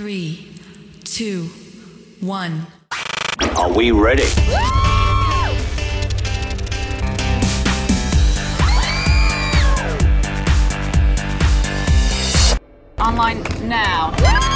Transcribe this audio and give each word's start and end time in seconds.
three, 0.00 0.48
two, 1.04 1.42
one. 2.20 2.66
Are 3.54 3.70
we 3.70 3.90
ready? 3.90 4.22
Online 12.98 13.42
now. 13.68 14.49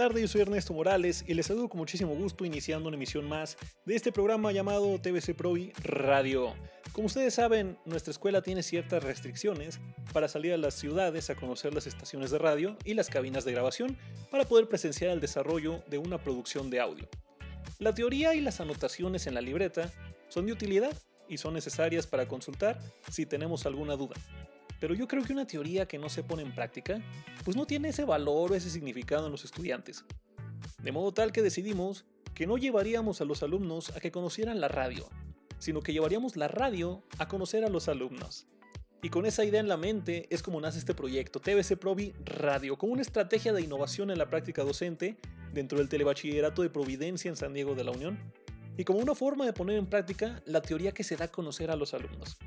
Tardes, 0.00 0.22
yo 0.22 0.28
soy 0.28 0.40
Ernesto 0.40 0.72
Morales 0.72 1.22
y 1.28 1.34
les 1.34 1.44
saludo 1.44 1.68
con 1.68 1.76
muchísimo 1.76 2.14
gusto 2.14 2.46
iniciando 2.46 2.88
una 2.88 2.96
emisión 2.96 3.28
más 3.28 3.58
de 3.84 3.94
este 3.94 4.10
programa 4.10 4.50
llamado 4.50 4.98
TVC 4.98 5.34
Provi 5.34 5.74
Radio. 5.84 6.54
Como 6.92 7.08
ustedes 7.08 7.34
saben, 7.34 7.76
nuestra 7.84 8.10
escuela 8.10 8.40
tiene 8.40 8.62
ciertas 8.62 9.04
restricciones 9.04 9.78
para 10.14 10.26
salir 10.26 10.54
a 10.54 10.56
las 10.56 10.72
ciudades 10.72 11.28
a 11.28 11.34
conocer 11.34 11.74
las 11.74 11.86
estaciones 11.86 12.30
de 12.30 12.38
radio 12.38 12.78
y 12.82 12.94
las 12.94 13.10
cabinas 13.10 13.44
de 13.44 13.52
grabación 13.52 13.98
para 14.30 14.46
poder 14.46 14.68
presenciar 14.68 15.10
el 15.10 15.20
desarrollo 15.20 15.82
de 15.90 15.98
una 15.98 16.16
producción 16.16 16.70
de 16.70 16.80
audio. 16.80 17.06
La 17.78 17.94
teoría 17.94 18.34
y 18.34 18.40
las 18.40 18.58
anotaciones 18.58 19.26
en 19.26 19.34
la 19.34 19.42
libreta 19.42 19.92
son 20.28 20.46
de 20.46 20.52
utilidad 20.52 20.96
y 21.28 21.36
son 21.36 21.52
necesarias 21.52 22.06
para 22.06 22.26
consultar 22.26 22.78
si 23.10 23.26
tenemos 23.26 23.66
alguna 23.66 23.96
duda. 23.96 24.14
Pero 24.80 24.94
yo 24.94 25.06
creo 25.06 25.22
que 25.22 25.34
una 25.34 25.46
teoría 25.46 25.86
que 25.86 25.98
no 25.98 26.08
se 26.08 26.24
pone 26.24 26.42
en 26.42 26.54
práctica, 26.54 27.00
pues 27.44 27.56
no 27.56 27.66
tiene 27.66 27.90
ese 27.90 28.04
valor 28.04 28.50
o 28.50 28.54
ese 28.54 28.70
significado 28.70 29.26
en 29.26 29.32
los 29.32 29.44
estudiantes. 29.44 30.04
De 30.82 30.90
modo 30.90 31.12
tal 31.12 31.32
que 31.32 31.42
decidimos 31.42 32.06
que 32.34 32.46
no 32.46 32.56
llevaríamos 32.56 33.20
a 33.20 33.26
los 33.26 33.42
alumnos 33.42 33.90
a 33.94 34.00
que 34.00 34.10
conocieran 34.10 34.60
la 34.60 34.68
radio, 34.68 35.08
sino 35.58 35.82
que 35.82 35.92
llevaríamos 35.92 36.36
la 36.36 36.48
radio 36.48 37.04
a 37.18 37.28
conocer 37.28 37.64
a 37.64 37.68
los 37.68 37.88
alumnos. 37.88 38.46
Y 39.02 39.10
con 39.10 39.26
esa 39.26 39.44
idea 39.44 39.60
en 39.60 39.68
la 39.68 39.76
mente 39.76 40.26
es 40.30 40.42
como 40.42 40.60
nace 40.60 40.78
este 40.78 40.94
proyecto 40.94 41.40
TVC 41.40 41.76
Provi 41.78 42.14
Radio, 42.24 42.76
como 42.78 42.94
una 42.94 43.02
estrategia 43.02 43.52
de 43.52 43.62
innovación 43.62 44.10
en 44.10 44.18
la 44.18 44.28
práctica 44.30 44.64
docente 44.64 45.18
dentro 45.52 45.78
del 45.78 45.88
telebachillerato 45.88 46.62
de 46.62 46.70
Providencia 46.70 47.28
en 47.28 47.36
San 47.36 47.52
Diego 47.52 47.74
de 47.74 47.84
la 47.84 47.90
Unión, 47.90 48.18
y 48.76 48.84
como 48.84 49.00
una 49.00 49.14
forma 49.14 49.44
de 49.44 49.52
poner 49.52 49.76
en 49.76 49.86
práctica 49.86 50.42
la 50.46 50.62
teoría 50.62 50.92
que 50.92 51.04
se 51.04 51.16
da 51.16 51.26
a 51.26 51.28
conocer 51.28 51.70
a 51.70 51.76
los 51.76 51.92
alumnos 51.92 52.38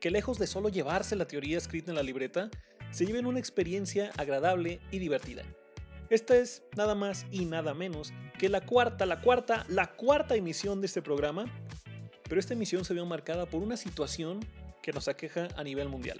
que 0.00 0.10
lejos 0.10 0.38
de 0.38 0.46
solo 0.46 0.68
llevarse 0.68 1.16
la 1.16 1.26
teoría 1.26 1.58
escrita 1.58 1.90
en 1.90 1.96
la 1.96 2.02
libreta, 2.02 2.50
se 2.90 3.06
lleven 3.06 3.26
una 3.26 3.38
experiencia 3.38 4.10
agradable 4.16 4.80
y 4.90 4.98
divertida. 4.98 5.42
Esta 6.10 6.36
es 6.36 6.62
nada 6.76 6.94
más 6.94 7.26
y 7.30 7.44
nada 7.44 7.74
menos 7.74 8.12
que 8.38 8.48
la 8.48 8.62
cuarta, 8.62 9.04
la 9.04 9.20
cuarta, 9.20 9.66
la 9.68 9.92
cuarta 9.92 10.36
emisión 10.36 10.80
de 10.80 10.86
este 10.86 11.02
programa, 11.02 11.44
pero 12.28 12.40
esta 12.40 12.54
emisión 12.54 12.84
se 12.84 12.94
vio 12.94 13.04
marcada 13.04 13.46
por 13.46 13.62
una 13.62 13.76
situación 13.76 14.40
que 14.82 14.92
nos 14.92 15.08
aqueja 15.08 15.48
a 15.56 15.64
nivel 15.64 15.88
mundial, 15.88 16.18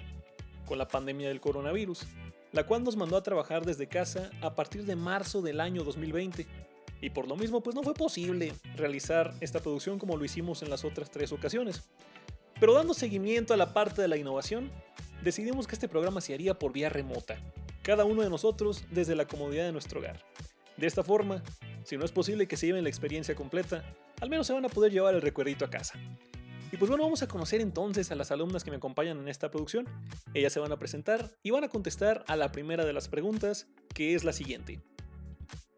con 0.65 0.77
la 0.77 0.87
pandemia 0.87 1.29
del 1.29 1.41
coronavirus, 1.41 2.05
la 2.51 2.65
cual 2.65 2.83
nos 2.83 2.97
mandó 2.97 3.17
a 3.17 3.23
trabajar 3.23 3.65
desde 3.65 3.87
casa 3.87 4.29
a 4.41 4.53
partir 4.53 4.85
de 4.85 4.95
marzo 4.95 5.41
del 5.41 5.59
año 5.59 5.83
2020. 5.83 6.45
Y 7.01 7.09
por 7.11 7.27
lo 7.27 7.35
mismo, 7.35 7.61
pues 7.61 7.75
no 7.75 7.81
fue 7.81 7.93
posible 7.93 8.53
realizar 8.75 9.33
esta 9.39 9.59
producción 9.59 9.97
como 9.97 10.17
lo 10.17 10.25
hicimos 10.25 10.61
en 10.61 10.69
las 10.69 10.83
otras 10.83 11.09
tres 11.09 11.31
ocasiones. 11.31 11.89
Pero 12.59 12.73
dando 12.73 12.93
seguimiento 12.93 13.53
a 13.53 13.57
la 13.57 13.73
parte 13.73 14.01
de 14.01 14.07
la 14.07 14.17
innovación, 14.17 14.69
decidimos 15.23 15.67
que 15.67 15.75
este 15.75 15.87
programa 15.87 16.21
se 16.21 16.33
haría 16.33 16.59
por 16.59 16.73
vía 16.73 16.89
remota, 16.89 17.37
cada 17.83 18.05
uno 18.05 18.21
de 18.21 18.29
nosotros 18.29 18.83
desde 18.91 19.15
la 19.15 19.27
comodidad 19.27 19.65
de 19.65 19.71
nuestro 19.71 19.99
hogar. 19.99 20.23
De 20.75 20.87
esta 20.87 21.03
forma, 21.03 21.41
si 21.83 21.97
no 21.97 22.05
es 22.05 22.11
posible 22.11 22.47
que 22.47 22.57
se 22.57 22.67
lleven 22.67 22.83
la 22.83 22.89
experiencia 22.89 23.35
completa, 23.35 23.83
al 24.21 24.29
menos 24.29 24.47
se 24.47 24.53
van 24.53 24.65
a 24.65 24.69
poder 24.69 24.91
llevar 24.91 25.15
el 25.15 25.21
recuerdito 25.21 25.65
a 25.65 25.69
casa. 25.69 25.99
Y 26.71 26.77
pues 26.77 26.89
bueno, 26.89 27.03
vamos 27.03 27.23
a 27.23 27.27
conocer 27.27 27.61
entonces 27.61 28.11
a 28.11 28.15
las 28.15 28.31
alumnas 28.31 28.63
que 28.63 28.71
me 28.71 28.77
acompañan 28.77 29.19
en 29.19 29.27
esta 29.27 29.49
producción. 29.49 29.87
Ellas 30.33 30.53
se 30.53 30.59
van 30.59 30.71
a 30.71 30.77
presentar 30.77 31.31
y 31.41 31.49
van 31.49 31.63
a 31.63 31.69
contestar 31.69 32.23
a 32.27 32.35
la 32.35 32.51
primera 32.51 32.85
de 32.85 32.93
las 32.93 33.07
preguntas, 33.07 33.67
que 33.93 34.13
es 34.13 34.23
la 34.23 34.33
siguiente. 34.33 34.79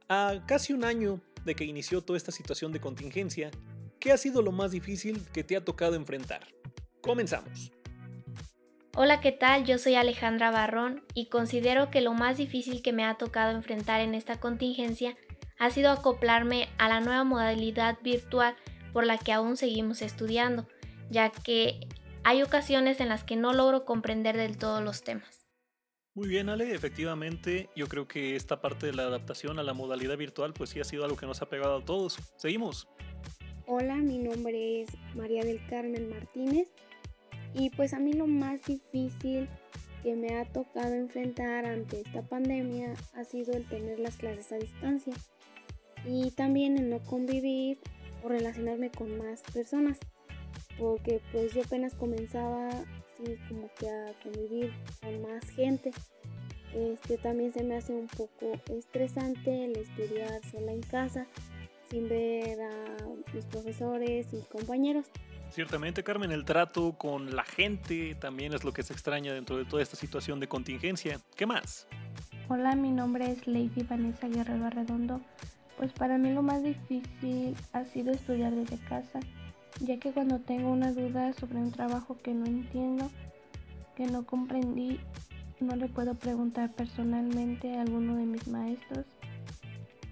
A 0.09 0.43
casi 0.47 0.73
un 0.73 0.83
año 0.83 1.21
de 1.45 1.55
que 1.55 1.63
inició 1.63 2.01
toda 2.01 2.17
esta 2.17 2.31
situación 2.31 2.71
de 2.73 2.81
contingencia, 2.81 3.51
¿qué 3.99 4.11
ha 4.11 4.17
sido 4.17 4.41
lo 4.41 4.51
más 4.51 4.71
difícil 4.71 5.25
que 5.31 5.43
te 5.43 5.55
ha 5.55 5.63
tocado 5.63 5.95
enfrentar? 5.95 6.45
Comenzamos. 7.01 7.71
Hola, 8.95 9.21
¿qué 9.21 9.31
tal? 9.31 9.65
Yo 9.65 9.77
soy 9.77 9.95
Alejandra 9.95 10.51
Barrón 10.51 11.03
y 11.13 11.27
considero 11.27 11.89
que 11.89 12.01
lo 12.01 12.13
más 12.13 12.37
difícil 12.37 12.81
que 12.81 12.91
me 12.91 13.05
ha 13.05 13.15
tocado 13.15 13.51
enfrentar 13.51 14.01
en 14.01 14.13
esta 14.13 14.39
contingencia 14.39 15.15
ha 15.57 15.69
sido 15.69 15.91
acoplarme 15.91 16.67
a 16.77 16.89
la 16.89 16.99
nueva 16.99 17.23
modalidad 17.23 17.97
virtual 18.03 18.55
por 18.91 19.05
la 19.05 19.17
que 19.17 19.31
aún 19.31 19.55
seguimos 19.55 20.01
estudiando, 20.01 20.67
ya 21.09 21.29
que 21.29 21.87
hay 22.23 22.43
ocasiones 22.43 22.99
en 22.99 23.09
las 23.09 23.23
que 23.23 23.37
no 23.37 23.53
logro 23.53 23.85
comprender 23.85 24.35
del 24.35 24.57
todo 24.57 24.81
los 24.81 25.03
temas. 25.03 25.47
Muy 26.13 26.27
bien, 26.27 26.49
Ale, 26.49 26.75
efectivamente, 26.75 27.69
yo 27.73 27.87
creo 27.87 28.05
que 28.07 28.35
esta 28.35 28.59
parte 28.59 28.87
de 28.87 28.93
la 28.93 29.03
adaptación 29.03 29.57
a 29.57 29.63
la 29.63 29.73
modalidad 29.73 30.17
virtual 30.17 30.53
pues 30.53 30.71
sí 30.71 30.81
ha 30.81 30.83
sido 30.83 31.05
algo 31.05 31.15
que 31.15 31.25
nos 31.25 31.41
ha 31.41 31.47
pegado 31.47 31.77
a 31.77 31.85
todos. 31.85 32.17
Seguimos. 32.35 32.89
Hola, 33.67 33.95
mi 33.95 34.17
nombre 34.17 34.81
es 34.81 34.89
María 35.15 35.45
del 35.45 35.65
Carmen 35.67 36.09
Martínez 36.09 36.67
y 37.53 37.69
pues 37.71 37.93
a 37.93 37.99
mí 37.99 38.13
lo 38.13 38.27
más 38.27 38.63
difícil 38.65 39.47
que 40.03 40.15
me 40.15 40.39
ha 40.39 40.45
tocado 40.45 40.93
enfrentar 40.95 41.65
ante 41.65 42.01
esta 42.01 42.21
pandemia 42.23 42.95
ha 43.15 43.23
sido 43.23 43.53
el 43.53 43.67
tener 43.67 43.99
las 43.99 44.17
clases 44.17 44.51
a 44.51 44.55
distancia 44.55 45.13
y 46.05 46.31
también 46.31 46.77
el 46.77 46.89
no 46.89 46.99
convivir 46.99 47.79
o 48.23 48.29
relacionarme 48.29 48.89
con 48.91 49.17
más 49.17 49.41
personas 49.53 49.99
porque 50.79 51.21
pues 51.31 51.53
yo 51.53 51.61
apenas 51.61 51.93
comenzaba 51.93 52.69
como 53.47 53.69
que 53.77 53.89
a 53.89 54.13
convivir 54.23 54.73
con 55.01 55.21
más 55.21 55.47
gente. 55.51 55.91
Este 56.73 57.17
también 57.17 57.53
se 57.53 57.63
me 57.63 57.75
hace 57.75 57.93
un 57.93 58.07
poco 58.07 58.53
estresante 58.69 59.65
el 59.65 59.75
estudiar 59.75 60.41
sola 60.49 60.71
en 60.71 60.81
casa 60.81 61.27
sin 61.89 62.07
ver 62.07 62.61
a 62.61 62.97
mis 63.33 63.45
profesores 63.45 64.27
y 64.31 64.41
compañeros 64.49 65.05
Ciertamente, 65.51 66.01
Carmen, 66.01 66.31
el 66.31 66.45
trato 66.45 66.93
con 66.93 67.35
la 67.35 67.43
gente 67.43 68.15
también 68.15 68.53
es 68.53 68.63
lo 68.63 68.71
que 68.71 68.83
se 68.83 68.93
extraña 68.93 69.33
dentro 69.33 69.57
de 69.57 69.65
toda 69.65 69.83
esta 69.83 69.97
situación 69.97 70.39
de 70.39 70.47
contingencia. 70.47 71.19
¿Qué 71.35 71.45
más? 71.45 71.87
Hola, 72.47 72.73
mi 72.75 72.89
nombre 72.89 73.29
es 73.29 73.45
Lady 73.47 73.83
Vanessa 73.83 74.29
Guerrero 74.29 74.65
Arredondo. 74.65 75.19
Pues 75.75 75.91
para 75.91 76.17
mí 76.17 76.31
lo 76.31 76.41
más 76.41 76.63
difícil 76.63 77.57
ha 77.73 77.83
sido 77.83 78.13
estudiar 78.13 78.55
desde 78.55 78.77
casa, 78.85 79.19
ya 79.81 79.99
que 79.99 80.13
cuando 80.13 80.39
tengo 80.39 80.71
una 80.71 80.93
duda 80.93 81.33
sobre 81.33 81.57
un 81.57 81.71
trabajo 81.73 82.17
que 82.17 82.33
no 82.33 82.45
entiendo, 82.45 83.11
que 83.97 84.05
no 84.05 84.25
comprendí, 84.25 85.01
no 85.59 85.75
le 85.75 85.89
puedo 85.89 86.15
preguntar 86.15 86.71
personalmente 86.71 87.77
a 87.77 87.81
alguno 87.81 88.15
de 88.15 88.25
mis 88.25 88.47
maestros 88.47 89.05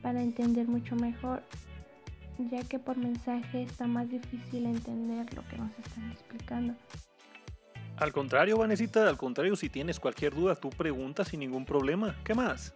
para 0.01 0.21
entender 0.21 0.67
mucho 0.67 0.97
mejor 0.97 1.43
ya 2.49 2.63
que 2.63 2.79
por 2.79 2.97
mensaje 2.97 3.63
está 3.63 3.87
más 3.87 4.09
difícil 4.09 4.65
entender 4.65 5.33
lo 5.35 5.45
que 5.47 5.57
nos 5.57 5.71
están 5.79 6.11
explicando. 6.11 6.73
Al 7.97 8.13
contrario, 8.13 8.57
Vanesita, 8.57 9.09
al 9.09 9.17
contrario, 9.17 9.57
si 9.57 9.69
tienes 9.69 9.99
cualquier 9.99 10.33
duda, 10.33 10.55
tú 10.55 10.69
preguntas 10.69 11.27
sin 11.27 11.41
ningún 11.41 11.65
problema. 11.65 12.15
¿Qué 12.23 12.33
más? 12.33 12.73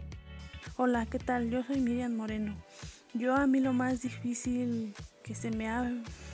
Hola, 0.76 1.06
¿qué 1.06 1.18
tal? 1.18 1.50
Yo 1.50 1.64
soy 1.64 1.80
Miriam 1.80 2.14
Moreno. 2.14 2.56
Yo 3.14 3.36
a 3.36 3.48
mí 3.48 3.62
lo 3.62 3.72
más 3.72 4.02
difícil 4.02 4.94
que 5.24 5.34
se 5.34 5.52
me 5.52 5.70
ha 5.70 5.90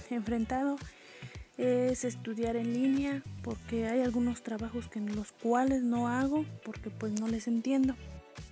enfrentado 0.09 0.77
es 1.57 2.05
estudiar 2.05 2.55
en 2.55 2.73
línea 2.73 3.21
porque 3.43 3.87
hay 3.87 4.01
algunos 4.01 4.41
trabajos 4.41 4.87
que 4.87 4.99
en 4.99 5.15
los 5.15 5.33
cuales 5.33 5.83
no 5.83 6.07
hago 6.07 6.45
porque 6.63 6.89
pues 6.89 7.19
no 7.19 7.27
les 7.27 7.47
entiendo. 7.47 7.95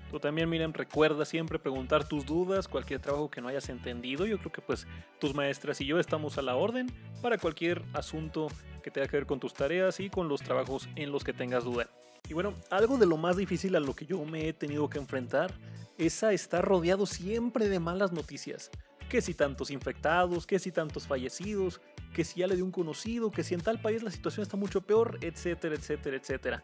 Tú 0.10 0.20
también, 0.20 0.50
miren, 0.50 0.74
recuerda 0.74 1.26
siempre 1.26 1.60
preguntar 1.60 2.08
tus 2.08 2.26
dudas, 2.26 2.68
cualquier 2.68 3.02
trabajo 3.02 3.30
que 3.30 3.42
no 3.42 3.50
hayas 3.50 3.68
entendido. 3.68 4.26
Yo 4.26 4.38
creo 4.40 4.52
que 4.52 4.62
pues 4.62 4.88
tus 5.20 5.36
maestras 5.36 5.82
y 5.82 5.86
yo 5.86 6.00
estamos 6.00 6.38
a 6.38 6.42
la 6.42 6.56
orden 6.56 6.88
para 7.22 7.38
cualquier 7.38 7.84
asunto 7.94 8.48
que 8.82 8.90
tenga 8.90 9.08
que 9.08 9.18
ver 9.18 9.26
con 9.26 9.40
tus 9.40 9.54
tareas 9.54 10.00
y 10.00 10.10
con 10.10 10.30
los 10.30 10.42
trabajos 10.42 10.88
en 10.96 11.12
los 11.12 11.26
que 11.26 11.34
tengas 11.34 11.66
duda. 11.66 11.90
Y 12.30 12.34
bueno, 12.34 12.54
algo 12.70 12.98
de 12.98 13.06
lo 13.06 13.18
más 13.18 13.36
difícil 13.36 13.76
a 13.76 13.80
lo 13.80 13.96
que 13.96 14.06
yo 14.06 14.24
me 14.24 14.48
he 14.48 14.54
tenido 14.54 14.90
que 14.90 14.98
enfrentar 14.98 15.54
es 15.98 16.24
a 16.24 16.32
estar 16.32 16.64
rodeado 16.64 17.06
siempre 17.06 17.68
de 17.68 17.80
malas 17.80 18.12
noticias. 18.14 18.70
Que 19.10 19.22
si 19.22 19.34
tantos 19.34 19.72
infectados, 19.72 20.46
que 20.46 20.60
si 20.60 20.72
tantos 20.72 21.08
fallecidos, 21.08 21.82
que 22.14 22.24
si 22.24 22.40
ya 22.40 22.48
le 22.48 22.56
dio 22.56 22.66
un 22.66 22.72
conocido, 22.72 23.32
que 23.32 23.44
si 23.44 23.54
en 23.54 23.62
tal 23.62 23.82
país 23.82 24.04
la 24.04 24.12
situación 24.12 24.44
está 24.44 24.58
mucho 24.58 24.82
peor, 24.82 25.18
etcétera, 25.22 25.76
etcétera, 25.76 26.18
etcétera. 26.18 26.64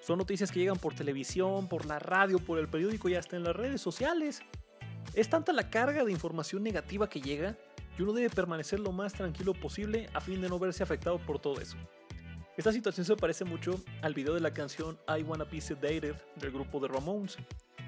Son 0.00 0.18
noticias 0.18 0.50
que 0.50 0.60
llegan 0.60 0.78
por 0.78 0.94
televisión, 0.94 1.68
por 1.68 1.84
la 1.86 1.98
radio, 1.98 2.38
por 2.38 2.58
el 2.58 2.68
periódico 2.68 3.08
y 3.08 3.14
hasta 3.14 3.36
en 3.36 3.44
las 3.44 3.54
redes 3.54 3.80
sociales. 3.80 4.40
Es 5.14 5.28
tanta 5.28 5.52
la 5.52 5.70
carga 5.70 6.04
de 6.04 6.12
información 6.12 6.62
negativa 6.62 7.08
que 7.08 7.20
llega 7.20 7.56
que 7.96 8.02
uno 8.02 8.12
debe 8.12 8.30
permanecer 8.30 8.80
lo 8.80 8.92
más 8.92 9.12
tranquilo 9.12 9.52
posible 9.52 10.08
a 10.14 10.20
fin 10.20 10.40
de 10.40 10.48
no 10.48 10.58
verse 10.58 10.82
afectado 10.82 11.18
por 11.18 11.38
todo 11.38 11.60
eso. 11.60 11.76
Esta 12.56 12.72
situación 12.72 13.06
se 13.06 13.16
parece 13.16 13.44
mucho 13.44 13.80
al 14.02 14.14
video 14.14 14.34
de 14.34 14.40
la 14.40 14.52
canción 14.52 14.98
I 15.08 15.22
Wanna 15.22 15.44
Be 15.44 15.60
Sedated 15.60 16.14
del 16.36 16.50
grupo 16.50 16.80
de 16.80 16.88
Ramones, 16.88 17.36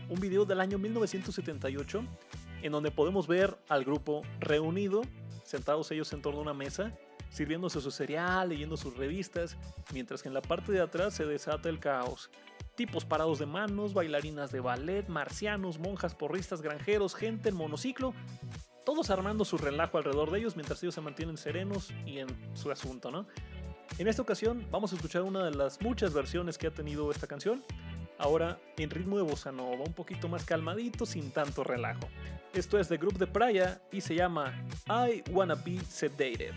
un 0.08 0.20
video 0.20 0.44
del 0.44 0.60
año 0.60 0.78
1978 0.78 2.04
en 2.62 2.72
donde 2.72 2.90
podemos 2.90 3.26
ver 3.26 3.58
al 3.68 3.84
grupo 3.84 4.22
reunido, 4.40 5.02
sentados 5.44 5.90
ellos 5.90 6.12
en 6.12 6.22
torno 6.22 6.38
a 6.38 6.42
una 6.42 6.54
mesa, 6.54 6.96
sirviéndose 7.32 7.80
su 7.80 7.90
cereal, 7.90 8.50
leyendo 8.50 8.76
sus 8.76 8.96
revistas, 8.96 9.56
mientras 9.92 10.22
que 10.22 10.28
en 10.28 10.34
la 10.34 10.42
parte 10.42 10.70
de 10.72 10.80
atrás 10.80 11.14
se 11.14 11.24
desata 11.24 11.68
el 11.68 11.80
caos. 11.80 12.30
Tipos 12.76 13.04
parados 13.04 13.38
de 13.38 13.46
manos, 13.46 13.94
bailarinas 13.94 14.52
de 14.52 14.60
ballet, 14.60 15.08
marcianos, 15.08 15.78
monjas, 15.78 16.14
porristas, 16.14 16.62
granjeros, 16.62 17.14
gente 17.14 17.48
en 17.48 17.56
monociclo, 17.56 18.14
todos 18.84 19.10
armando 19.10 19.44
su 19.44 19.58
relajo 19.58 19.98
alrededor 19.98 20.30
de 20.30 20.40
ellos 20.40 20.56
mientras 20.56 20.82
ellos 20.82 20.94
se 20.94 21.00
mantienen 21.00 21.36
serenos 21.36 21.90
y 22.04 22.18
en 22.18 22.28
su 22.54 22.70
asunto, 22.70 23.10
¿no? 23.10 23.26
En 23.98 24.08
esta 24.08 24.22
ocasión 24.22 24.66
vamos 24.70 24.92
a 24.92 24.96
escuchar 24.96 25.22
una 25.22 25.44
de 25.44 25.54
las 25.54 25.80
muchas 25.82 26.12
versiones 26.14 26.58
que 26.58 26.66
ha 26.66 26.70
tenido 26.70 27.10
esta 27.10 27.26
canción, 27.26 27.62
ahora 28.18 28.58
en 28.76 28.90
ritmo 28.90 29.16
de 29.16 29.22
bossa 29.22 29.52
nova, 29.52 29.84
un 29.84 29.92
poquito 29.92 30.28
más 30.28 30.44
calmadito, 30.44 31.06
sin 31.06 31.30
tanto 31.30 31.62
relajo. 31.62 32.08
Esto 32.54 32.78
es 32.78 32.88
de 32.88 32.96
Group 32.96 33.18
de 33.18 33.26
Praia 33.26 33.80
y 33.92 34.00
se 34.00 34.14
llama 34.14 34.52
I 34.86 35.22
Wanna 35.30 35.54
Be 35.54 35.78
Sedated. 35.80 36.54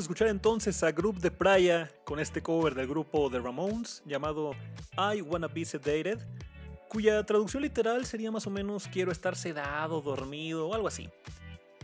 Escuchar 0.00 0.28
entonces 0.28 0.82
a 0.82 0.92
Group 0.92 1.20
de 1.20 1.30
Praia 1.30 1.92
con 2.04 2.20
este 2.20 2.42
cover 2.42 2.74
del 2.74 2.88
grupo 2.88 3.30
The 3.30 3.38
Ramones 3.38 4.02
llamado 4.06 4.52
I 4.96 5.20
Wanna 5.20 5.46
Be 5.46 5.64
Sedated, 5.64 6.18
cuya 6.88 7.22
traducción 7.26 7.62
literal 7.62 8.06
sería 8.06 8.30
más 8.30 8.46
o 8.46 8.50
menos 8.50 8.88
quiero 8.88 9.12
estar 9.12 9.36
sedado, 9.36 10.00
dormido 10.00 10.68
o 10.68 10.74
algo 10.74 10.88
así. 10.88 11.10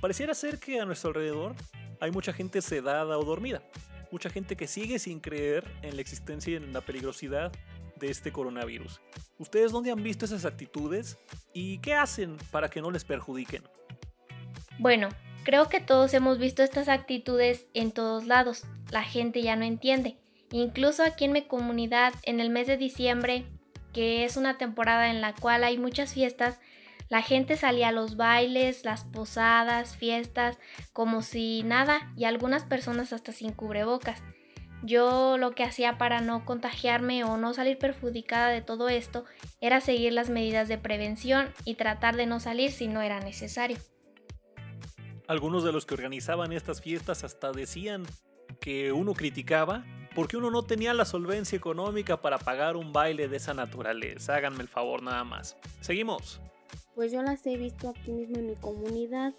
Pareciera 0.01 0.35
ser 0.35 0.59
que 0.59 0.81
a 0.81 0.87
nuestro 0.87 1.09
alrededor 1.09 1.55
hay 2.01 2.11
mucha 2.11 2.33
gente 2.33 2.63
sedada 2.63 3.19
o 3.19 3.25
dormida, 3.25 3.63
mucha 4.11 4.31
gente 4.31 4.57
que 4.57 4.67
sigue 4.67 4.99
sin 4.99 5.21
creer 5.21 5.71
en 5.83 5.95
la 5.97 6.01
existencia 6.01 6.55
y 6.55 6.57
en 6.57 6.73
la 6.73 6.81
peligrosidad 6.81 7.53
de 7.97 8.11
este 8.11 8.33
coronavirus. 8.33 9.01
¿Ustedes 9.39 9.73
dónde 9.73 9.91
han 9.91 10.03
visto 10.03 10.25
esas 10.25 10.47
actitudes 10.47 11.19
y 11.53 11.79
qué 11.79 11.93
hacen 11.93 12.39
para 12.51 12.71
que 12.71 12.81
no 12.81 12.91
les 12.91 13.05
perjudiquen? 13.05 13.63
Bueno, 14.79 15.11
Creo 15.47 15.69
que 15.69 15.79
todos 15.79 16.13
hemos 16.13 16.39
visto 16.39 16.65
estas 16.65 16.89
actitudes 16.89 17.69
en 17.73 17.93
todos 17.93 18.27
lados. 18.27 18.65
La 18.91 19.05
gente 19.05 19.43
ya 19.43 19.55
no 19.55 19.65
entiende. 19.65 20.17
Incluso 20.51 21.05
aquí 21.05 21.27
en 21.27 21.31
mi 21.31 21.43
comunidad, 21.43 22.13
en 22.25 22.41
el 22.41 22.51
mes 22.51 22.67
de 22.67 22.77
diciembre, 22.77 23.47
que 23.93 24.25
es 24.25 24.37
una 24.37 24.59
temporada 24.59 25.09
en 25.09 25.21
la 25.21 25.37
cual 25.37 25.63
hay 25.63 25.79
muchas 25.79 26.13
fiestas, 26.13 26.59
la 27.09 27.23
gente 27.23 27.57
salía 27.57 27.91
a 27.91 27.93
los 27.93 28.17
bailes, 28.17 28.85
las 28.85 29.05
posadas, 29.05 29.97
fiestas, 29.97 30.59
como 30.93 31.23
si 31.23 31.63
nada, 31.63 32.13
y 32.17 32.25
algunas 32.25 32.65
personas 32.65 33.13
hasta 33.13 33.31
sin 33.31 33.53
cubrebocas. 33.53 34.25
Yo 34.83 35.39
lo 35.39 35.53
que 35.53 35.63
hacía 35.63 35.97
para 35.97 36.21
no 36.21 36.45
contagiarme 36.45 37.23
o 37.23 37.37
no 37.37 37.55
salir 37.55 37.79
perjudicada 37.79 38.49
de 38.49 38.63
todo 38.63 38.89
esto 38.89 39.25
era 39.61 39.81
seguir 39.81 40.13
las 40.13 40.29
medidas 40.29 40.67
de 40.67 40.79
prevención 40.79 41.55
y 41.65 41.77
tratar 41.77 42.17
de 42.17 42.27
no 42.27 42.41
salir 42.41 42.73
si 42.73 42.89
no 42.89 43.01
era 43.01 43.21
necesario. 43.21 43.79
Algunos 45.29 45.65
de 45.65 45.73
los 45.73 45.87
que 45.87 45.95
organizaban 45.95 46.53
estas 46.53 46.81
fiestas 46.81 47.25
hasta 47.25 47.53
decían 47.53 48.05
que 48.61 48.93
uno 48.93 49.15
criticaba 49.15 49.85
porque 50.15 50.39
uno 50.39 50.51
no 50.51 50.65
tenía 50.65 50.95
la 50.95 51.05
solvencia 51.05 51.57
económica 51.57 52.23
para 52.23 52.39
pagar 52.39 52.77
un 52.77 52.93
baile 52.93 53.29
de 53.29 53.37
esa 53.37 53.53
naturaleza. 53.53 54.35
Háganme 54.35 54.63
el 54.63 54.69
favor 54.69 55.03
nada 55.03 55.25
más. 55.25 55.57
Seguimos. 55.83 56.41
Pues 56.95 57.13
yo 57.13 57.23
las 57.23 57.47
he 57.47 57.59
visto 57.59 57.91
aquí 57.91 58.13
mismo 58.13 58.39
en 58.39 58.47
mi 58.47 58.57
comunidad, 58.57 59.35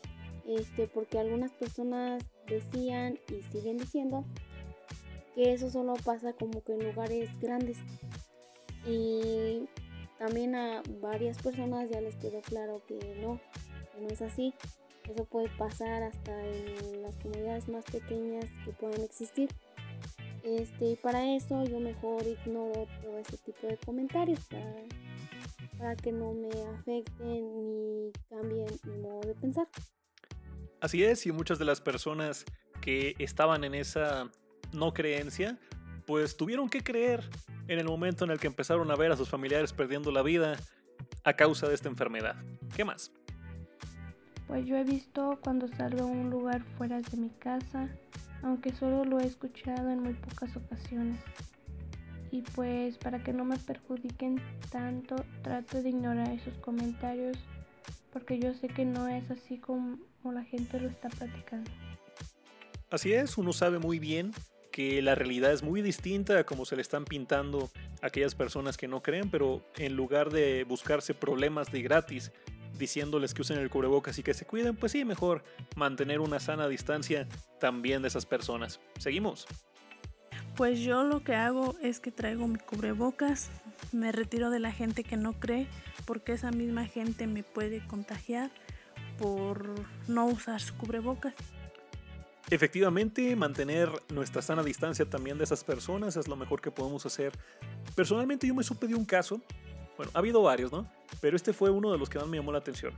este, 0.46 0.88
porque 0.88 1.18
algunas 1.18 1.52
personas 1.54 2.24
decían 2.48 3.20
y 3.30 3.42
siguen 3.52 3.80
diciendo 3.80 4.24
que 5.34 5.54
eso 5.54 5.72
solo 5.72 5.96
pasa 6.06 6.34
como 6.34 6.64
que 6.64 6.74
en 6.74 6.84
lugares 6.84 7.30
grandes. 7.40 7.78
Y 8.86 9.68
también 10.20 10.54
a 10.54 10.84
varias 11.02 11.42
personas 11.42 11.90
ya 11.90 12.02
les 12.02 12.16
quedó 12.18 12.42
claro 12.42 12.84
que 12.88 13.18
no, 13.20 13.42
que 13.94 14.02
no 14.02 14.10
es 14.10 14.22
así. 14.22 14.54
Eso 15.10 15.26
puede 15.26 15.50
pasar 15.58 16.04
hasta 16.04 16.32
en 16.46 17.02
las 17.02 17.16
comunidades 17.18 17.68
más 17.70 17.86
pequeñas 17.86 18.46
que 18.66 18.72
puedan 18.72 19.02
existir. 19.02 19.50
Este, 20.44 20.92
y 20.92 20.96
para 20.96 21.36
eso 21.36 21.66
yo 21.66 21.80
mejor 21.80 22.24
ignoro 22.26 22.88
todo 23.02 23.18
ese 23.18 23.38
tipo 23.38 23.68
de 23.68 23.78
comentarios 23.78 24.40
para, 24.50 24.74
para 25.78 25.96
que 25.96 26.12
no 26.12 26.34
me 26.34 26.50
afecten 26.78 27.68
ni 27.68 28.12
cambien 28.30 28.68
mi 28.84 28.98
modo 28.98 29.22
de 29.22 29.34
pensar. 29.36 29.68
Así 30.80 31.04
es, 31.04 31.26
y 31.26 31.32
muchas 31.32 31.60
de 31.60 31.66
las 31.66 31.82
personas 31.82 32.46
que 32.82 33.16
estaban 33.20 33.64
en 33.64 33.74
esa 33.74 34.32
no 34.72 34.94
creencia, 34.94 35.60
pues 36.06 36.38
tuvieron 36.38 36.70
que 36.70 36.84
creer 36.84 37.24
en 37.68 37.80
el 37.80 37.86
momento 37.86 38.24
en 38.24 38.32
el 38.32 38.40
que 38.40 38.48
empezaron 38.48 38.90
a 38.92 38.96
ver 38.96 39.12
a 39.12 39.18
sus 39.18 39.28
familiares 39.28 39.74
perdiendo 39.74 40.12
la 40.12 40.22
vida 40.22 40.58
a 41.24 41.34
causa 41.34 41.68
de 41.68 41.76
esta 41.76 41.90
enfermedad. 41.90 42.36
¿Qué 42.76 42.86
más? 42.86 43.12
Pues 44.48 44.66
yo 44.66 44.78
he 44.78 44.84
visto 44.84 45.40
cuando 45.44 45.68
salgo 45.68 46.04
a 46.04 46.08
un 46.08 46.30
lugar 46.30 46.64
fuera 46.78 47.02
de 47.02 47.18
mi 47.18 47.30
casa, 47.30 47.90
aunque 48.44 48.74
solo 48.74 49.04
lo 49.04 49.20
he 49.20 49.26
escuchado 49.26 49.90
en 49.90 50.02
muy 50.02 50.14
pocas 50.14 50.56
ocasiones. 50.56 51.20
Y 52.32 52.42
pues 52.42 52.98
para 52.98 53.24
que 53.24 53.34
no 53.34 53.46
me 53.46 53.58
perjudiquen 53.58 54.42
tanto, 54.72 55.16
trato 55.44 55.82
de 55.82 55.90
ignorar 55.90 56.30
esos 56.32 56.58
comentarios 56.60 57.38
porque 58.12 58.40
yo 58.40 58.54
sé 58.54 58.68
que 58.68 58.86
no 58.86 59.08
es 59.08 59.30
así 59.30 59.58
como 59.58 59.98
la 60.24 60.44
gente 60.44 60.80
lo 60.80 60.90
está 60.90 61.10
platicando. 61.10 61.70
Así 62.90 63.14
es, 63.14 63.38
uno 63.38 63.54
sabe 63.54 63.80
muy 63.80 64.00
bien 64.00 64.32
que 64.72 65.02
la 65.02 65.16
realidad 65.16 65.52
es 65.52 65.64
muy 65.64 65.82
distinta 65.82 66.40
a 66.40 66.44
como 66.44 66.66
se 66.66 66.76
le 66.76 66.82
están 66.82 67.06
pintando 67.06 67.70
aquellas 68.02 68.36
personas 68.36 68.78
que 68.78 68.88
no 68.88 69.02
creen, 69.02 69.30
pero 69.30 69.64
en 69.78 69.96
lugar 69.96 70.32
de 70.32 70.64
buscarse 70.64 71.14
problemas 71.14 71.72
de 71.72 71.82
gratis 71.82 72.32
diciéndoles 72.78 73.34
que 73.34 73.42
usen 73.42 73.58
el 73.58 73.70
cubrebocas 73.70 74.18
y 74.20 74.24
que 74.24 74.34
se 74.34 74.46
cuiden, 74.46 74.76
pues 74.76 74.92
sí, 74.92 75.06
mejor 75.06 75.44
mantener 75.76 76.20
una 76.20 76.40
sana 76.40 76.68
distancia 76.68 77.28
también 77.60 78.02
de 78.02 78.08
esas 78.08 78.26
personas. 78.26 78.80
Seguimos. 79.00 79.48
Pues 80.56 80.80
yo 80.80 81.04
lo 81.04 81.24
que 81.24 81.36
hago 81.36 81.76
es 81.82 82.00
que 82.00 82.12
traigo 82.12 82.48
mi 82.48 82.58
cubrebocas, 82.58 83.50
me 83.92 84.12
retiro 84.12 84.50
de 84.50 84.60
la 84.60 84.72
gente 84.72 85.04
que 85.04 85.18
no 85.18 85.34
cree, 85.34 85.68
porque 86.06 86.34
esa 86.34 86.52
misma 86.52 86.86
gente 86.86 87.28
me 87.28 87.44
puede 87.44 87.86
contagiar 87.86 88.50
por 89.20 89.76
no 90.08 90.26
usar 90.26 90.60
su 90.62 90.76
cubrebocas. 90.76 91.34
Efectivamente, 92.50 93.36
mantener 93.36 93.90
nuestra 94.10 94.42
sana 94.42 94.64
distancia 94.64 95.08
también 95.08 95.38
de 95.38 95.44
esas 95.44 95.64
personas 95.64 96.16
es 96.16 96.28
lo 96.28 96.36
mejor 96.38 96.62
que 96.62 96.72
podemos 96.72 97.06
hacer. 97.06 97.34
Personalmente 97.94 98.48
yo 98.48 98.56
me 98.56 98.64
supe 98.64 98.88
de 98.88 98.96
un 98.96 99.06
caso 99.06 99.42
bueno, 99.98 100.12
ha 100.14 100.20
habido 100.20 100.42
varios, 100.44 100.72
¿no? 100.72 100.88
Pero 101.22 101.36
este 101.36 101.54
fue 101.54 101.70
uno 101.70 101.92
de 101.92 101.98
los 101.98 102.10
que 102.10 102.20
más 102.20 102.28
me 102.28 102.38
llamó 102.38 102.52
la 102.52 102.60
atención. 102.60 102.94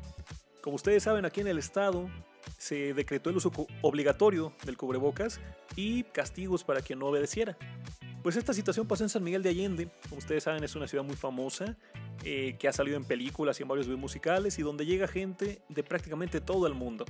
Como 0.61 0.75
ustedes 0.75 1.03
saben, 1.03 1.25
aquí 1.25 1.41
en 1.41 1.47
el 1.47 1.57
estado 1.57 2.09
se 2.57 2.93
decretó 2.93 3.29
el 3.29 3.37
uso 3.37 3.51
obligatorio 3.81 4.53
del 4.65 4.77
cubrebocas 4.77 5.39
y 5.75 6.03
castigos 6.03 6.63
para 6.63 6.81
quien 6.81 6.99
no 6.99 7.07
obedeciera. 7.07 7.57
Pues 8.21 8.35
esta 8.35 8.53
situación 8.53 8.85
pasó 8.85 9.03
en 9.03 9.09
San 9.09 9.23
Miguel 9.23 9.41
de 9.43 9.49
Allende. 9.49 9.89
Como 10.09 10.19
ustedes 10.19 10.43
saben, 10.43 10.63
es 10.63 10.75
una 10.75 10.87
ciudad 10.87 11.05
muy 11.05 11.15
famosa 11.15 11.77
eh, 12.25 12.57
que 12.59 12.67
ha 12.67 12.73
salido 12.73 12.97
en 12.97 13.05
películas 13.05 13.59
y 13.59 13.63
en 13.63 13.69
varios 13.69 13.87
videos 13.87 14.01
musicales 14.01 14.59
y 14.59 14.61
donde 14.61 14.85
llega 14.85 15.07
gente 15.07 15.61
de 15.69 15.83
prácticamente 15.83 16.41
todo 16.41 16.67
el 16.67 16.73
mundo. 16.73 17.05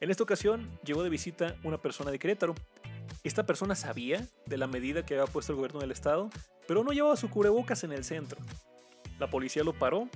En 0.00 0.10
esta 0.10 0.22
ocasión 0.22 0.68
llegó 0.84 1.02
de 1.02 1.08
visita 1.08 1.56
una 1.64 1.78
persona 1.78 2.10
de 2.10 2.18
Querétaro. 2.18 2.54
Esta 3.22 3.46
persona 3.46 3.74
sabía 3.74 4.28
de 4.44 4.58
la 4.58 4.66
medida 4.66 5.06
que 5.06 5.14
había 5.14 5.32
puesto 5.32 5.52
el 5.52 5.56
gobierno 5.56 5.80
del 5.80 5.92
estado, 5.92 6.28
pero 6.68 6.84
no 6.84 6.92
llevaba 6.92 7.16
su 7.16 7.30
cubrebocas 7.30 7.84
en 7.84 7.92
el 7.92 8.04
centro. 8.04 8.38
La 9.18 9.30
policía 9.30 9.64
lo 9.64 9.72
paró 9.72 10.10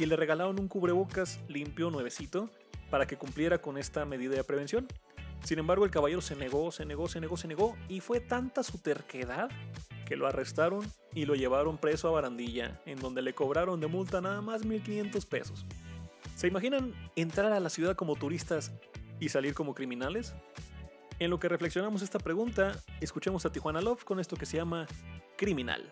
y 0.00 0.06
le 0.06 0.16
regalaron 0.16 0.58
un 0.58 0.66
cubrebocas 0.66 1.40
limpio, 1.46 1.90
nuevecito, 1.90 2.48
para 2.90 3.06
que 3.06 3.18
cumpliera 3.18 3.58
con 3.58 3.76
esta 3.76 4.06
medida 4.06 4.34
de 4.34 4.42
prevención. 4.44 4.88
Sin 5.44 5.58
embargo, 5.58 5.84
el 5.84 5.90
caballero 5.90 6.22
se 6.22 6.34
negó, 6.36 6.72
se 6.72 6.86
negó, 6.86 7.06
se 7.06 7.20
negó, 7.20 7.36
se 7.36 7.48
negó, 7.48 7.76
y 7.86 8.00
fue 8.00 8.18
tanta 8.18 8.62
su 8.62 8.78
terquedad 8.78 9.50
que 10.06 10.16
lo 10.16 10.26
arrestaron 10.26 10.90
y 11.14 11.26
lo 11.26 11.34
llevaron 11.34 11.76
preso 11.76 12.08
a 12.08 12.12
Barandilla, 12.12 12.80
en 12.86 12.98
donde 12.98 13.20
le 13.20 13.34
cobraron 13.34 13.78
de 13.78 13.88
multa 13.88 14.22
nada 14.22 14.40
más 14.40 14.64
1.500 14.64 15.26
pesos. 15.26 15.66
¿Se 16.34 16.46
imaginan 16.46 16.94
entrar 17.14 17.52
a 17.52 17.60
la 17.60 17.68
ciudad 17.68 17.94
como 17.94 18.16
turistas 18.16 18.72
y 19.20 19.28
salir 19.28 19.52
como 19.52 19.74
criminales? 19.74 20.34
En 21.18 21.28
lo 21.28 21.38
que 21.38 21.50
reflexionamos 21.50 22.00
esta 22.00 22.18
pregunta, 22.18 22.72
escuchemos 23.02 23.44
a 23.44 23.52
Tijuana 23.52 23.82
Love 23.82 24.04
con 24.04 24.18
esto 24.18 24.36
que 24.36 24.46
se 24.46 24.56
llama 24.56 24.86
Criminal. 25.36 25.90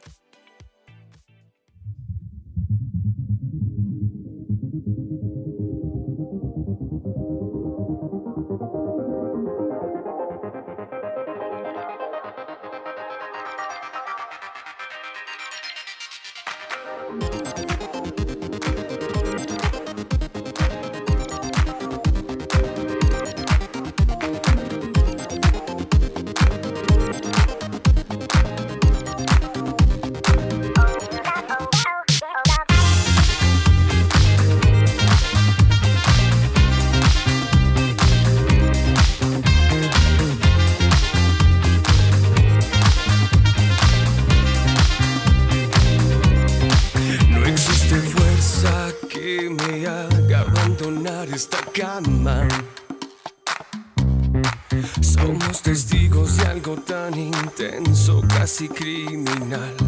Casi 58.58 58.66
criminal. 58.66 59.88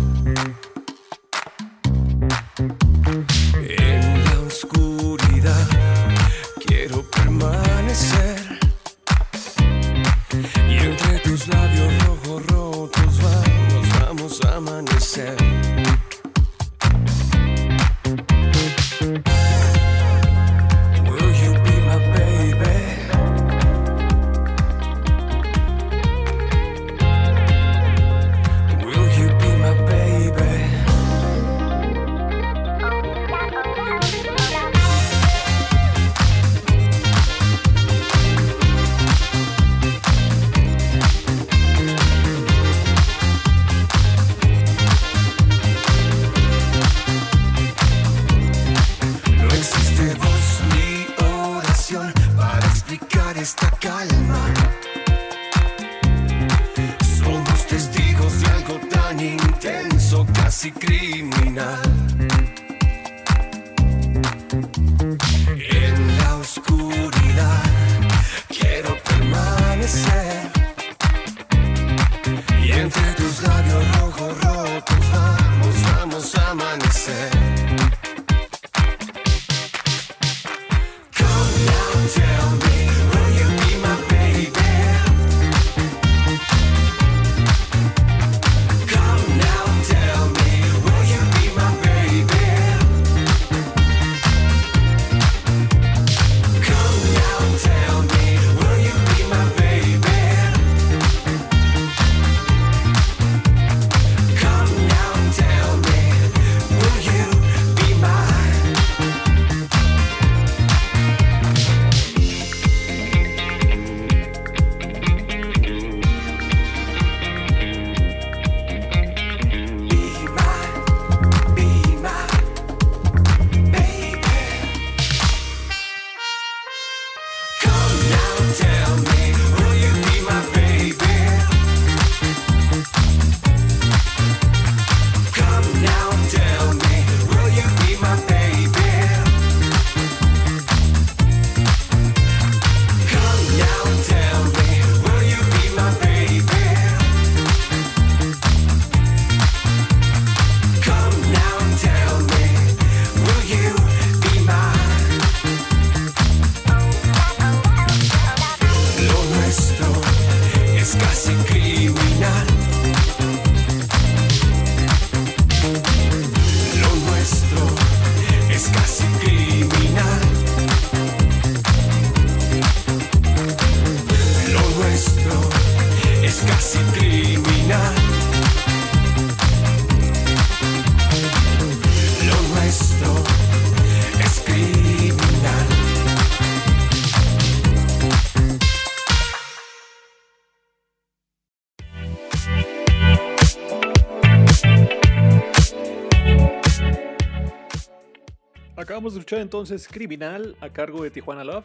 Acabamos 199.11 199.15
de 199.15 199.21
escuchar 199.23 199.41
entonces 199.41 199.89
Criminal 199.89 200.57
a 200.61 200.69
cargo 200.69 201.03
de 201.03 201.11
Tijuana 201.11 201.43
Love. 201.43 201.65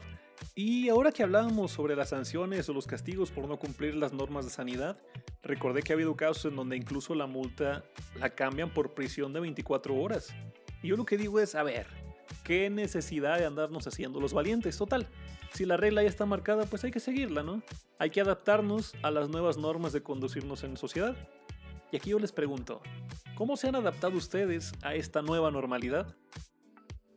Y 0.56 0.90
ahora 0.90 1.12
que 1.12 1.22
hablábamos 1.22 1.72
sobre 1.72 1.96
las 1.96 2.10
sanciones 2.10 2.68
o 2.70 2.74
los 2.74 2.88
castigos 2.88 3.30
por 3.30 3.48
no 3.48 3.58
cumplir 3.60 3.94
las 3.94 4.14
normas 4.14 4.46
de 4.46 4.52
sanidad, 4.52 4.98
recordé 5.44 5.84
que 5.84 5.94
ha 5.94 5.96
habido 5.96 6.16
casos 6.16 6.46
en 6.46 6.56
donde 6.56 6.76
incluso 6.76 7.14
la 7.14 7.28
multa 7.28 7.84
la 8.20 8.32
cambian 8.32 8.72
por 8.72 8.96
prisión 8.96 9.32
de 9.32 9.42
24 9.42 9.96
horas. 9.96 10.34
Y 10.82 10.88
yo 10.88 10.98
lo 10.98 11.06
que 11.06 11.18
digo 11.18 11.40
es, 11.40 11.54
a 11.54 11.62
ver, 11.62 11.86
¿qué 12.44 12.72
necesidad 12.72 13.38
de 13.38 13.46
andarnos 13.46 13.86
haciendo 13.86 14.20
los 14.20 14.34
valientes? 14.34 14.76
Total, 14.76 15.08
si 15.54 15.66
la 15.66 15.78
regla 15.78 16.02
ya 16.02 16.10
está 16.10 16.26
marcada, 16.26 16.66
pues 16.66 16.84
hay 16.84 16.90
que 16.90 17.00
seguirla, 17.00 17.44
¿no? 17.44 17.62
Hay 18.00 18.10
que 18.10 18.22
adaptarnos 18.22 18.96
a 19.04 19.12
las 19.12 19.30
nuevas 19.30 19.58
normas 19.58 19.94
de 19.94 20.02
conducirnos 20.02 20.64
en 20.64 20.78
sociedad. 20.78 21.16
Y 21.92 21.98
aquí 21.98 22.10
yo 22.10 22.18
les 22.18 22.32
pregunto, 22.32 22.82
¿cómo 23.36 23.56
se 23.56 23.68
han 23.68 23.76
adaptado 23.76 24.18
ustedes 24.18 24.72
a 24.82 24.96
esta 24.96 25.22
nueva 25.22 25.52
normalidad? 25.52 26.16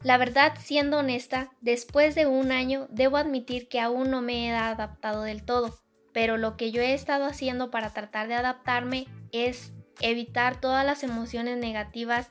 La 0.05 0.17
verdad, 0.17 0.55
siendo 0.61 0.99
honesta, 0.99 1.51
después 1.61 2.15
de 2.15 2.27
un 2.27 2.53
año 2.53 2.87
debo 2.91 3.17
admitir 3.17 3.69
que 3.69 3.81
aún 3.81 4.11
no 4.11 4.23
me 4.23 4.47
he 4.47 4.51
adaptado 4.53 5.23
del 5.23 5.43
todo, 5.43 5.77
pero 6.13 6.37
lo 6.37 6.57
que 6.57 6.71
yo 6.71 6.81
he 6.81 6.95
estado 6.95 7.25
haciendo 7.25 7.71
para 7.71 7.93
tratar 7.93 8.29
de 8.29 8.35
adaptarme 8.35 9.07
es 9.33 9.73
evitar 10.01 10.61
todas 10.61 10.87
las 10.87 11.03
emociones 11.03 11.59
negativas 11.59 12.31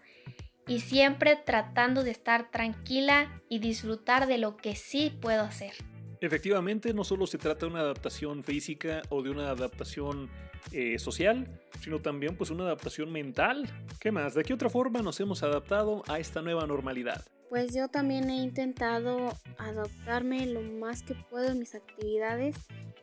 y 0.65 0.79
siempre 0.79 1.35
tratando 1.35 2.03
de 2.03 2.11
estar 2.11 2.51
tranquila 2.51 3.41
y 3.49 3.59
disfrutar 3.59 4.27
de 4.27 4.37
lo 4.37 4.55
que 4.55 4.75
sí 4.75 5.17
puedo 5.21 5.43
hacer. 5.43 5.73
Efectivamente, 6.19 6.93
no 6.93 7.03
solo 7.03 7.27
se 7.27 7.37
trata 7.37 7.65
de 7.65 7.71
una 7.73 7.81
adaptación 7.81 8.43
física 8.43 9.01
o 9.09 9.21
de 9.21 9.29
una 9.29 9.49
adaptación 9.49 10.29
eh, 10.71 10.97
social, 10.99 11.47
sino 11.81 11.99
también 11.99 12.35
pues 12.35 12.49
una 12.49 12.63
adaptación 12.63 13.11
mental. 13.11 13.69
¿Qué 13.99 14.11
más? 14.11 14.33
¿De 14.33 14.43
qué 14.43 14.53
otra 14.53 14.69
forma 14.69 15.01
nos 15.01 15.19
hemos 15.19 15.43
adaptado 15.43 16.03
a 16.07 16.17
esta 16.17 16.41
nueva 16.41 16.65
normalidad? 16.65 17.23
Pues 17.49 17.73
yo 17.73 17.87
también 17.87 18.29
he 18.29 18.43
intentado 18.43 19.33
adaptarme 19.57 20.45
lo 20.47 20.61
más 20.61 21.01
que 21.03 21.15
puedo 21.15 21.51
en 21.51 21.59
mis 21.59 21.75
actividades. 21.75 22.55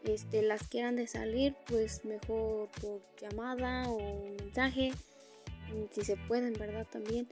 Este, 0.04 0.42
las 0.42 0.68
que 0.68 0.80
eran 0.80 0.96
de 0.96 1.06
salir, 1.06 1.56
pues 1.66 2.04
mejor 2.04 2.68
por 2.82 3.00
llamada 3.18 3.88
o 3.88 4.34
mensaje, 4.38 4.92
mm, 5.72 5.84
si 5.92 6.04
se 6.04 6.16
pueden, 6.28 6.52
¿verdad? 6.54 6.86
También. 6.90 7.26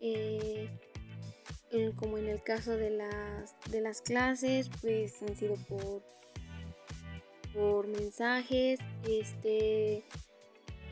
Eh, 0.00 0.68
como 1.96 2.18
en 2.18 2.28
el 2.28 2.42
caso 2.42 2.76
de 2.76 2.90
las, 2.90 3.54
de 3.70 3.80
las 3.80 4.00
clases, 4.00 4.70
pues 4.80 5.22
han 5.22 5.36
sido 5.36 5.56
por, 5.68 6.02
por 7.54 7.86
mensajes. 7.86 8.78
Este, 9.06 10.04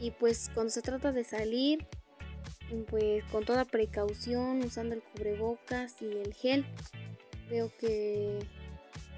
y 0.01 0.11
pues 0.13 0.51
cuando 0.55 0.71
se 0.71 0.83
trata 0.83 1.13
de 1.13 1.25
salir, 1.25 1.87
pues 2.89 3.25
con 3.25 3.45
toda 3.45 3.65
precaución, 3.65 4.63
usando 4.63 4.95
el 4.95 5.03
cubrebocas 5.03 6.01
y 6.03 6.07
el 6.07 6.35
gel. 6.35 6.65
Veo 7.51 7.71
que 7.79 8.41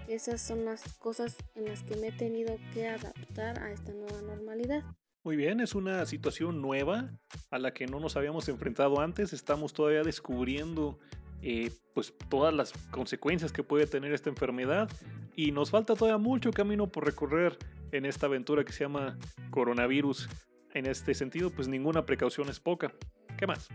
esas 0.09 0.41
son 0.41 0.65
las 0.65 0.95
cosas 0.95 1.37
en 1.55 1.67
las 1.67 1.83
que 1.83 1.97
me 1.97 2.09
he 2.09 2.13
tenido 2.13 2.57
que 2.73 2.89
adaptar 2.89 3.61
a 3.61 3.71
esta 3.71 3.93
nueva 3.93 4.23
normalidad. 4.23 4.83
Muy 5.25 5.37
bien, 5.37 5.61
es 5.61 5.75
una 5.75 6.07
situación 6.07 6.63
nueva 6.63 7.11
a 7.51 7.59
la 7.59 7.75
que 7.75 7.87
no 7.87 8.01
nos 8.01 8.17
habíamos 8.17 8.49
enfrentado 8.49 9.01
antes. 9.01 9.33
Estamos 9.33 9.73
todavía 9.73 10.03
descubriendo 10.03 10.99
eh, 11.43 11.71
pues 11.95 12.15
todas 12.29 12.55
las 12.55 12.73
consecuencias 12.91 13.53
que 13.53 13.63
puede 13.63 13.87
tener 13.87 14.13
esta 14.13 14.31
enfermedad 14.31 14.91
y 15.37 15.53
nos 15.53 15.71
falta 15.71 15.95
todavía 15.95 16.19
mucho 16.19 16.51
camino 16.51 16.87
por 16.87 17.05
recorrer 17.05 17.59
en 17.93 18.07
esta 18.07 18.27
aventura 18.27 18.65
que 18.65 18.73
se 18.73 18.85
llama 18.85 19.19
coronavirus. 19.51 20.29
en 20.75 20.87
este 20.87 21.15
sentido, 21.15 21.51
pues 21.51 21.67
ninguna 21.67 22.07
precaución 22.07 22.49
es 22.49 22.61
poca. 22.61 22.93
¿Qué 23.38 23.46
más? 23.46 23.68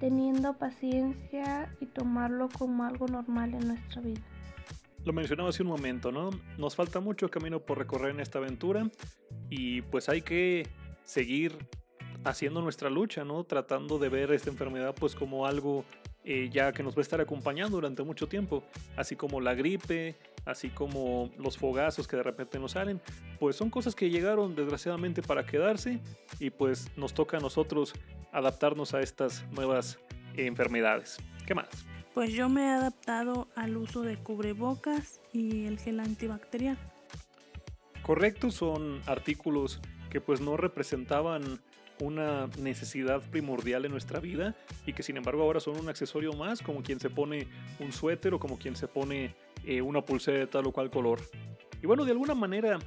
Teniendo 0.00 0.54
paciencia 0.54 1.72
y 1.80 1.86
tomarlo 1.86 2.48
como 2.48 2.84
algo 2.84 3.06
normal 3.06 3.52
en 3.52 3.68
nuestra 3.68 4.00
vida. 4.00 4.22
Lo 5.04 5.12
mencionaba 5.12 5.50
hace 5.50 5.62
un 5.62 5.68
momento, 5.68 6.10
¿no? 6.10 6.30
Nos 6.56 6.74
falta 6.74 6.98
mucho 6.98 7.28
camino 7.28 7.60
por 7.60 7.76
recorrer 7.78 8.12
en 8.12 8.20
esta 8.20 8.38
aventura 8.38 8.88
y 9.50 9.82
pues 9.82 10.08
hay 10.08 10.22
que 10.22 10.66
seguir 11.04 11.56
haciendo 12.24 12.62
nuestra 12.62 12.88
lucha, 12.88 13.24
¿no? 13.24 13.44
Tratando 13.44 13.98
de 13.98 14.08
ver 14.08 14.32
esta 14.32 14.48
enfermedad 14.48 14.94
pues 14.98 15.14
como 15.14 15.46
algo 15.46 15.84
eh, 16.24 16.48
ya 16.50 16.72
que 16.72 16.82
nos 16.82 16.94
va 16.96 17.00
a 17.00 17.02
estar 17.02 17.20
acompañando 17.20 17.76
durante 17.76 18.02
mucho 18.02 18.28
tiempo, 18.28 18.62
así 18.96 19.16
como 19.16 19.40
la 19.40 19.54
gripe, 19.54 20.16
así 20.44 20.70
como 20.70 21.30
los 21.38 21.56
fogazos 21.56 22.06
que 22.08 22.16
de 22.16 22.22
repente 22.22 22.58
nos 22.58 22.72
salen, 22.72 23.00
pues 23.38 23.56
son 23.56 23.70
cosas 23.70 23.94
que 23.94 24.10
llegaron 24.10 24.54
desgraciadamente 24.54 25.22
para 25.22 25.46
quedarse 25.46 26.00
y 26.38 26.50
pues 26.50 26.90
nos 26.96 27.14
toca 27.14 27.36
a 27.36 27.40
nosotros 27.40 27.94
adaptarnos 28.32 28.94
a 28.94 29.00
estas 29.00 29.44
nuevas 29.50 29.98
enfermedades. 30.36 31.18
¿Qué 31.46 31.54
más? 31.54 31.68
Pues 32.14 32.32
yo 32.32 32.48
me 32.48 32.66
he 32.66 32.70
adaptado 32.70 33.48
al 33.54 33.76
uso 33.76 34.02
de 34.02 34.16
cubrebocas 34.16 35.20
y 35.32 35.64
el 35.64 35.78
gel 35.78 36.00
antibacterial. 36.00 36.78
Correcto, 38.02 38.50
son 38.50 39.00
artículos 39.06 39.80
que 40.10 40.20
pues 40.20 40.40
no 40.40 40.56
representaban 40.56 41.60
una 42.02 42.48
necesidad 42.58 43.22
primordial 43.30 43.84
en 43.84 43.92
nuestra 43.92 44.20
vida 44.20 44.54
y 44.86 44.92
que 44.92 45.02
sin 45.02 45.16
embargo 45.16 45.42
ahora 45.42 45.60
son 45.60 45.78
un 45.78 45.88
accesorio 45.88 46.32
más, 46.32 46.62
como 46.62 46.82
quien 46.82 47.00
se 47.00 47.10
pone 47.10 47.46
un 47.78 47.92
suéter 47.92 48.34
o 48.34 48.38
como 48.38 48.58
quien 48.58 48.76
se 48.76 48.88
pone 48.88 49.34
eh, 49.64 49.80
una 49.80 50.04
pulsera 50.04 50.38
de 50.38 50.46
tal 50.46 50.66
o 50.66 50.72
cual 50.72 50.90
color. 50.90 51.20
Y 51.82 51.86
bueno, 51.86 52.04
de 52.04 52.12
alguna 52.12 52.34
manera 52.34 52.78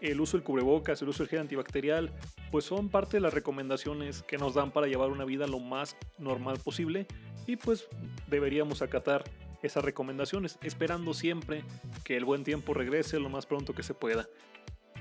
el 0.00 0.20
uso 0.20 0.36
del 0.36 0.44
cubrebocas, 0.44 1.00
el 1.02 1.08
uso 1.08 1.22
del 1.22 1.30
gel 1.30 1.40
antibacterial, 1.40 2.10
pues 2.50 2.64
son 2.64 2.88
parte 2.88 3.16
de 3.16 3.20
las 3.20 3.32
recomendaciones 3.32 4.22
que 4.22 4.38
nos 4.38 4.54
dan 4.54 4.70
para 4.70 4.86
llevar 4.86 5.10
una 5.10 5.24
vida 5.24 5.46
lo 5.46 5.60
más 5.60 5.96
normal 6.18 6.58
posible 6.62 7.06
y 7.46 7.56
pues 7.56 7.88
deberíamos 8.28 8.82
acatar 8.82 9.24
esas 9.62 9.84
recomendaciones, 9.84 10.58
esperando 10.62 11.14
siempre 11.14 11.64
que 12.04 12.16
el 12.16 12.24
buen 12.24 12.44
tiempo 12.44 12.74
regrese 12.74 13.18
lo 13.18 13.30
más 13.30 13.46
pronto 13.46 13.72
que 13.72 13.82
se 13.82 13.94
pueda. 13.94 14.28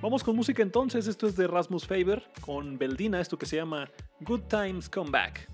Vamos 0.03 0.21
con 0.21 0.35
música 0.35 0.61
entonces, 0.61 1.07
esto 1.07 1.27
es 1.27 1.37
de 1.37 1.47
Rasmus 1.47 1.87
Faber 1.87 2.29
con 2.41 2.77
Beldina, 2.77 3.21
esto 3.21 3.37
que 3.37 3.45
se 3.45 3.55
llama 3.55 3.89
Good 4.19 4.41
Times 4.49 4.89
Come 4.89 5.09
Back. 5.09 5.47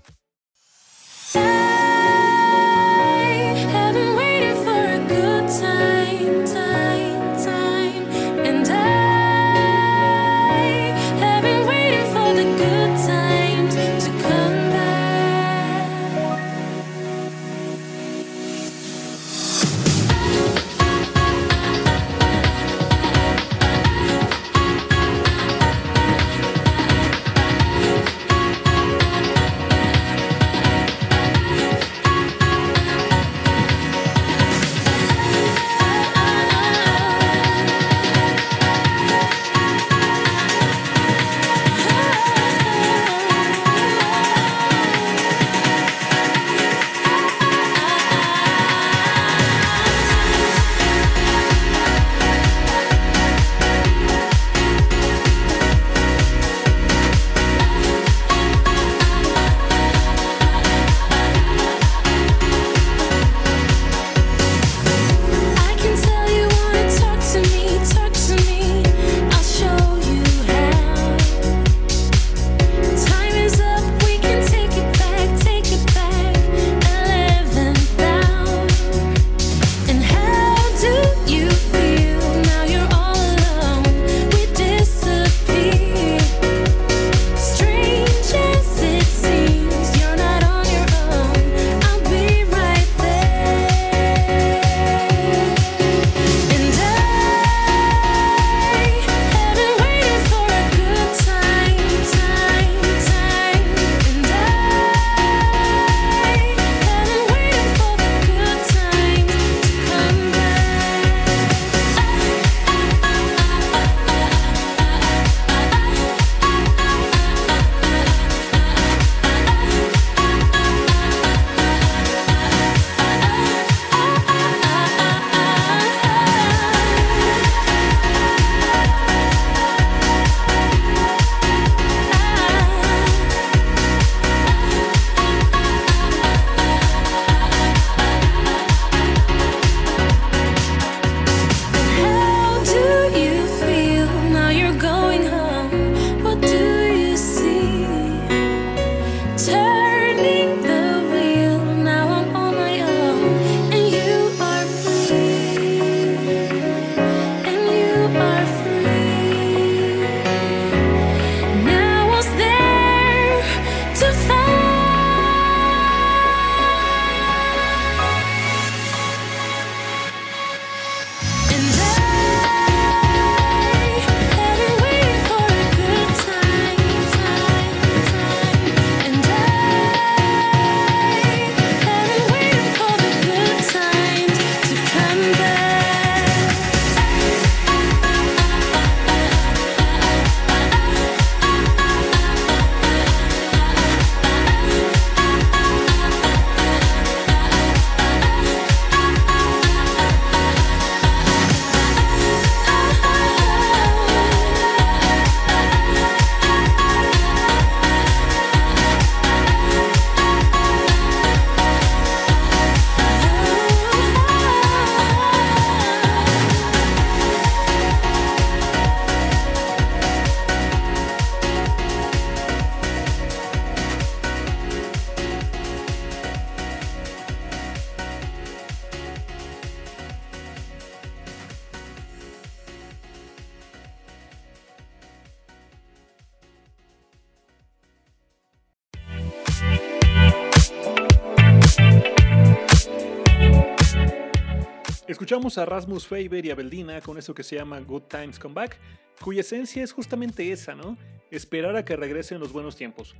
Rasmus 245.64 246.06
Faber 246.06 246.44
y 246.44 246.50
a 246.50 246.54
Beldina 246.54 247.00
con 247.00 247.18
eso 247.18 247.34
que 247.34 247.42
se 247.42 247.56
llama 247.56 247.80
Good 247.80 248.02
Times 248.02 248.38
Come 248.38 248.54
Back, 248.54 248.78
cuya 249.22 249.40
esencia 249.40 249.82
es 249.82 249.92
justamente 249.92 250.50
esa, 250.52 250.74
¿no? 250.74 250.96
Esperar 251.30 251.76
a 251.76 251.84
que 251.84 251.96
regresen 251.96 252.40
los 252.40 252.52
buenos 252.52 252.76
tiempos. 252.76 253.14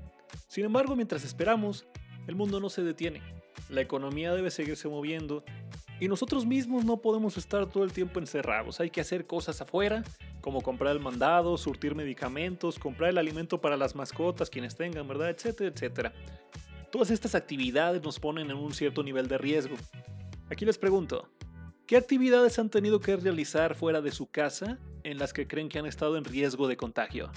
Sin 0.48 0.64
embargo, 0.64 0.96
mientras 0.96 1.24
esperamos, 1.24 1.86
el 2.26 2.34
mundo 2.34 2.60
no 2.60 2.68
se 2.70 2.82
detiene. 2.82 3.22
La 3.68 3.80
economía 3.80 4.34
debe 4.34 4.50
seguirse 4.50 4.88
moviendo 4.88 5.44
y 6.00 6.08
nosotros 6.08 6.46
mismos 6.46 6.84
no 6.84 6.96
podemos 6.96 7.36
estar 7.36 7.66
todo 7.66 7.84
el 7.84 7.92
tiempo 7.92 8.18
encerrados. 8.18 8.80
Hay 8.80 8.90
que 8.90 9.02
hacer 9.02 9.26
cosas 9.26 9.60
afuera, 9.60 10.02
como 10.40 10.62
comprar 10.62 10.96
el 10.96 11.00
mandado, 11.00 11.58
surtir 11.58 11.94
medicamentos, 11.94 12.78
comprar 12.78 13.10
el 13.10 13.18
alimento 13.18 13.60
para 13.60 13.76
las 13.76 13.94
mascotas, 13.94 14.48
quienes 14.48 14.76
tengan, 14.76 15.06
¿verdad? 15.06 15.28
Etcétera, 15.28 15.70
etcétera. 15.70 16.12
Todas 16.90 17.10
estas 17.10 17.34
actividades 17.34 18.02
nos 18.02 18.18
ponen 18.18 18.50
en 18.50 18.56
un 18.56 18.72
cierto 18.72 19.02
nivel 19.02 19.28
de 19.28 19.38
riesgo. 19.38 19.76
Aquí 20.50 20.64
les 20.64 20.78
pregunto, 20.78 21.28
¿Qué 21.90 21.96
actividades 21.96 22.56
han 22.60 22.70
tenido 22.70 23.00
que 23.00 23.16
realizar 23.16 23.74
fuera 23.74 24.00
de 24.00 24.12
su 24.12 24.30
casa 24.30 24.78
en 25.02 25.18
las 25.18 25.32
que 25.32 25.48
creen 25.48 25.68
que 25.68 25.80
han 25.80 25.86
estado 25.86 26.16
en 26.16 26.22
riesgo 26.22 26.68
de 26.68 26.76
contagio? 26.76 27.32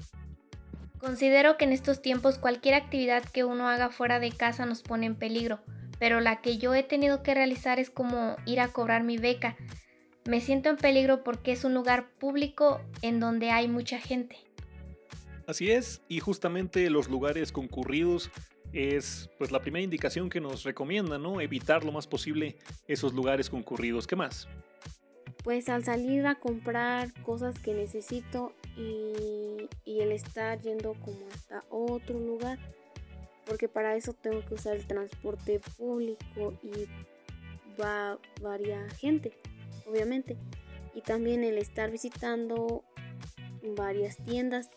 Considero 1.00 1.58
que 1.58 1.66
en 1.66 1.72
estos 1.72 2.04
tiempos 2.04 2.38
cualquier 2.38 2.76
actividad 2.76 3.24
que 3.24 3.46
uno 3.46 3.68
haga 3.68 3.90
fuera 3.90 4.20
de 4.20 4.32
casa 4.32 4.68
nos 4.68 4.84
pone 4.84 5.08
en 5.08 5.16
peligro, 5.16 5.60
pero 5.98 6.20
la 6.20 6.42
que 6.42 6.60
yo 6.60 6.76
he 6.76 6.84
tenido 6.84 7.24
que 7.24 7.34
realizar 7.34 7.80
es 7.80 7.90
como 7.90 8.36
ir 8.46 8.60
a 8.60 8.68
cobrar 8.68 9.04
mi 9.04 9.18
beca. 9.18 9.58
Me 10.26 10.40
siento 10.40 10.70
en 10.70 10.78
peligro 10.78 11.24
porque 11.24 11.52
es 11.52 11.64
un 11.64 11.74
lugar 11.74 12.12
público 12.20 12.80
en 13.02 13.20
donde 13.20 13.50
hay 13.50 13.68
mucha 13.68 13.98
gente. 13.98 14.38
Así 15.48 15.72
es, 15.72 16.04
y 16.10 16.20
justamente 16.20 16.92
los 16.92 17.10
lugares 17.10 17.52
concurridos 17.52 18.30
es 18.74 19.30
pues 19.38 19.52
la 19.52 19.62
primera 19.62 19.84
indicación 19.84 20.30
que 20.30 20.42
nos 20.42 20.64
recomienda, 20.64 21.18
¿no? 21.18 21.40
Evitar 21.40 21.84
lo 21.86 21.92
más 21.92 22.08
posible 22.08 22.58
esos 22.88 23.14
lugares 23.14 23.50
concurridos. 23.50 24.08
¿Qué 24.08 24.16
más? 24.16 24.48
Pues 25.44 25.70
al 25.70 25.84
salir 25.84 26.26
a 26.26 26.36
comprar 26.36 27.14
cosas 27.22 27.60
que 27.60 27.74
necesito 27.74 28.54
y, 28.76 29.70
y 29.86 30.00
el 30.00 30.12
estar 30.12 30.60
yendo 30.62 30.94
como 30.94 31.28
hasta 31.34 31.64
otro 31.70 32.20
lugar, 32.20 32.58
porque 33.46 33.68
para 33.68 33.96
eso 33.96 34.14
tengo 34.14 34.44
que 34.46 34.56
usar 34.56 34.76
el 34.76 34.88
transporte 34.88 35.60
público 35.78 36.54
y 36.64 36.88
va 37.80 38.18
varia 38.42 38.88
gente, 39.00 39.38
obviamente. 39.86 40.38
Y 40.96 41.02
también 41.02 41.44
el 41.44 41.58
estar 41.58 41.92
visitando 41.92 42.84
varias 43.76 44.18
tiendas, 44.18 44.70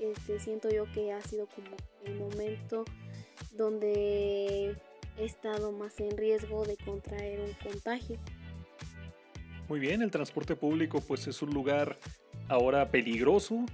este, 0.00 0.40
siento 0.40 0.70
yo 0.70 0.90
que 0.92 1.12
ha 1.12 1.20
sido 1.20 1.46
como 1.46 1.76
el 2.04 2.18
momento 2.18 2.84
donde 3.50 4.76
he 5.18 5.24
estado 5.24 5.72
más 5.72 5.98
en 6.00 6.16
riesgo 6.16 6.64
de 6.64 6.76
contraer 6.76 7.40
un 7.40 7.52
contagio. 7.70 8.18
Muy 9.68 9.78
bien, 9.78 10.02
el 10.02 10.10
transporte 10.10 10.56
público 10.56 11.00
pues 11.00 11.26
es 11.26 11.42
un 11.42 11.50
lugar 11.50 11.98
ahora 12.48 12.90
peligroso, 12.90 13.64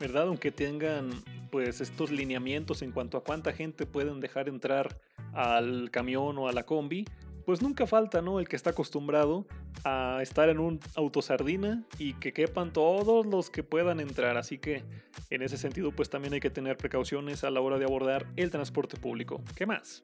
¿verdad? 0.00 0.28
Aunque 0.28 0.50
tengan 0.50 1.10
pues 1.50 1.80
estos 1.82 2.10
lineamientos 2.10 2.80
en 2.80 2.92
cuanto 2.92 3.18
a 3.18 3.24
cuánta 3.24 3.52
gente 3.52 3.84
pueden 3.84 4.20
dejar 4.20 4.48
entrar 4.48 4.98
al 5.34 5.90
camión 5.90 6.38
o 6.38 6.48
a 6.48 6.52
la 6.52 6.64
combi, 6.64 7.04
pues 7.44 7.62
nunca 7.62 7.86
falta, 7.86 8.22
¿no? 8.22 8.40
El 8.40 8.48
que 8.48 8.56
está 8.56 8.70
acostumbrado 8.70 9.46
a 9.84 10.18
estar 10.22 10.48
en 10.48 10.60
un 10.60 10.80
autosardina 10.96 11.84
y 11.98 12.14
que 12.14 12.32
quepan 12.32 12.72
todos 12.72 13.26
los 13.26 13.50
que 13.50 13.62
puedan 13.62 14.00
entrar. 14.00 14.36
Así 14.36 14.58
que 14.58 14.84
en 15.30 15.42
ese 15.42 15.56
sentido, 15.56 15.92
pues 15.92 16.10
también 16.10 16.34
hay 16.34 16.40
que 16.40 16.50
tener 16.50 16.76
precauciones 16.76 17.44
a 17.44 17.50
la 17.50 17.60
hora 17.60 17.78
de 17.78 17.84
abordar 17.84 18.26
el 18.36 18.50
transporte 18.50 18.96
público. 18.96 19.40
¿Qué 19.56 19.66
más? 19.66 20.00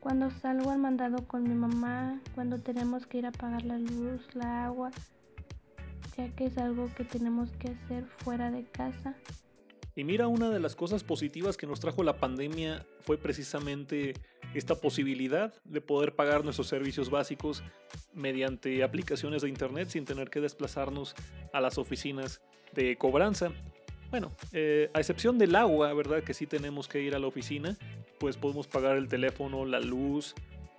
Cuando 0.00 0.30
salgo 0.30 0.70
al 0.70 0.78
mandado 0.78 1.26
con 1.26 1.42
mi 1.42 1.54
mamá, 1.54 2.20
cuando 2.34 2.58
tenemos 2.58 3.06
que 3.06 3.18
ir 3.18 3.26
a 3.26 3.32
pagar 3.32 3.64
la 3.64 3.78
luz, 3.78 4.26
la 4.34 4.64
agua, 4.64 4.90
ya 6.16 6.28
que 6.34 6.46
es 6.46 6.56
algo 6.56 6.88
que 6.94 7.04
tenemos 7.04 7.50
que 7.52 7.68
hacer 7.68 8.06
fuera 8.24 8.50
de 8.50 8.64
casa. 8.64 9.14
Y 9.96 10.04
mira, 10.04 10.28
una 10.28 10.50
de 10.50 10.60
las 10.60 10.76
cosas 10.76 11.02
positivas 11.02 11.56
que 11.56 11.66
nos 11.66 11.80
trajo 11.80 12.02
la 12.02 12.16
pandemia 12.16 12.86
fue 13.00 13.18
precisamente 13.18 14.14
esta 14.54 14.76
posibilidad 14.76 15.52
de 15.64 15.80
poder 15.80 16.14
pagar 16.14 16.44
nuestros 16.44 16.68
servicios 16.68 17.10
básicos 17.10 17.62
mediante 18.14 18.82
aplicaciones 18.82 19.42
de 19.42 19.48
Internet 19.48 19.88
sin 19.88 20.04
tener 20.04 20.30
que 20.30 20.40
desplazarnos 20.40 21.14
a 21.52 21.60
las 21.60 21.78
oficinas 21.78 22.40
de 22.72 22.96
cobranza. 22.96 23.52
Bueno, 24.10 24.32
eh, 24.52 24.90
a 24.92 24.98
excepción 24.98 25.38
del 25.38 25.54
agua, 25.54 25.92
¿verdad? 25.94 26.22
Que 26.22 26.34
sí 26.34 26.46
tenemos 26.46 26.88
que 26.88 27.00
ir 27.00 27.14
a 27.14 27.18
la 27.18 27.26
oficina, 27.26 27.76
pues 28.18 28.36
podemos 28.36 28.66
pagar 28.66 28.96
el 28.96 29.08
teléfono, 29.08 29.64
la 29.64 29.80
luz, 29.80 30.34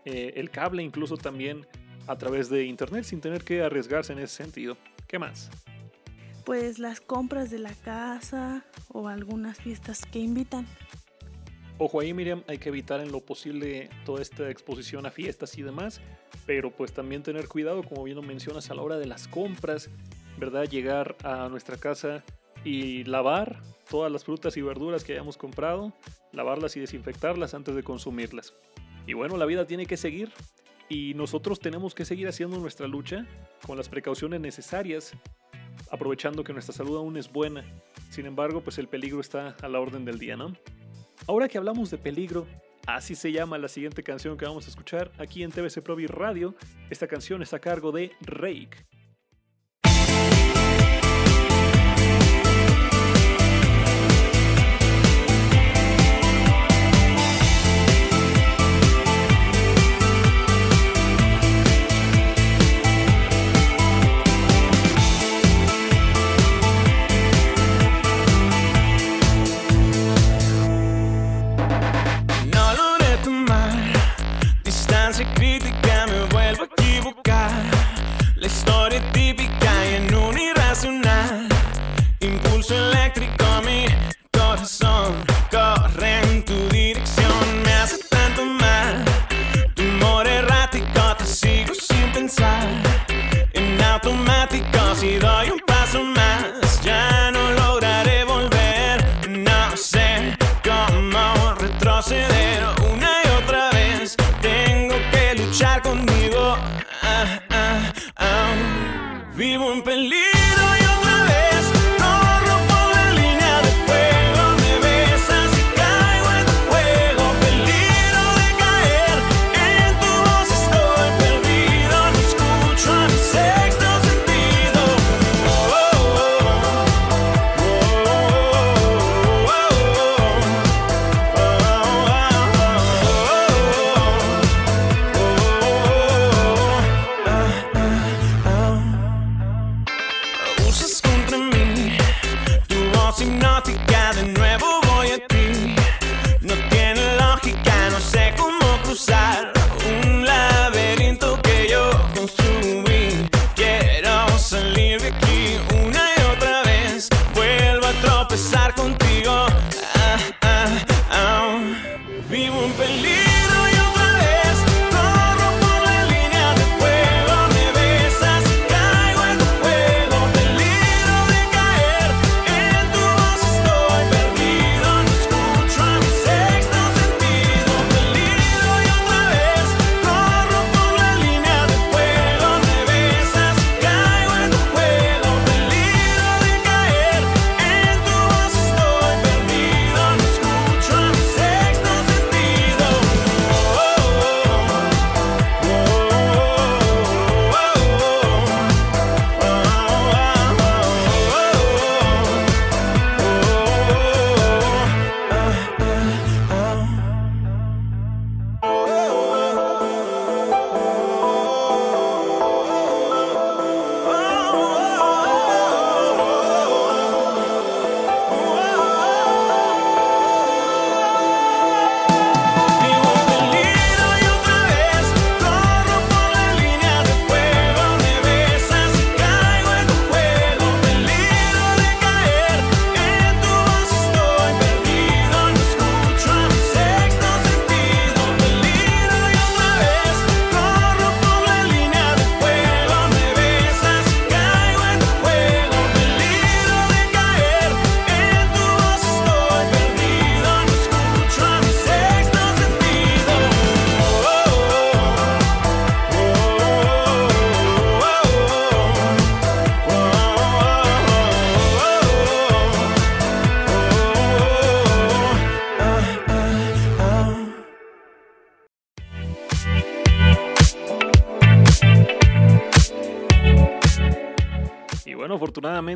eh, 0.06 0.34
el 0.36 0.50
cable 0.50 0.84
incluso 0.84 1.16
también 1.16 1.66
a 2.08 2.18
través 2.18 2.50
de 2.50 2.66
Internet 2.66 3.06
sin 3.06 3.22
tener 3.22 3.44
que 3.44 3.62
arriesgarse 3.62 4.14
en 4.14 4.20
ese 4.20 4.36
sentido. 4.36 4.78
¿Qué 5.08 5.20
más? 5.20 5.50
Pues 6.46 6.80
las 6.80 7.02
compras 7.02 7.52
de 7.52 7.60
la 7.60 7.74
casa 7.74 8.66
o 8.90 9.08
algunas 9.08 9.60
fiestas 9.60 10.06
que 10.06 10.20
invitan. 10.20 10.66
Ojo 11.78 12.00
ahí, 12.00 12.14
Miriam, 12.14 12.44
hay 12.48 12.60
que 12.60 12.70
evitar 12.70 13.00
en 13.02 13.12
lo 13.12 13.22
posible 13.22 13.90
toda 14.06 14.22
esta 14.22 14.50
exposición 14.50 15.06
a 15.06 15.12
fiestas 15.12 15.58
y 15.58 15.64
demás, 15.64 16.00
pero 16.46 16.70
pues 16.70 16.94
también 16.94 17.24
tener 17.24 17.48
cuidado, 17.48 17.84
como 17.84 18.04
bien 18.04 18.18
lo 18.18 18.22
mencionas, 18.22 18.70
a 18.70 18.76
la 18.76 18.84
hora 18.84 19.00
de 19.00 19.08
las 19.08 19.28
compras, 19.28 19.90
¿verdad? 20.38 20.66
Llegar 20.66 21.16
a 21.24 21.50
nuestra 21.50 21.78
casa 21.78 22.24
y 22.64 23.04
lavar 23.06 23.62
todas 23.90 24.12
las 24.12 24.26
frutas 24.26 24.56
y 24.58 24.62
verduras 24.62 25.04
que 25.04 25.14
hayamos 25.14 25.38
comprado, 25.38 25.94
lavarlas 26.32 26.78
y 26.78 26.80
desinfectarlas 26.80 27.54
antes 27.54 27.76
de 27.76 27.84
consumirlas. 27.84 28.54
Y 29.08 29.14
bueno, 29.14 29.38
la 29.38 29.46
vida 29.46 29.66
tiene 29.66 29.86
que 29.86 29.98
seguir 29.98 30.32
y 30.88 31.14
nosotros 31.16 31.60
tenemos 31.60 31.96
que 31.96 32.06
seguir 32.06 32.28
haciendo 32.28 32.58
nuestra 32.60 32.88
lucha 32.88 33.26
con 33.66 33.78
las 33.78 33.90
precauciones 33.90 34.40
necesarias, 34.40 35.14
aprovechando 35.90 36.44
que 36.44 36.54
nuestra 36.54 36.74
salud 36.74 36.98
aún 36.98 37.18
es 37.18 37.32
buena. 37.32 37.64
Sin 38.10 38.26
embargo, 38.26 38.62
pues 38.62 38.78
el 38.78 38.88
peligro 38.88 39.22
está 39.22 39.56
a 39.62 39.68
la 39.68 39.80
orden 39.80 40.06
del 40.06 40.20
día, 40.20 40.36
¿no? 40.36 40.54
Ahora 41.28 41.48
que 41.48 41.58
hablamos 41.58 41.90
de 41.92 41.98
peligro, 41.98 42.48
así 42.88 43.16
se 43.16 43.32
llama 43.32 43.58
la 43.58 43.68
siguiente 43.68 44.04
canción 44.04 44.38
que 44.38 44.46
vamos 44.46 44.66
a 44.68 44.70
escuchar 44.70 45.12
aquí 45.18 45.44
en 45.44 45.52
TVC 45.52 45.82
Provi 45.82 46.08
Radio. 46.08 46.56
Esta 46.90 47.08
canción 47.08 47.42
está 47.42 47.58
a 47.58 47.60
cargo 47.60 47.92
de 47.92 48.12
Rake. 48.22 48.91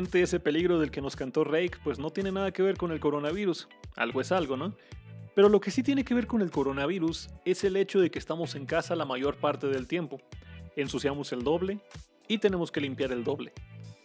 Afortunadamente 0.06 0.22
ese 0.22 0.40
peligro 0.40 0.78
del 0.78 0.90
que 0.90 1.00
nos 1.00 1.16
cantó 1.16 1.42
Rake 1.42 1.78
pues 1.82 1.98
no 1.98 2.10
tiene 2.10 2.30
nada 2.30 2.52
que 2.52 2.62
ver 2.62 2.76
con 2.76 2.92
el 2.92 3.00
coronavirus. 3.00 3.68
Algo 3.96 4.20
es 4.20 4.30
algo, 4.30 4.56
¿no? 4.56 4.74
Pero 5.34 5.48
lo 5.48 5.60
que 5.60 5.70
sí 5.70 5.82
tiene 5.82 6.04
que 6.04 6.14
ver 6.14 6.26
con 6.26 6.42
el 6.42 6.50
coronavirus 6.50 7.28
es 7.44 7.64
el 7.64 7.76
hecho 7.76 8.00
de 8.00 8.10
que 8.10 8.18
estamos 8.18 8.54
en 8.54 8.66
casa 8.66 8.94
la 8.94 9.04
mayor 9.04 9.36
parte 9.36 9.66
del 9.66 9.86
tiempo. 9.86 10.20
Ensuciamos 10.76 11.32
el 11.32 11.42
doble 11.42 11.80
y 12.28 12.38
tenemos 12.38 12.70
que 12.70 12.80
limpiar 12.80 13.12
el 13.12 13.24
doble. 13.24 13.52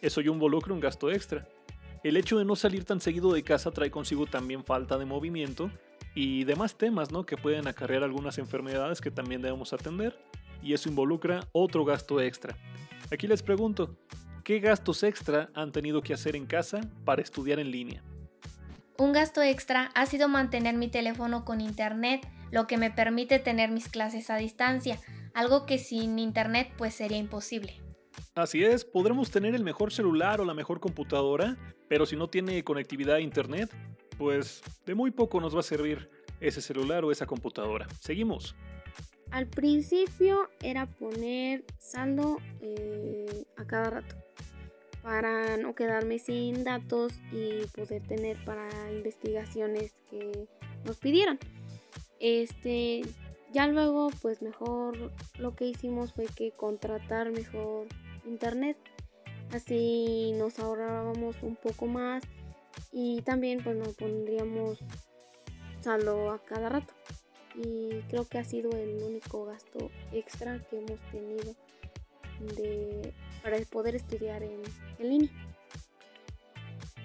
Eso 0.00 0.20
ya 0.20 0.30
involucra 0.30 0.74
un 0.74 0.80
gasto 0.80 1.10
extra. 1.10 1.46
El 2.02 2.16
hecho 2.16 2.36
de 2.36 2.44
no 2.44 2.56
salir 2.56 2.84
tan 2.84 3.00
seguido 3.00 3.32
de 3.32 3.44
casa 3.44 3.70
trae 3.70 3.90
consigo 3.90 4.26
también 4.26 4.64
falta 4.64 4.98
de 4.98 5.04
movimiento 5.04 5.70
y 6.14 6.44
demás 6.44 6.76
temas 6.76 7.12
¿no? 7.12 7.24
que 7.24 7.36
pueden 7.36 7.68
acarrear 7.68 8.02
algunas 8.02 8.38
enfermedades 8.38 9.00
que 9.00 9.12
también 9.12 9.40
debemos 9.40 9.72
atender 9.72 10.18
y 10.62 10.72
eso 10.72 10.88
involucra 10.88 11.46
otro 11.52 11.84
gasto 11.84 12.20
extra. 12.20 12.56
Aquí 13.10 13.26
les 13.26 13.42
pregunto, 13.42 13.96
¿qué 14.42 14.60
gastos 14.60 15.02
extra 15.02 15.50
han 15.54 15.72
tenido 15.72 16.02
que 16.02 16.14
hacer 16.14 16.36
en 16.36 16.46
casa 16.46 16.80
para 17.04 17.22
estudiar 17.22 17.58
en 17.58 17.70
línea? 17.70 18.02
Un 18.98 19.12
gasto 19.12 19.42
extra 19.42 19.90
ha 19.94 20.06
sido 20.06 20.28
mantener 20.28 20.76
mi 20.76 20.88
teléfono 20.88 21.44
con 21.44 21.60
internet, 21.60 22.26
lo 22.50 22.66
que 22.66 22.76
me 22.76 22.90
permite 22.90 23.38
tener 23.38 23.70
mis 23.70 23.88
clases 23.88 24.30
a 24.30 24.36
distancia, 24.36 24.98
algo 25.34 25.66
que 25.66 25.78
sin 25.78 26.18
internet 26.18 26.70
pues 26.76 26.94
sería 26.94 27.18
imposible. 27.18 27.80
Así 28.34 28.62
es, 28.64 28.84
podremos 28.84 29.30
tener 29.30 29.54
el 29.54 29.64
mejor 29.64 29.92
celular 29.92 30.40
o 30.40 30.44
la 30.44 30.54
mejor 30.54 30.80
computadora, 30.80 31.56
pero 31.88 32.06
si 32.06 32.16
no 32.16 32.28
tiene 32.28 32.62
conectividad 32.64 33.16
a 33.16 33.20
internet, 33.20 33.70
pues 34.18 34.62
de 34.84 34.94
muy 34.94 35.10
poco 35.10 35.40
nos 35.40 35.56
va 35.56 35.60
a 35.60 35.64
servir 35.64 36.10
ese 36.40 36.60
celular 36.60 37.04
o 37.04 37.12
esa 37.12 37.26
computadora. 37.26 37.86
Seguimos. 38.00 38.54
Al 39.30 39.46
principio 39.46 40.50
era 40.60 40.86
poner 40.86 41.64
saldo 41.78 42.36
eh, 42.60 43.46
a 43.56 43.64
cada 43.64 43.90
rato 43.90 44.21
para 45.02 45.56
no 45.56 45.74
quedarme 45.74 46.18
sin 46.18 46.64
datos 46.64 47.12
y 47.32 47.66
poder 47.74 48.06
tener 48.06 48.42
para 48.44 48.68
investigaciones 48.92 49.92
que 50.08 50.48
nos 50.84 50.98
pidieron. 50.98 51.38
Este, 52.20 53.02
ya 53.52 53.66
luego 53.66 54.10
pues 54.22 54.42
mejor 54.42 55.12
lo 55.38 55.54
que 55.54 55.66
hicimos 55.66 56.12
fue 56.12 56.26
que 56.26 56.52
contratar 56.52 57.30
mejor 57.30 57.86
internet. 58.24 58.78
Así 59.52 60.32
nos 60.38 60.58
ahorrábamos 60.58 61.42
un 61.42 61.56
poco 61.56 61.86
más 61.86 62.22
y 62.92 63.20
también 63.22 63.62
pues 63.62 63.76
nos 63.76 63.94
pondríamos 63.94 64.78
saldo 65.80 66.30
a 66.30 66.42
cada 66.42 66.68
rato. 66.68 66.94
Y 67.54 68.00
creo 68.08 68.26
que 68.26 68.38
ha 68.38 68.44
sido 68.44 68.70
el 68.70 69.02
único 69.02 69.44
gasto 69.44 69.90
extra 70.12 70.58
que 70.70 70.78
hemos 70.78 70.98
tenido 71.10 71.54
de, 72.48 73.12
para 73.42 73.58
poder 73.70 73.96
estudiar 73.96 74.42
en, 74.42 74.60
en 74.98 75.08
línea. 75.08 75.30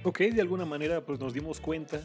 Ok, 0.03 0.19
de 0.19 0.41
alguna 0.41 0.65
manera 0.65 1.01
pues 1.01 1.19
nos 1.19 1.33
dimos 1.33 1.59
cuenta 1.59 2.01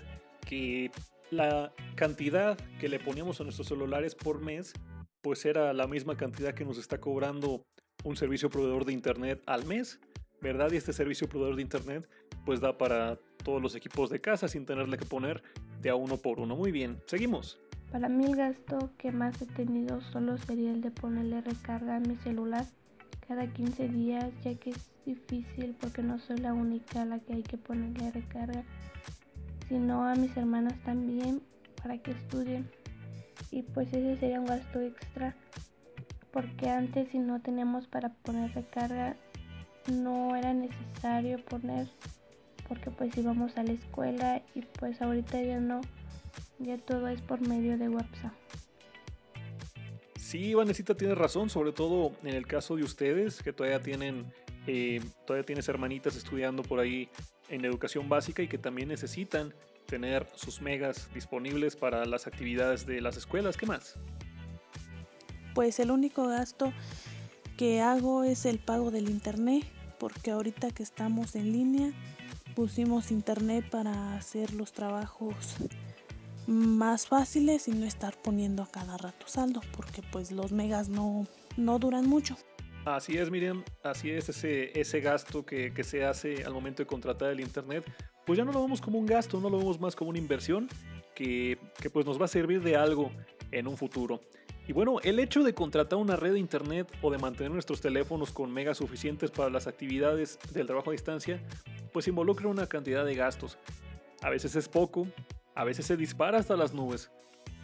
que 0.49 0.91
la 1.31 1.73
cantidad 1.95 2.59
que 2.81 2.89
le 2.89 2.99
poníamos 2.99 3.41
a 3.41 3.45
nuestros 3.45 3.69
celulares 3.69 4.15
por 4.15 4.41
mes 4.41 4.73
pues 5.23 5.45
era 5.45 5.73
la 5.73 5.87
misma 5.87 6.17
cantidad 6.17 6.53
que 6.53 6.65
nos 6.65 6.79
está 6.79 6.99
cobrando 6.99 7.65
un 8.05 8.17
servicio 8.17 8.51
proveedor 8.51 8.85
de 8.85 8.93
internet 8.93 9.41
al 9.47 9.65
mes, 9.65 10.01
¿verdad? 10.41 10.73
Y 10.73 10.77
este 10.77 10.93
servicio 10.93 11.29
proveedor 11.29 11.57
de 11.57 11.63
internet 11.63 12.09
pues 12.45 12.61
da 12.61 12.77
para 12.77 13.19
todos 13.45 13.63
los 13.63 13.75
equipos 13.75 14.11
de 14.11 14.21
casa 14.21 14.49
sin 14.49 14.67
tenerle 14.67 14.99
que 14.99 15.07
poner 15.07 15.43
de 15.81 15.91
a 15.91 15.95
uno 15.95 16.17
por 16.17 16.41
uno. 16.41 16.57
Muy 16.57 16.73
bien, 16.73 17.01
seguimos. 17.07 17.61
Para 17.93 18.09
mí 18.09 18.25
el 18.25 18.37
gasto 18.37 18.91
que 18.99 19.13
más 19.13 19.41
he 19.43 19.47
tenido 19.47 20.01
solo 20.01 20.39
sería 20.39 20.73
el 20.73 20.81
de 20.81 20.91
ponerle 20.91 21.41
recarga 21.41 21.97
a 21.97 22.01
mi 22.01 22.17
celular 22.17 22.65
cada 23.35 23.47
15 23.47 23.89
días, 23.89 24.31
ya 24.45 24.55
que 24.57 24.71
es 24.71 24.91
difícil 25.07 25.75
porque 25.81 26.03
no 26.03 26.19
soy 26.19 26.37
la 26.37 26.53
única 26.53 27.01
a 27.01 27.07
la 27.07 27.19
que 27.19 27.33
hay 27.33 27.43
que 27.43 27.57
ponerle 27.57 28.11
recarga, 28.11 28.63
sino 29.71 30.07
a 30.07 30.15
mis 30.17 30.37
hermanas 30.37 30.75
también 30.85 31.41
para 31.83 31.97
que 31.97 32.11
estudien. 32.11 32.69
Y 33.51 33.63
pues 33.63 33.89
ese 33.89 34.19
sería 34.19 34.39
un 34.39 34.45
gasto 34.45 34.83
extra 34.83 35.35
porque 36.31 36.69
antes 36.69 37.09
si 37.09 37.21
no 37.21 37.41
teníamos 37.41 37.87
para 37.87 38.11
poner 38.11 38.53
recarga 38.53 39.17
no 39.91 40.37
era 40.37 40.53
necesario 40.53 41.43
poner 41.47 41.89
porque 42.69 42.91
pues 42.91 43.17
íbamos 43.17 43.57
a 43.57 43.63
la 43.63 43.73
escuela 43.73 44.43
y 44.55 44.61
pues 44.61 45.01
ahorita 45.01 45.41
ya 45.41 45.59
no, 45.59 45.81
ya 46.59 46.77
todo 46.77 47.09
es 47.09 47.23
por 47.23 47.41
medio 47.41 47.79
de 47.79 47.89
WhatsApp. 47.89 48.35
Sí, 50.33 50.55
Vanesita 50.55 50.95
tiene 50.95 51.15
razón, 51.15 51.51
sobre 51.51 51.73
todo 51.73 52.13
en 52.23 52.35
el 52.35 52.47
caso 52.47 52.75
de 52.75 52.83
ustedes 52.85 53.43
que 53.43 53.53
todavía 53.53 53.81
tienen, 53.81 54.33
eh, 54.67 55.03
todavía 55.27 55.45
tienes 55.45 55.69
hermanitas 55.69 56.17
estudiando 56.17 56.63
por 56.63 56.81
ahí 56.81 57.11
en 57.51 57.67
educación 57.67 58.09
básica 58.09 58.43
y 58.43 58.49
que 58.49 58.57
también 58.57 58.89
necesitan 58.89 59.53
tener 59.85 60.27
sus 60.35 60.63
megas 60.63 61.11
disponibles 61.13 61.77
para 61.77 62.07
las 62.07 62.27
actividades 62.27 62.87
de 62.87 63.03
las 63.03 63.19
escuelas. 63.19 63.59
¿Qué 63.59 63.67
más? 63.67 63.97
Pues 65.55 65.79
el 65.81 65.91
único 65.91 66.27
gasto 66.27 66.73
que 67.59 67.83
hago 67.83 68.25
es 68.25 68.47
el 68.47 68.59
pago 68.59 68.91
del 68.91 69.11
internet, 69.11 69.67
porque 69.99 70.31
ahorita 70.31 70.71
que 70.71 70.83
estamos 70.83 71.37
en 71.37 71.53
línea 71.53 71.93
pusimos 72.55 73.11
internet 73.11 73.69
para 73.69 74.17
hacer 74.17 74.55
los 74.55 74.73
trabajos 74.73 75.59
más 76.47 77.07
fáciles 77.07 77.69
y 77.69 77.73
no 77.73 77.87
estar 77.87 78.21
poniendo 78.21 78.63
a 78.63 78.71
cada 78.71 78.97
rato 78.97 79.27
saldo, 79.27 79.61
porque 79.77 80.03
pues 80.11 80.33
los 80.33 80.53
megas 80.53 80.89
no, 80.89 81.27
no 81.57 81.79
duran 81.79 82.09
mucho. 82.09 82.37
Así 82.85 83.17
es, 83.17 83.31
Miriam, 83.31 83.63
así 83.85 84.11
es 84.11 84.29
ese, 84.29 84.79
ese 84.79 85.01
gasto 85.01 85.47
que, 85.47 85.73
que 85.73 85.85
se 85.85 86.05
hace 86.05 86.45
al 86.45 86.53
momento 86.53 86.83
de 86.83 86.87
contratar 86.87 87.31
el 87.31 87.41
internet, 87.41 87.85
pues 88.27 88.39
ya 88.39 88.45
no 88.45 88.53
lo 88.53 88.63
vemos 88.63 88.81
como 88.81 88.99
un 88.99 89.07
gasto, 89.07 89.41
no 89.41 89.51
lo 89.51 89.59
vemos 89.59 89.81
más 89.81 89.95
como 89.95 90.11
una 90.11 90.19
inversión 90.19 90.69
que, 91.15 91.59
que 91.81 91.91
pues 91.91 92.07
nos 92.07 92.21
va 92.21 92.25
a 92.25 92.29
servir 92.29 92.61
de 92.61 92.77
algo 92.77 93.11
en 93.53 93.69
un 93.69 93.77
futuro. 93.77 94.21
Y 94.67 94.73
bueno, 94.73 94.99
el 95.03 95.19
hecho 95.19 95.43
de 95.43 95.55
contratar 95.55 95.99
una 95.99 96.17
red 96.17 96.35
de 96.35 96.39
internet 96.39 96.89
o 97.03 97.11
de 97.11 97.19
mantener 97.19 97.51
nuestros 97.51 97.81
teléfonos 97.81 98.31
con 98.31 98.53
megas 98.53 98.79
suficientes 98.79 99.31
para 99.31 99.51
las 99.51 99.67
actividades 99.67 100.39
del 100.53 100.67
trabajo 100.67 100.91
a 100.91 100.93
distancia, 100.93 101.41
pues 101.93 102.07
involucra 102.07 102.49
una 102.49 102.67
cantidad 102.67 103.05
de 103.05 103.15
gastos. 103.15 103.59
A 104.23 104.31
veces 104.31 104.55
es 104.55 104.69
poco, 104.69 105.09
a 105.55 105.65
veces 105.65 105.87
se 105.87 105.97
dispara 105.97 106.39
hasta 106.39 106.57
las 106.57 106.73
nubes. 106.73 107.11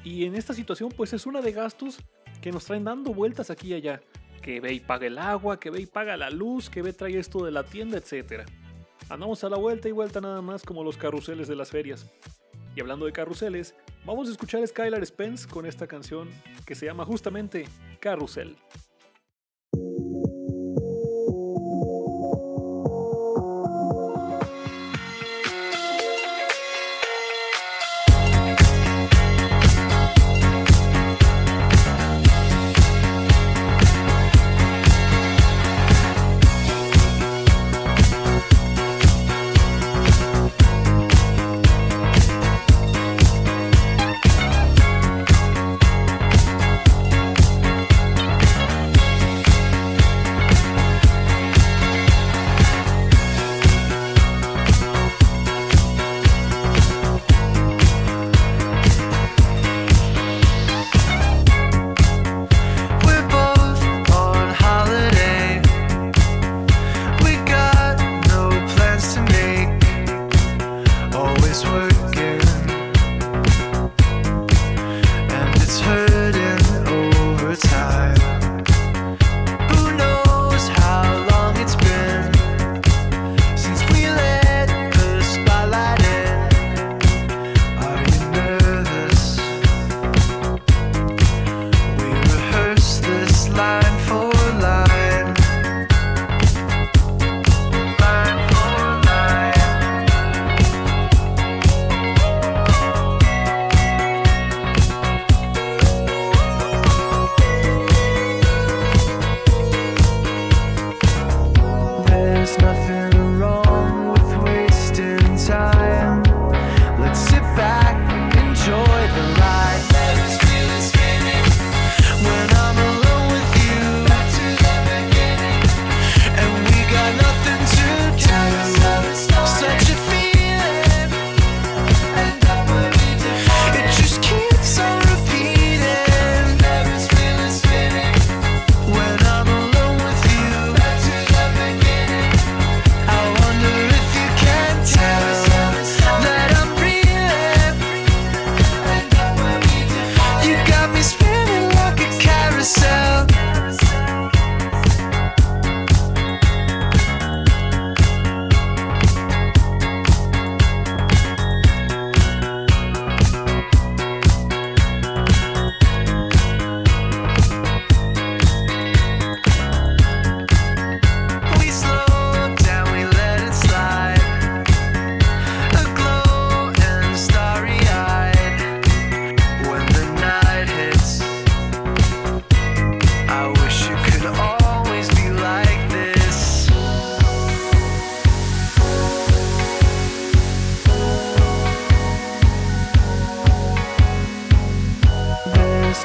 Y 0.05 0.25
en 0.25 0.35
esta 0.35 0.55
situación 0.55 0.91
pues 0.97 1.13
es 1.13 1.27
una 1.27 1.41
de 1.41 1.53
gastos 1.53 1.99
que 2.41 2.53
nos 2.53 2.65
traen 2.65 2.85
dando 2.85 3.13
vueltas 3.13 3.51
aquí 3.51 3.69
y 3.69 3.75
allá. 3.75 4.01
Que 4.43 4.61
ve 4.61 4.73
y 4.73 4.81
paga 4.81 5.07
el 5.07 5.19
agua, 5.19 5.59
que 5.59 5.71
ve 5.71 5.83
y 5.83 5.87
paga 5.87 6.17
la 6.17 6.31
luz, 6.31 6.71
que 6.71 6.83
ve 6.83 6.93
trae 6.93 7.19
esto 7.19 7.45
de 7.45 7.51
la 7.51 7.65
tienda, 7.65 7.99
etc. 7.99 8.49
Andamos 9.09 9.43
a 9.45 9.49
la 9.49 9.57
vuelta 9.57 9.89
y 9.89 9.93
vuelta 9.93 10.21
nada 10.21 10.41
más 10.43 10.63
como 10.63 10.85
los 10.85 10.97
carruseles 10.97 11.49
de 11.49 11.57
las 11.57 11.71
ferias. 11.71 12.11
Y 12.77 12.81
hablando 12.81 13.07
de 13.07 13.13
carruseles, 13.13 13.75
vamos 14.05 14.29
a 14.29 14.33
escuchar 14.33 14.63
a 14.63 14.67
Skylar 14.67 15.05
Spence 15.05 15.49
con 15.49 15.67
esta 15.67 15.87
canción 15.87 16.31
que 16.65 16.75
se 16.75 16.87
llama 16.87 17.05
justamente 17.05 17.65
Carrusel. 18.01 18.57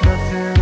nothing 0.02 0.53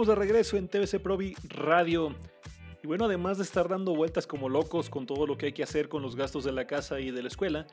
De 0.00 0.14
regreso 0.14 0.56
en 0.56 0.66
TVC 0.66 0.98
Provi 0.98 1.34
Radio. 1.42 2.14
Y 2.82 2.86
bueno, 2.86 3.04
además 3.04 3.36
de 3.36 3.44
estar 3.44 3.68
dando 3.68 3.94
vueltas 3.94 4.26
como 4.26 4.48
locos 4.48 4.88
con 4.88 5.04
todo 5.04 5.26
lo 5.26 5.36
que 5.36 5.46
hay 5.46 5.52
que 5.52 5.62
hacer 5.62 5.90
con 5.90 6.00
los 6.00 6.16
gastos 6.16 6.42
de 6.42 6.52
la 6.52 6.66
casa 6.66 7.00
y 7.00 7.10
de 7.10 7.20
la 7.20 7.28
escuela, 7.28 7.66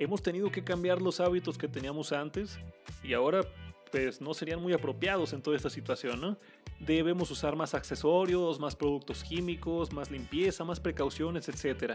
hemos 0.00 0.20
tenido 0.20 0.50
que 0.50 0.64
cambiar 0.64 1.00
los 1.00 1.20
hábitos 1.20 1.56
que 1.56 1.68
teníamos 1.68 2.10
antes 2.10 2.58
y 3.04 3.12
ahora 3.12 3.42
pues 3.92 4.20
no 4.20 4.34
serían 4.34 4.60
muy 4.60 4.72
apropiados 4.72 5.32
en 5.32 5.40
toda 5.40 5.56
esta 5.56 5.70
situación, 5.70 6.20
¿no? 6.20 6.36
Debemos 6.80 7.30
usar 7.30 7.54
más 7.54 7.74
accesorios, 7.74 8.58
más 8.58 8.74
productos 8.74 9.22
químicos, 9.22 9.92
más 9.92 10.10
limpieza, 10.10 10.64
más 10.64 10.80
precauciones, 10.80 11.48
etc. 11.48 11.92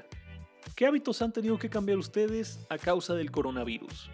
¿Qué 0.78 0.86
hábitos 0.86 1.22
han 1.22 1.34
tenido 1.34 1.60
que 1.60 1.70
cambiar 1.70 1.98
ustedes 1.98 2.66
a 2.70 2.78
causa 2.78 3.16
del 3.16 3.32
coronavirus? 3.32 4.10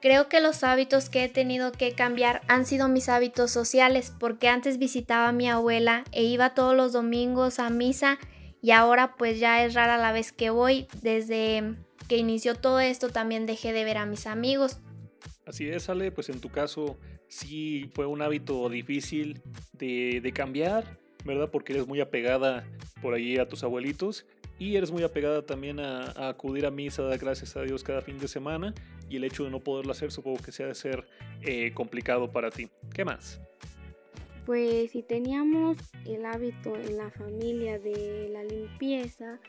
Creo 0.00 0.28
que 0.28 0.40
los 0.40 0.62
hábitos 0.62 1.08
que 1.08 1.24
he 1.24 1.28
tenido 1.28 1.72
que 1.72 1.92
cambiar 1.92 2.42
han 2.48 2.66
sido 2.66 2.88
mis 2.88 3.08
hábitos 3.08 3.50
sociales, 3.50 4.12
porque 4.18 4.48
antes 4.48 4.78
visitaba 4.78 5.28
a 5.28 5.32
mi 5.32 5.48
abuela 5.48 6.04
e 6.12 6.22
iba 6.24 6.54
todos 6.54 6.76
los 6.76 6.92
domingos 6.92 7.58
a 7.58 7.70
misa 7.70 8.18
y 8.60 8.72
ahora 8.72 9.16
pues 9.16 9.40
ya 9.40 9.64
es 9.64 9.74
rara 9.74 9.96
la 9.96 10.12
vez 10.12 10.32
que 10.32 10.50
voy. 10.50 10.86
Desde 11.02 11.76
que 12.08 12.18
inició 12.18 12.54
todo 12.54 12.80
esto 12.80 13.08
también 13.08 13.46
dejé 13.46 13.72
de 13.72 13.84
ver 13.84 13.96
a 13.96 14.06
mis 14.06 14.26
amigos. 14.26 14.80
Así 15.46 15.68
es, 15.68 15.88
Ale, 15.88 16.12
pues 16.12 16.28
en 16.28 16.40
tu 16.40 16.50
caso 16.50 16.98
sí 17.28 17.90
fue 17.94 18.06
un 18.06 18.20
hábito 18.20 18.68
difícil 18.68 19.40
de, 19.72 20.20
de 20.20 20.32
cambiar, 20.32 20.98
¿verdad? 21.24 21.50
Porque 21.50 21.72
eres 21.72 21.86
muy 21.86 22.00
apegada 22.00 22.68
por 23.00 23.14
ahí 23.14 23.38
a 23.38 23.48
tus 23.48 23.62
abuelitos 23.62 24.26
y 24.58 24.76
eres 24.76 24.90
muy 24.90 25.02
apegada 25.02 25.42
también 25.42 25.80
a, 25.80 26.28
acudir 26.28 26.64
a 26.66 26.70
misa, 26.70 27.02
gracias 27.16 27.56
a 27.56 27.62
Dios, 27.62 27.82
cada 27.82 28.00
fin 28.00 28.18
de 28.18 28.28
semana. 28.28 28.74
Y 29.08 29.16
el 29.16 29.24
hecho 29.24 29.44
de 29.44 29.50
no 29.50 29.60
poderlo 29.60 29.92
hacer 29.92 30.10
supongo 30.10 30.42
que 30.42 30.52
sea 30.52 30.66
de 30.66 30.74
ser 30.74 31.06
eh, 31.42 31.72
complicado 31.74 32.30
para 32.32 32.50
ti. 32.50 32.68
¿Qué 32.94 33.04
más? 33.04 33.40
Pues 34.46 34.92
si 34.92 35.02
teníamos 35.02 35.76
el 36.06 36.24
hábito 36.24 36.74
en 36.76 36.96
la 36.96 37.10
familia 37.10 37.78
de 37.78 38.30
la 38.32 38.44
limpieza, 38.44 39.40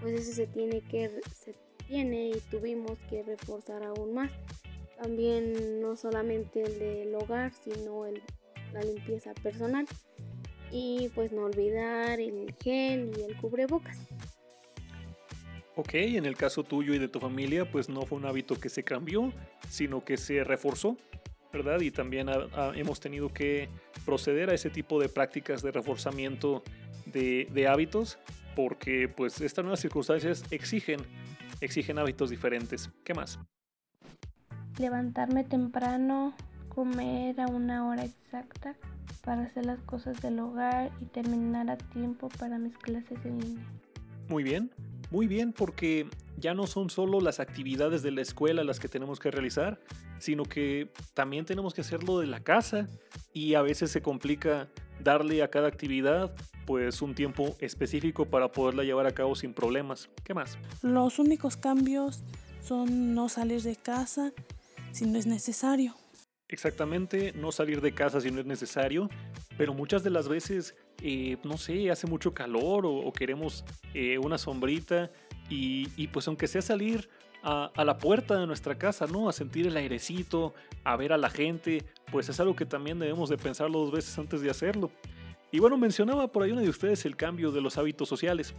pues 0.00 0.20
eso 0.20 0.32
se 0.32 0.46
tiene 0.46 0.82
que 0.82 1.10
se 1.34 1.54
tiene 1.88 2.30
y 2.30 2.40
tuvimos 2.50 2.98
que 3.10 3.22
reforzar 3.22 3.82
aún 3.82 4.14
más. 4.14 4.30
También 5.02 5.80
no 5.80 5.96
solamente 5.96 6.62
el 6.62 6.78
del 6.78 7.14
hogar, 7.14 7.52
sino 7.64 8.06
el, 8.06 8.22
la 8.72 8.82
limpieza 8.82 9.34
personal. 9.34 9.86
Y 10.70 11.10
pues 11.14 11.32
no 11.32 11.42
olvidar 11.42 12.20
el 12.20 12.54
gel 12.62 13.12
y 13.18 13.22
el 13.22 13.36
cubrebocas. 13.36 13.98
Ok, 15.74 15.94
en 15.94 16.26
el 16.26 16.36
caso 16.36 16.64
tuyo 16.64 16.92
y 16.92 16.98
de 16.98 17.08
tu 17.08 17.18
familia, 17.18 17.70
pues 17.70 17.88
no 17.88 18.02
fue 18.02 18.18
un 18.18 18.26
hábito 18.26 18.60
que 18.60 18.68
se 18.68 18.82
cambió, 18.82 19.32
sino 19.70 20.04
que 20.04 20.18
se 20.18 20.44
reforzó, 20.44 20.98
¿verdad? 21.50 21.80
Y 21.80 21.90
también 21.90 22.28
hemos 22.74 23.00
tenido 23.00 23.30
que 23.30 23.70
proceder 24.04 24.50
a 24.50 24.54
ese 24.54 24.68
tipo 24.68 25.00
de 25.00 25.08
prácticas 25.08 25.62
de 25.62 25.72
reforzamiento 25.72 26.62
de, 27.06 27.48
de, 27.52 27.68
hábitos, 27.68 28.18
porque 28.54 29.08
pues 29.08 29.40
estas 29.40 29.64
nuevas 29.64 29.80
circunstancias 29.80 30.44
exigen, 30.50 31.00
exigen 31.62 31.98
hábitos 31.98 32.28
diferentes. 32.28 32.90
¿Qué 33.02 33.14
más? 33.14 33.38
Levantarme 34.78 35.44
temprano, 35.44 36.34
comer 36.68 37.40
a 37.40 37.46
una 37.46 37.88
hora 37.88 38.04
exacta 38.04 38.76
para 39.24 39.44
hacer 39.44 39.64
las 39.64 39.80
cosas 39.80 40.20
del 40.20 40.38
hogar 40.38 40.90
y 41.00 41.06
terminar 41.06 41.70
a 41.70 41.78
tiempo 41.78 42.28
para 42.28 42.58
mis 42.58 42.76
clases 42.76 43.18
en 43.24 43.40
línea. 43.40 43.66
Muy 44.28 44.42
bien, 44.42 44.70
muy 45.12 45.26
bien 45.26 45.52
porque 45.52 46.08
ya 46.38 46.54
no 46.54 46.66
son 46.66 46.88
solo 46.88 47.20
las 47.20 47.38
actividades 47.38 48.02
de 48.02 48.10
la 48.10 48.22
escuela 48.22 48.64
las 48.64 48.80
que 48.80 48.88
tenemos 48.88 49.20
que 49.20 49.30
realizar, 49.30 49.78
sino 50.18 50.44
que 50.44 50.90
también 51.12 51.44
tenemos 51.44 51.74
que 51.74 51.82
hacerlo 51.82 52.18
de 52.18 52.26
la 52.26 52.40
casa 52.40 52.88
y 53.34 53.52
a 53.54 53.60
veces 53.60 53.90
se 53.90 54.00
complica 54.00 54.70
darle 55.04 55.42
a 55.42 55.50
cada 55.50 55.68
actividad 55.68 56.34
pues 56.64 57.02
un 57.02 57.14
tiempo 57.14 57.54
específico 57.58 58.24
para 58.24 58.52
poderla 58.52 58.84
llevar 58.84 59.06
a 59.06 59.12
cabo 59.12 59.34
sin 59.34 59.52
problemas. 59.52 60.08
¿Qué 60.24 60.32
más? 60.32 60.56
Los 60.80 61.18
únicos 61.18 61.58
cambios 61.58 62.22
son 62.62 63.14
no 63.14 63.28
salir 63.28 63.60
de 63.60 63.76
casa 63.76 64.32
si 64.92 65.04
no 65.04 65.18
es 65.18 65.26
necesario. 65.26 65.94
Exactamente, 66.52 67.32
no 67.32 67.50
salir 67.50 67.80
de 67.80 67.92
casa 67.92 68.20
si 68.20 68.30
no 68.30 68.38
es 68.38 68.46
necesario, 68.46 69.08
pero 69.56 69.72
muchas 69.72 70.04
de 70.04 70.10
las 70.10 70.28
veces 70.28 70.76
eh, 71.00 71.38
no 71.44 71.56
sé, 71.56 71.90
hace 71.90 72.06
mucho 72.06 72.34
calor 72.34 72.84
o, 72.86 73.10
queremos 73.12 73.64
eh, 73.94 74.18
una 74.18 74.36
sombrita 74.36 75.10
y, 75.48 76.06
pues 76.08 76.28
aunque 76.28 76.46
sea 76.46 76.62
salir 76.62 77.08
a, 77.42 77.70
la 77.84 77.98
puerta 77.98 78.38
de 78.38 78.46
nuestra 78.46 78.76
casa, 78.76 79.06
¿no? 79.06 79.28
A 79.28 79.32
sentir 79.32 79.66
el 79.66 79.76
airecito, 79.76 80.54
a 80.84 80.94
ver 80.96 81.12
a 81.12 81.16
la 81.16 81.30
gente, 81.30 81.84
pues 82.10 82.28
es 82.28 82.38
algo 82.38 82.54
que 82.54 82.66
también 82.66 82.98
debemos 82.98 83.30
de 83.30 83.38
pensarlo 83.38 83.80
dos 83.80 83.90
veces 83.90 84.16
antes 84.18 84.42
de 84.42 84.50
hacerlo. 84.50 84.90
Y 85.50 85.58
bueno, 85.58 85.76
mencionaba 85.76 86.28
por 86.28 86.42
ahí 86.42 86.52
una 86.52 86.60
de 86.60 86.68
ustedes 86.68 87.04
el 87.04 87.16
cambio 87.16 87.50
de 87.50 87.62
los 87.62 87.78
hábitos 87.78 88.08
sociales 88.08 88.54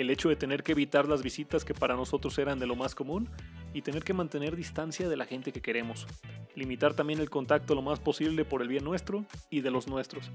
el 0.00 0.10
hecho 0.10 0.28
de 0.28 0.36
tener 0.36 0.62
que 0.62 0.72
evitar 0.72 1.06
las 1.08 1.22
visitas 1.22 1.64
que 1.64 1.74
para 1.74 1.94
nosotros 1.94 2.38
eran 2.38 2.58
de 2.58 2.66
lo 2.66 2.74
más 2.74 2.94
común 2.94 3.28
y 3.74 3.82
tener 3.82 4.02
que 4.02 4.14
mantener 4.14 4.56
distancia 4.56 5.08
de 5.08 5.16
la 5.16 5.26
gente 5.26 5.52
que 5.52 5.60
queremos. 5.60 6.06
Limitar 6.54 6.94
también 6.94 7.20
el 7.20 7.28
contacto 7.28 7.74
lo 7.74 7.82
más 7.82 8.00
posible 8.00 8.44
por 8.44 8.62
el 8.62 8.68
bien 8.68 8.84
nuestro 8.84 9.26
y 9.50 9.60
de 9.60 9.70
los 9.70 9.86
nuestros. 9.86 10.30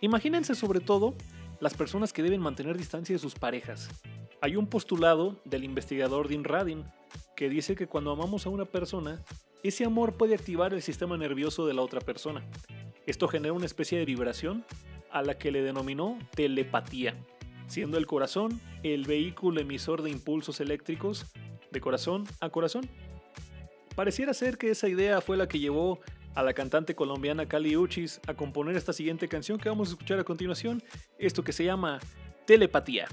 Imagínense 0.00 0.54
sobre 0.54 0.80
todo 0.80 1.14
las 1.60 1.74
personas 1.74 2.12
que 2.12 2.22
deben 2.22 2.40
mantener 2.40 2.76
distancia 2.76 3.14
de 3.14 3.18
sus 3.18 3.34
parejas. 3.34 3.88
Hay 4.42 4.56
un 4.56 4.66
postulado 4.66 5.40
del 5.44 5.64
investigador 5.64 6.28
Dean 6.28 6.44
Radin 6.44 6.84
que 7.36 7.48
dice 7.48 7.74
que 7.74 7.86
cuando 7.86 8.12
amamos 8.12 8.46
a 8.46 8.50
una 8.50 8.66
persona, 8.66 9.22
ese 9.62 9.84
amor 9.84 10.14
puede 10.14 10.34
activar 10.34 10.74
el 10.74 10.82
sistema 10.82 11.16
nervioso 11.16 11.66
de 11.66 11.74
la 11.74 11.82
otra 11.82 12.00
persona. 12.00 12.44
Esto 13.06 13.28
genera 13.28 13.54
una 13.54 13.66
especie 13.66 13.98
de 13.98 14.04
vibración 14.04 14.64
a 15.10 15.22
la 15.22 15.38
que 15.38 15.50
le 15.50 15.62
denominó 15.62 16.18
telepatía 16.34 17.16
siendo 17.66 17.98
el 17.98 18.06
corazón 18.06 18.60
el 18.82 19.04
vehículo 19.04 19.60
emisor 19.60 20.02
de 20.02 20.10
impulsos 20.10 20.60
eléctricos 20.60 21.26
de 21.70 21.80
corazón 21.80 22.24
a 22.40 22.50
corazón. 22.50 22.88
Pareciera 23.94 24.34
ser 24.34 24.58
que 24.58 24.70
esa 24.70 24.88
idea 24.88 25.20
fue 25.20 25.36
la 25.36 25.48
que 25.48 25.58
llevó 25.58 26.00
a 26.34 26.42
la 26.42 26.52
cantante 26.52 26.94
colombiana 26.94 27.46
Cali 27.46 27.76
Uchis 27.76 28.20
a 28.26 28.34
componer 28.34 28.76
esta 28.76 28.92
siguiente 28.92 29.26
canción 29.26 29.58
que 29.58 29.70
vamos 29.70 29.88
a 29.88 29.92
escuchar 29.92 30.18
a 30.18 30.24
continuación, 30.24 30.82
esto 31.18 31.42
que 31.42 31.52
se 31.52 31.64
llama 31.64 31.98
Telepatía. 32.46 33.08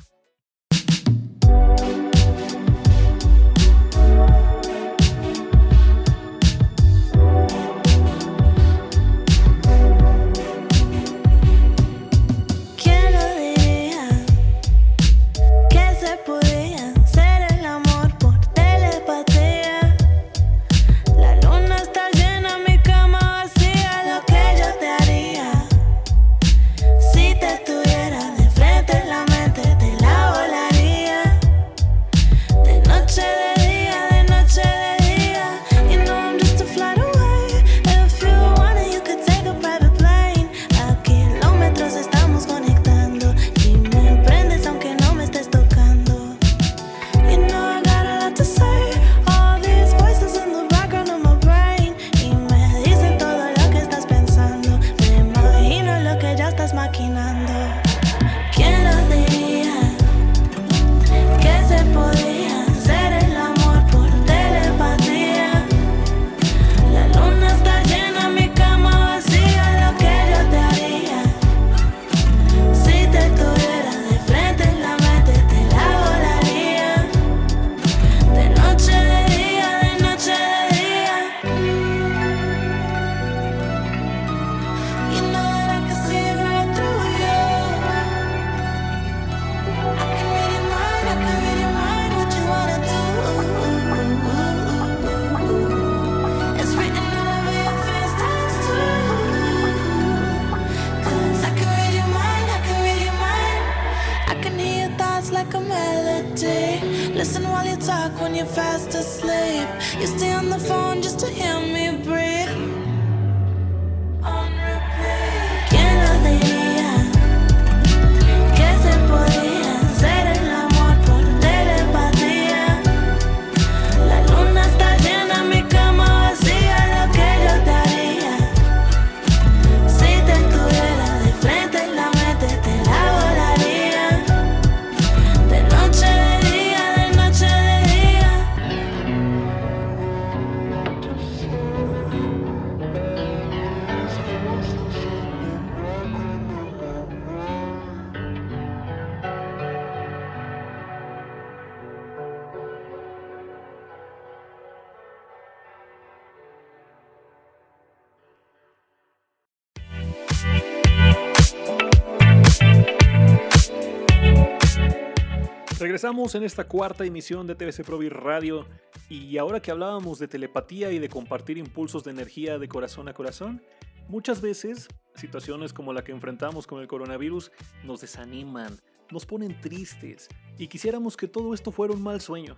Regresamos 166.04 166.36
en 166.36 166.44
esta 166.44 166.66
cuarta 166.66 167.06
emisión 167.06 167.48
de 167.48 167.56
TVC 167.56 167.86
Provi 167.86 168.10
Radio 168.10 168.66
y 169.08 169.38
ahora 169.38 169.62
que 169.62 169.72
hablábamos 169.72 170.20
de 170.20 170.28
telepatía 170.28 170.92
y 170.92 171.00
de 171.00 171.08
compartir 171.08 171.58
impulsos 171.58 172.04
de 172.04 172.12
energía 172.12 172.60
de 172.60 172.68
corazón 172.68 173.08
a 173.08 173.14
corazón, 173.14 173.64
muchas 174.10 174.42
veces 174.42 174.90
situaciones 175.16 175.72
como 175.72 175.94
la 175.94 176.04
que 176.04 176.12
enfrentamos 176.12 176.68
con 176.68 176.82
el 176.82 176.90
coronavirus 176.90 177.54
nos 177.86 178.02
desaniman, 178.02 178.82
nos 179.12 179.26
ponen 179.26 179.62
tristes 179.62 180.28
y 180.58 180.68
quisiéramos 180.68 181.16
que 181.16 181.30
todo 181.30 181.54
esto 181.54 181.72
fuera 181.72 181.94
un 181.94 182.04
mal 182.04 182.20
sueño. 182.20 182.58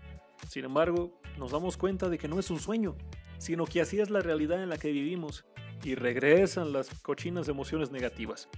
Sin 0.50 0.66
embargo, 0.66 1.12
nos 1.38 1.52
damos 1.52 1.78
cuenta 1.78 2.10
de 2.10 2.18
que 2.18 2.28
no 2.28 2.40
es 2.40 2.50
un 2.50 2.60
sueño, 2.60 2.96
sino 3.38 3.66
que 3.66 3.80
así 3.80 4.00
es 4.00 4.10
la 4.10 4.22
realidad 4.22 4.64
en 4.64 4.70
la 4.70 4.80
que 4.80 4.92
vivimos 4.92 5.46
y 5.84 5.94
regresan 5.94 6.74
las 6.74 6.90
cochinas 7.02 7.48
emociones 7.48 7.92
negativas. 7.92 8.50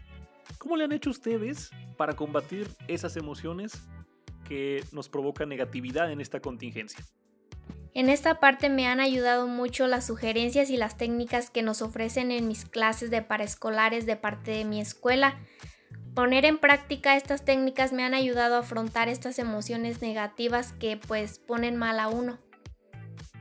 ¿Cómo 0.58 0.78
le 0.78 0.86
han 0.86 0.94
hecho 0.94 1.10
ustedes 1.10 1.72
para 1.98 2.16
combatir 2.16 2.70
esas 2.88 3.18
emociones 3.18 3.86
que 4.48 4.84
nos 4.92 5.10
provoca 5.10 5.46
negatividad 5.46 6.12
en 6.12 6.22
esta 6.22 6.40
contingencia. 6.40 7.04
En 7.94 8.10
esta 8.10 8.40
parte 8.40 8.70
me 8.70 8.88
han 8.88 9.00
ayudado 9.00 9.48
mucho 9.48 9.88
las 9.88 10.06
sugerencias 10.06 10.70
y 10.70 10.78
las 10.78 10.98
técnicas 10.98 11.50
que 11.50 11.64
nos 11.64 11.82
ofrecen 11.82 12.32
en 12.32 12.48
mis 12.48 12.66
clases 12.66 13.10
de 13.10 13.24
paraescolares 13.24 14.06
de 14.06 14.16
parte 14.16 14.52
de 14.52 14.66
mi 14.66 14.80
escuela. 14.80 15.40
Poner 16.14 16.46
en 16.46 16.60
práctica 16.60 17.16
estas 17.16 17.44
técnicas 17.44 17.94
me 17.94 18.04
han 18.04 18.14
ayudado 18.14 18.56
a 18.56 18.60
afrontar 18.60 19.10
estas 19.10 19.40
emociones 19.40 20.02
negativas 20.02 20.74
que 20.74 20.98
pues 20.98 21.40
ponen 21.40 21.76
mal 21.76 22.00
a 22.00 22.08
uno. 22.08 22.38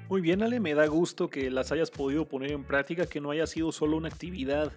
Muy 0.09 0.21
bien, 0.21 0.43
Ale, 0.43 0.61
me 0.61 0.75
da 0.75 0.87
gusto 0.87 1.29
que 1.29 1.51
las 1.51 1.73
hayas 1.73 1.91
podido 1.91 2.27
poner 2.27 2.53
en 2.53 2.65
práctica, 2.65 3.07
que 3.07 3.21
no 3.21 3.31
haya 3.31 3.47
sido 3.47 3.73
solo 3.73 3.97
una 3.97 4.09
actividad 4.09 4.73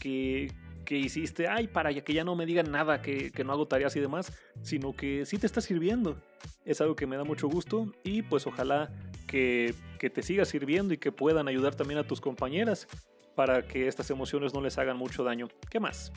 que, 0.00 0.52
que 0.84 0.96
hiciste, 0.96 1.48
ay, 1.48 1.68
para 1.68 1.92
que 1.92 2.12
ya 2.12 2.24
no 2.24 2.34
me 2.34 2.46
digan 2.46 2.70
nada, 2.70 3.02
que, 3.02 3.30
que, 3.30 3.44
no 3.44 3.52
hago 3.52 3.66
tareas 3.66 3.94
y 3.96 4.00
demás, 4.00 4.32
sino 4.62 4.94
que 4.94 5.26
sí 5.26 5.38
te 5.38 5.46
está 5.46 5.60
sirviendo. 5.60 6.20
Es 6.64 6.80
algo 6.80 6.96
que 6.96 7.06
me 7.06 7.16
da 7.16 7.24
mucho 7.24 7.48
gusto 7.48 7.92
y 8.04 8.22
pues 8.22 8.46
ojalá 8.46 8.90
que, 9.26 9.74
que 9.98 10.10
te 10.10 10.22
siga 10.22 10.44
sirviendo 10.44 10.94
y 10.94 10.98
que 10.98 11.12
puedan 11.12 11.48
ayudar 11.48 11.74
también 11.74 11.98
a 11.98 12.06
tus 12.06 12.20
compañeras 12.20 12.86
para 13.34 13.66
que 13.66 13.88
estas 13.88 14.10
emociones 14.10 14.52
no 14.54 14.60
les 14.60 14.78
hagan 14.78 14.96
mucho 14.96 15.24
daño. 15.24 15.48
¿Qué 15.70 15.80
más? 15.80 16.12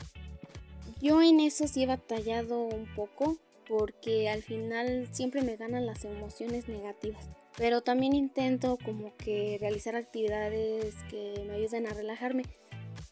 Yo 1.00 1.22
en 1.22 1.40
eso 1.40 1.66
sí 1.66 1.82
he 1.82 1.86
batallado 1.86 2.62
un 2.62 2.86
poco 2.94 3.38
porque 3.68 4.28
al 4.28 4.42
final 4.42 5.08
siempre 5.12 5.42
me 5.42 5.56
ganan 5.56 5.86
las 5.86 6.04
emociones 6.04 6.68
negativas. 6.68 7.28
Pero 7.56 7.80
también 7.80 8.14
intento 8.14 8.78
como 8.84 9.16
que 9.16 9.56
realizar 9.60 9.96
actividades 9.96 10.94
que 11.10 11.44
me 11.46 11.54
ayuden 11.54 11.86
a 11.86 11.94
relajarme 11.94 12.44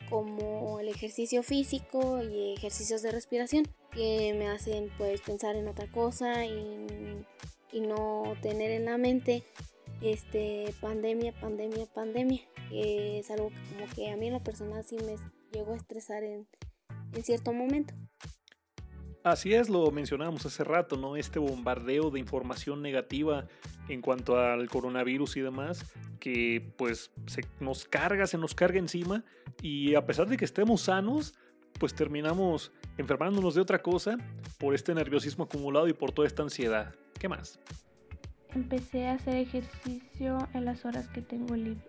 como 0.09 0.81
el 0.81 0.89
ejercicio 0.89 1.43
físico 1.43 2.23
y 2.23 2.55
ejercicios 2.55 3.03
de 3.03 3.13
respiración 3.13 3.67
que 3.93 4.35
me 4.39 4.49
hacen 4.49 4.91
pues 4.99 5.21
pensar 5.21 5.57
en 5.57 5.69
otra 5.69 5.87
cosa 5.91 6.45
y, 6.47 7.25
y 7.73 7.81
no 7.81 8.35
tener 8.43 8.71
en 8.71 8.85
la 8.87 8.99
mente 8.99 9.45
este 10.01 10.75
pandemia, 10.81 11.33
pandemia, 11.41 11.87
pandemia, 11.87 12.41
que 12.69 13.21
es 13.21 13.31
algo 13.31 13.51
que 13.51 13.75
como 13.75 13.95
que 13.95 14.11
a 14.11 14.17
mí 14.17 14.27
en 14.27 14.35
lo 14.35 14.43
personal 14.43 14.85
sí 14.85 14.97
me 14.97 15.17
llegó 15.53 15.73
a 15.73 15.77
estresar 15.77 16.23
en, 16.25 16.47
en 17.13 17.23
cierto 17.25 17.53
momento. 17.53 17.95
Así 19.25 19.55
es, 19.55 19.71
lo 19.71 19.91
mencionábamos 19.91 20.45
hace 20.45 20.65
rato, 20.65 20.99
¿no? 20.99 21.17
Este 21.17 21.39
bombardeo 21.39 22.11
de 22.11 22.21
información 22.21 22.83
negativa 22.83 23.47
en 23.89 24.03
cuanto 24.03 24.39
al 24.39 24.69
coronavirus 24.69 25.39
y 25.39 25.41
demás, 25.41 25.91
que 26.21 26.75
pues 26.77 27.11
se 27.25 27.41
nos 27.59 27.87
carga, 27.87 28.27
se 28.27 28.37
nos 28.37 28.55
carga 28.55 28.79
encima 28.79 29.25
y 29.63 29.95
a 29.95 30.05
pesar 30.05 30.29
de 30.29 30.37
que 30.37 30.45
estemos 30.45 30.83
sanos, 30.83 31.33
pues 31.81 31.95
terminamos 31.95 32.71
enfermándonos 32.99 33.55
de 33.55 33.63
otra 33.63 33.81
cosa 33.81 34.19
por 34.59 34.75
este 34.75 34.95
nerviosismo 34.95 35.45
acumulado 35.45 35.89
y 35.89 35.95
por 35.95 36.13
toda 36.13 36.29
esta 36.29 36.43
ansiedad. 36.43 36.95
¿Qué 37.19 37.27
más? 37.27 37.59
Empecé 38.55 39.07
a 39.07 39.15
hacer 39.15 39.37
ejercicio 39.37 40.37
en 40.53 40.67
las 40.67 40.85
horas 40.85 41.09
que 41.09 41.23
tengo 41.23 41.57
libre. 41.57 41.89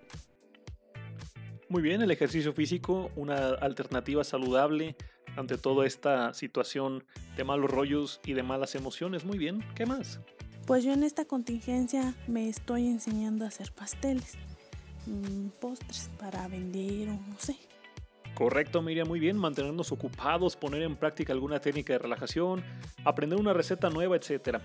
Muy 1.67 1.81
bien, 1.81 2.01
el 2.01 2.11
ejercicio 2.11 2.53
físico, 2.53 3.11
una 3.17 3.49
alternativa 3.49 4.23
saludable 4.23 4.95
ante 5.35 5.57
toda 5.57 5.85
esta 5.85 6.33
situación 6.33 7.03
de 7.37 7.43
malos 7.43 7.69
rollos 7.69 8.19
y 8.25 8.33
de 8.33 8.43
malas 8.43 8.75
emociones. 8.75 9.25
Muy 9.25 9.37
bien, 9.37 9.63
¿qué 9.75 9.85
más? 9.85 10.19
Pues 10.65 10.83
yo 10.83 10.93
en 10.93 11.03
esta 11.03 11.25
contingencia 11.25 12.15
me 12.27 12.49
estoy 12.49 12.87
enseñando 12.87 13.45
a 13.45 13.49
hacer 13.49 13.71
pasteles, 13.71 14.33
mmm, 15.05 15.49
postres 15.61 16.09
para 16.17 16.47
vender 16.47 17.09
o 17.09 17.13
no 17.13 17.37
sé. 17.37 17.57
Correcto, 18.35 18.81
Miriam, 18.81 19.07
muy 19.07 19.19
bien. 19.19 19.37
Mantenernos 19.37 19.93
ocupados, 19.93 20.57
poner 20.57 20.81
en 20.81 20.97
práctica 20.97 21.31
alguna 21.31 21.59
técnica 21.59 21.93
de 21.93 21.99
relajación, 21.99 22.63
aprender 23.05 23.39
una 23.39 23.53
receta 23.53 23.89
nueva, 23.89 24.17
etc. 24.17 24.57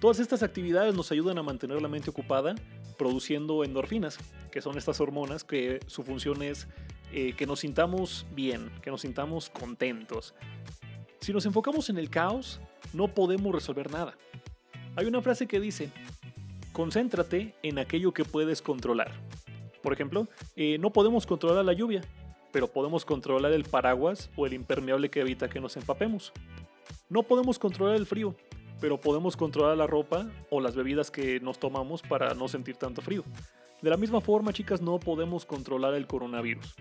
Todas 0.00 0.18
estas 0.18 0.42
actividades 0.42 0.96
nos 0.96 1.12
ayudan 1.12 1.38
a 1.38 1.42
mantener 1.44 1.80
la 1.80 1.86
mente 1.86 2.10
ocupada, 2.10 2.56
produciendo 2.98 3.62
endorfinas, 3.62 4.18
que 4.50 4.60
son 4.60 4.76
estas 4.76 5.00
hormonas 5.00 5.44
que 5.44 5.78
su 5.86 6.02
función 6.02 6.42
es 6.42 6.66
eh, 7.12 7.34
que 7.36 7.46
nos 7.46 7.60
sintamos 7.60 8.26
bien, 8.34 8.70
que 8.82 8.90
nos 8.90 9.02
sintamos 9.02 9.50
contentos. 9.50 10.34
Si 11.20 11.32
nos 11.32 11.46
enfocamos 11.46 11.88
en 11.90 11.98
el 11.98 12.10
caos, 12.10 12.60
no 12.92 13.08
podemos 13.08 13.54
resolver 13.54 13.90
nada. 13.90 14.16
Hay 14.96 15.06
una 15.06 15.22
frase 15.22 15.46
que 15.46 15.60
dice, 15.60 15.90
concéntrate 16.72 17.54
en 17.62 17.78
aquello 17.78 18.12
que 18.12 18.24
puedes 18.24 18.62
controlar. 18.62 19.12
Por 19.82 19.92
ejemplo, 19.92 20.28
eh, 20.56 20.78
no 20.78 20.90
podemos 20.90 21.26
controlar 21.26 21.64
la 21.64 21.72
lluvia, 21.72 22.02
pero 22.50 22.68
podemos 22.68 23.04
controlar 23.04 23.52
el 23.52 23.64
paraguas 23.64 24.30
o 24.36 24.46
el 24.46 24.52
impermeable 24.52 25.10
que 25.10 25.20
evita 25.20 25.48
que 25.48 25.60
nos 25.60 25.76
empapemos. 25.76 26.32
No 27.08 27.22
podemos 27.22 27.58
controlar 27.58 27.96
el 27.96 28.06
frío, 28.06 28.34
pero 28.80 29.00
podemos 29.00 29.36
controlar 29.36 29.76
la 29.76 29.86
ropa 29.86 30.30
o 30.50 30.60
las 30.60 30.74
bebidas 30.74 31.10
que 31.10 31.40
nos 31.40 31.58
tomamos 31.58 32.02
para 32.02 32.34
no 32.34 32.48
sentir 32.48 32.76
tanto 32.76 33.00
frío. 33.00 33.24
De 33.80 33.90
la 33.90 33.96
misma 33.96 34.20
forma, 34.20 34.52
chicas, 34.52 34.80
no 34.80 35.00
podemos 35.00 35.44
controlar 35.44 35.94
el 35.94 36.06
coronavirus, 36.06 36.74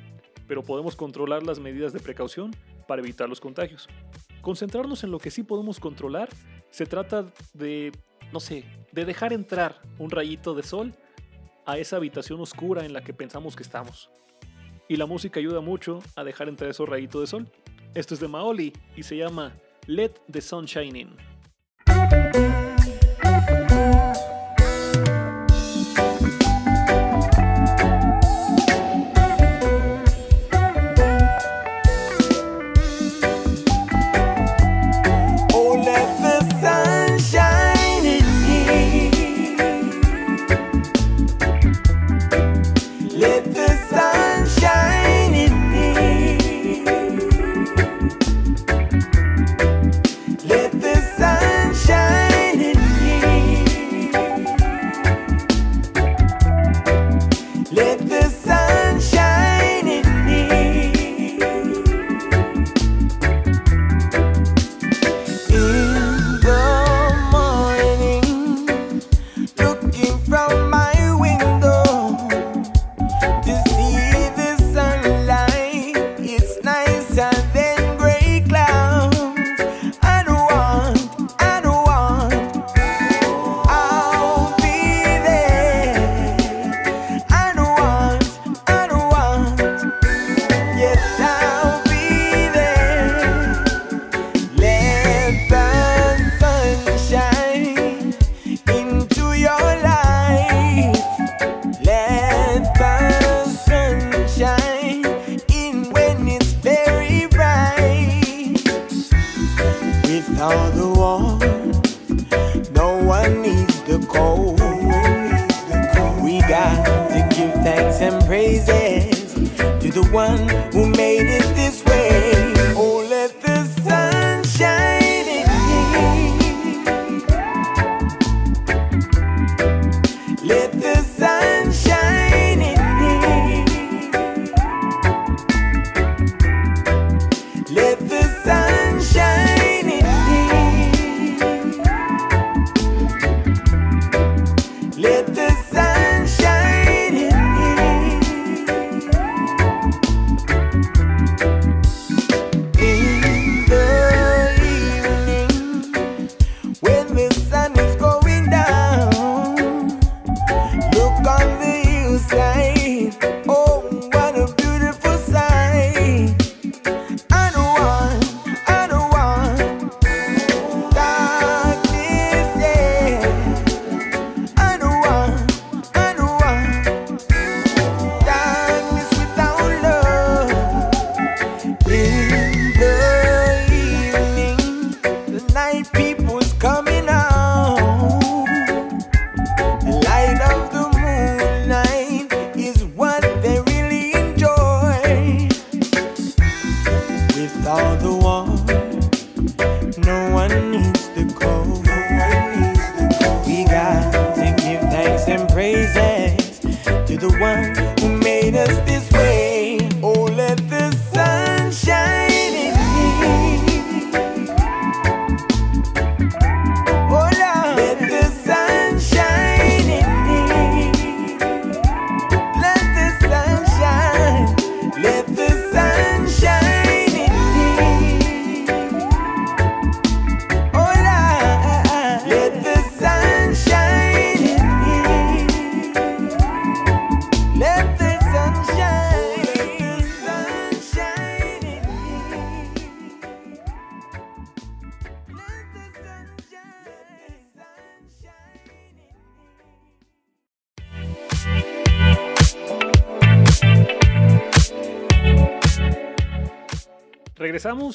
pero 0.52 0.64
podemos 0.64 0.97
controlar 0.97 1.43
las 1.43 1.60
medidas 1.60 1.93
de 1.93 2.02
precaución 2.02 2.52
para 2.86 3.02
evitar 3.02 3.30
los 3.30 3.39
contagios. 3.39 3.88
Concentrarnos 4.41 5.02
en 5.06 5.12
lo 5.12 5.18
que 5.18 5.32
sí 5.32 5.43
podemos 5.43 5.80
controlar 5.80 6.28
se 6.72 6.86
trata 6.86 7.32
de, 7.54 7.93
no 8.34 8.41
sé, 8.41 8.66
de 8.91 9.06
dejar 9.06 9.32
entrar 9.32 9.80
un 9.97 10.12
rayito 10.12 10.54
de 10.54 10.64
sol 10.64 10.93
a 11.66 11.78
esa 11.78 11.95
habitación 11.95 12.41
oscura 12.41 12.84
en 12.84 12.91
la 12.91 13.02
que 13.02 13.14
pensamos 13.14 13.56
que 13.56 13.64
estamos. 13.64 14.10
Y 14.89 14.97
la 14.97 15.06
música 15.06 15.39
ayuda 15.39 15.62
mucho 15.62 15.99
a 16.18 16.26
dejar 16.26 16.49
entrar 16.49 16.70
esos 16.70 16.89
rayitos 16.89 17.22
de 17.22 17.28
sol. 17.28 17.47
Esto 17.95 18.14
es 18.14 18.20
de 18.20 18.28
Maoli 18.28 18.74
y 18.97 19.04
se 19.04 19.16
llama 19.16 19.54
Let 19.88 20.16
the 20.30 20.41
Sun 20.41 20.66
Shine 20.66 20.99
In. 20.99 21.31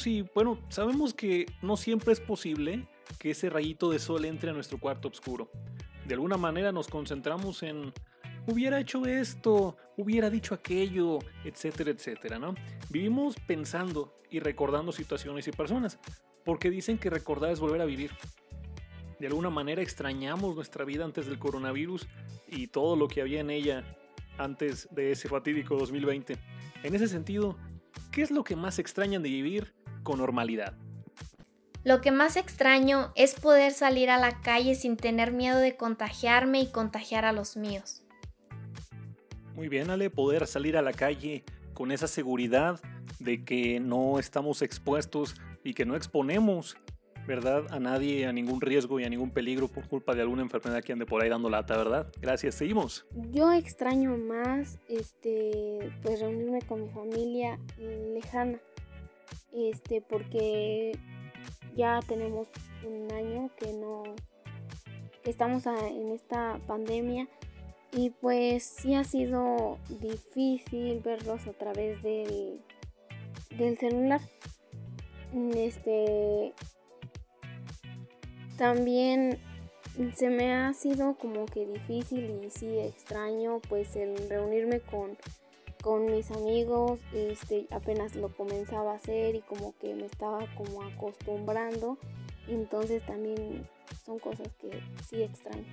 Y 0.06 0.22
bueno, 0.34 0.58
sabemos 0.70 1.12
que 1.12 1.44
no 1.60 1.76
siempre 1.76 2.14
es 2.14 2.20
posible 2.20 2.88
que 3.18 3.32
ese 3.32 3.50
rayito 3.50 3.90
de 3.90 3.98
sol 3.98 4.24
entre 4.24 4.48
a 4.48 4.54
nuestro 4.54 4.78
cuarto 4.78 5.08
oscuro. 5.08 5.50
De 6.06 6.14
alguna 6.14 6.38
manera 6.38 6.72
nos 6.72 6.88
concentramos 6.88 7.62
en 7.62 7.92
hubiera 8.46 8.80
hecho 8.80 9.04
esto, 9.04 9.76
hubiera 9.98 10.30
dicho 10.30 10.54
aquello, 10.54 11.18
etcétera, 11.44 11.90
etcétera, 11.90 12.38
¿no? 12.38 12.54
Vivimos 12.88 13.36
pensando 13.46 14.14
y 14.30 14.40
recordando 14.40 14.92
situaciones 14.92 15.46
y 15.46 15.52
personas, 15.52 15.98
porque 16.42 16.70
dicen 16.70 16.96
que 16.96 17.10
recordar 17.10 17.50
es 17.50 17.60
volver 17.60 17.82
a 17.82 17.84
vivir. 17.84 18.12
De 19.20 19.26
alguna 19.26 19.50
manera 19.50 19.82
extrañamos 19.82 20.56
nuestra 20.56 20.86
vida 20.86 21.04
antes 21.04 21.26
del 21.26 21.38
coronavirus 21.38 22.08
y 22.48 22.68
todo 22.68 22.96
lo 22.96 23.08
que 23.08 23.20
había 23.20 23.40
en 23.40 23.50
ella 23.50 23.84
antes 24.38 24.88
de 24.90 25.12
ese 25.12 25.28
fatídico 25.28 25.76
2020. 25.76 26.38
En 26.82 26.94
ese 26.94 27.08
sentido, 27.08 27.58
¿qué 28.16 28.22
es 28.22 28.30
lo 28.30 28.44
que 28.44 28.56
más 28.56 28.78
extrañan 28.78 29.22
de 29.22 29.28
vivir 29.28 29.74
con 30.02 30.20
normalidad? 30.20 30.72
Lo 31.84 32.00
que 32.00 32.10
más 32.10 32.38
extraño 32.38 33.12
es 33.14 33.34
poder 33.34 33.74
salir 33.74 34.08
a 34.08 34.16
la 34.16 34.40
calle 34.40 34.74
sin 34.74 34.96
tener 34.96 35.32
miedo 35.32 35.58
de 35.58 35.76
contagiarme 35.76 36.60
y 36.60 36.70
contagiar 36.72 37.26
a 37.26 37.32
los 37.32 37.58
míos. 37.58 38.02
Muy 39.54 39.68
bien, 39.68 39.90
Ale, 39.90 40.08
poder 40.08 40.46
salir 40.46 40.78
a 40.78 40.82
la 40.82 40.94
calle 40.94 41.44
con 41.74 41.92
esa 41.92 42.06
seguridad 42.06 42.80
de 43.18 43.44
que 43.44 43.80
no 43.80 44.18
estamos 44.18 44.62
expuestos 44.62 45.34
y 45.62 45.74
que 45.74 45.84
no 45.84 45.94
exponemos, 45.94 46.78
¿verdad? 47.26 47.66
A 47.70 47.80
nadie, 47.80 48.26
a 48.26 48.32
ningún 48.32 48.60
riesgo 48.60 49.00
y 49.00 49.04
a 49.04 49.08
ningún 49.08 49.30
peligro 49.30 49.68
por 49.68 49.88
culpa 49.88 50.14
de 50.14 50.22
alguna 50.22 50.42
enfermedad 50.42 50.82
que 50.82 50.92
ande 50.92 51.06
por 51.06 51.22
ahí 51.22 51.28
dando 51.28 51.50
lata, 51.50 51.76
¿verdad? 51.76 52.12
Gracias, 52.20 52.54
seguimos. 52.54 53.06
Yo 53.32 53.52
extraño 53.52 54.16
más 54.16 54.78
este 54.88 55.92
pues 56.02 56.20
reunirme 56.20 56.62
con 56.62 56.82
mi 56.82 56.88
familia 56.90 57.58
lejana. 57.78 58.58
Este 59.52 60.00
porque 60.00 60.98
ya 61.74 62.00
tenemos 62.06 62.48
un 62.86 63.10
año 63.12 63.50
que 63.56 63.72
no 63.72 64.02
estamos 65.24 65.66
en 65.66 66.12
esta 66.12 66.60
pandemia 66.66 67.28
y 67.92 68.10
pues 68.10 68.62
sí 68.64 68.94
ha 68.94 69.04
sido 69.04 69.78
difícil 70.00 71.00
verlos 71.00 71.46
a 71.46 71.52
través 71.52 72.02
del, 72.02 72.60
del 73.56 73.78
celular. 73.78 74.20
Este 75.54 76.54
también 78.56 79.38
se 80.14 80.28
me 80.28 80.52
ha 80.54 80.72
sido 80.74 81.14
como 81.16 81.46
que 81.46 81.66
difícil 81.66 82.30
y 82.44 82.50
sí 82.50 82.78
extraño 82.78 83.60
pues 83.68 83.96
el 83.96 84.28
reunirme 84.28 84.80
con, 84.80 85.16
con 85.82 86.06
mis 86.06 86.30
amigos, 86.30 87.00
este 87.14 87.66
apenas 87.70 88.14
lo 88.16 88.28
comenzaba 88.28 88.92
a 88.92 88.96
hacer 88.96 89.34
y 89.34 89.40
como 89.40 89.74
que 89.78 89.94
me 89.94 90.06
estaba 90.06 90.46
como 90.54 90.82
acostumbrando, 90.82 91.98
entonces 92.48 93.04
también 93.06 93.66
son 94.04 94.18
cosas 94.18 94.48
que 94.60 94.70
sí 95.08 95.22
extraño. 95.22 95.64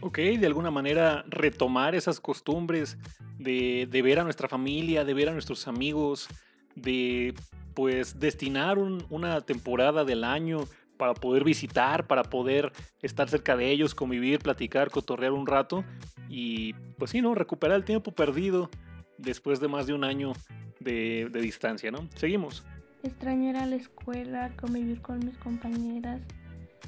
Ok, 0.00 0.18
de 0.18 0.46
alguna 0.46 0.70
manera 0.70 1.24
retomar 1.28 1.94
esas 1.94 2.20
costumbres 2.20 2.96
de, 3.38 3.86
de 3.90 4.02
ver 4.02 4.18
a 4.18 4.24
nuestra 4.24 4.48
familia, 4.48 5.04
de 5.04 5.14
ver 5.14 5.28
a 5.28 5.32
nuestros 5.32 5.68
amigos, 5.68 6.28
de 6.74 7.34
pues 7.74 8.18
destinar 8.18 8.78
un- 8.78 9.04
una 9.10 9.42
temporada 9.42 10.04
del 10.04 10.24
año 10.24 10.66
para 11.00 11.14
poder 11.14 11.44
visitar, 11.44 12.06
para 12.06 12.22
poder 12.22 12.72
estar 13.00 13.26
cerca 13.26 13.56
de 13.56 13.70
ellos, 13.70 13.94
convivir, 13.94 14.38
platicar, 14.38 14.90
cotorrear 14.90 15.32
un 15.32 15.46
rato 15.46 15.82
y 16.28 16.74
pues 16.98 17.12
sí, 17.12 17.22
¿no? 17.22 17.34
Recuperar 17.34 17.78
el 17.78 17.84
tiempo 17.86 18.12
perdido 18.12 18.68
después 19.16 19.60
de 19.60 19.68
más 19.68 19.86
de 19.86 19.94
un 19.94 20.04
año 20.04 20.34
de, 20.78 21.30
de 21.32 21.40
distancia, 21.40 21.90
¿no? 21.90 22.06
Seguimos. 22.16 22.66
Extraño 23.02 23.48
ir 23.48 23.56
a 23.56 23.64
la 23.64 23.76
escuela, 23.76 24.52
convivir 24.60 25.00
con 25.00 25.20
mis 25.20 25.38
compañeras. 25.38 26.20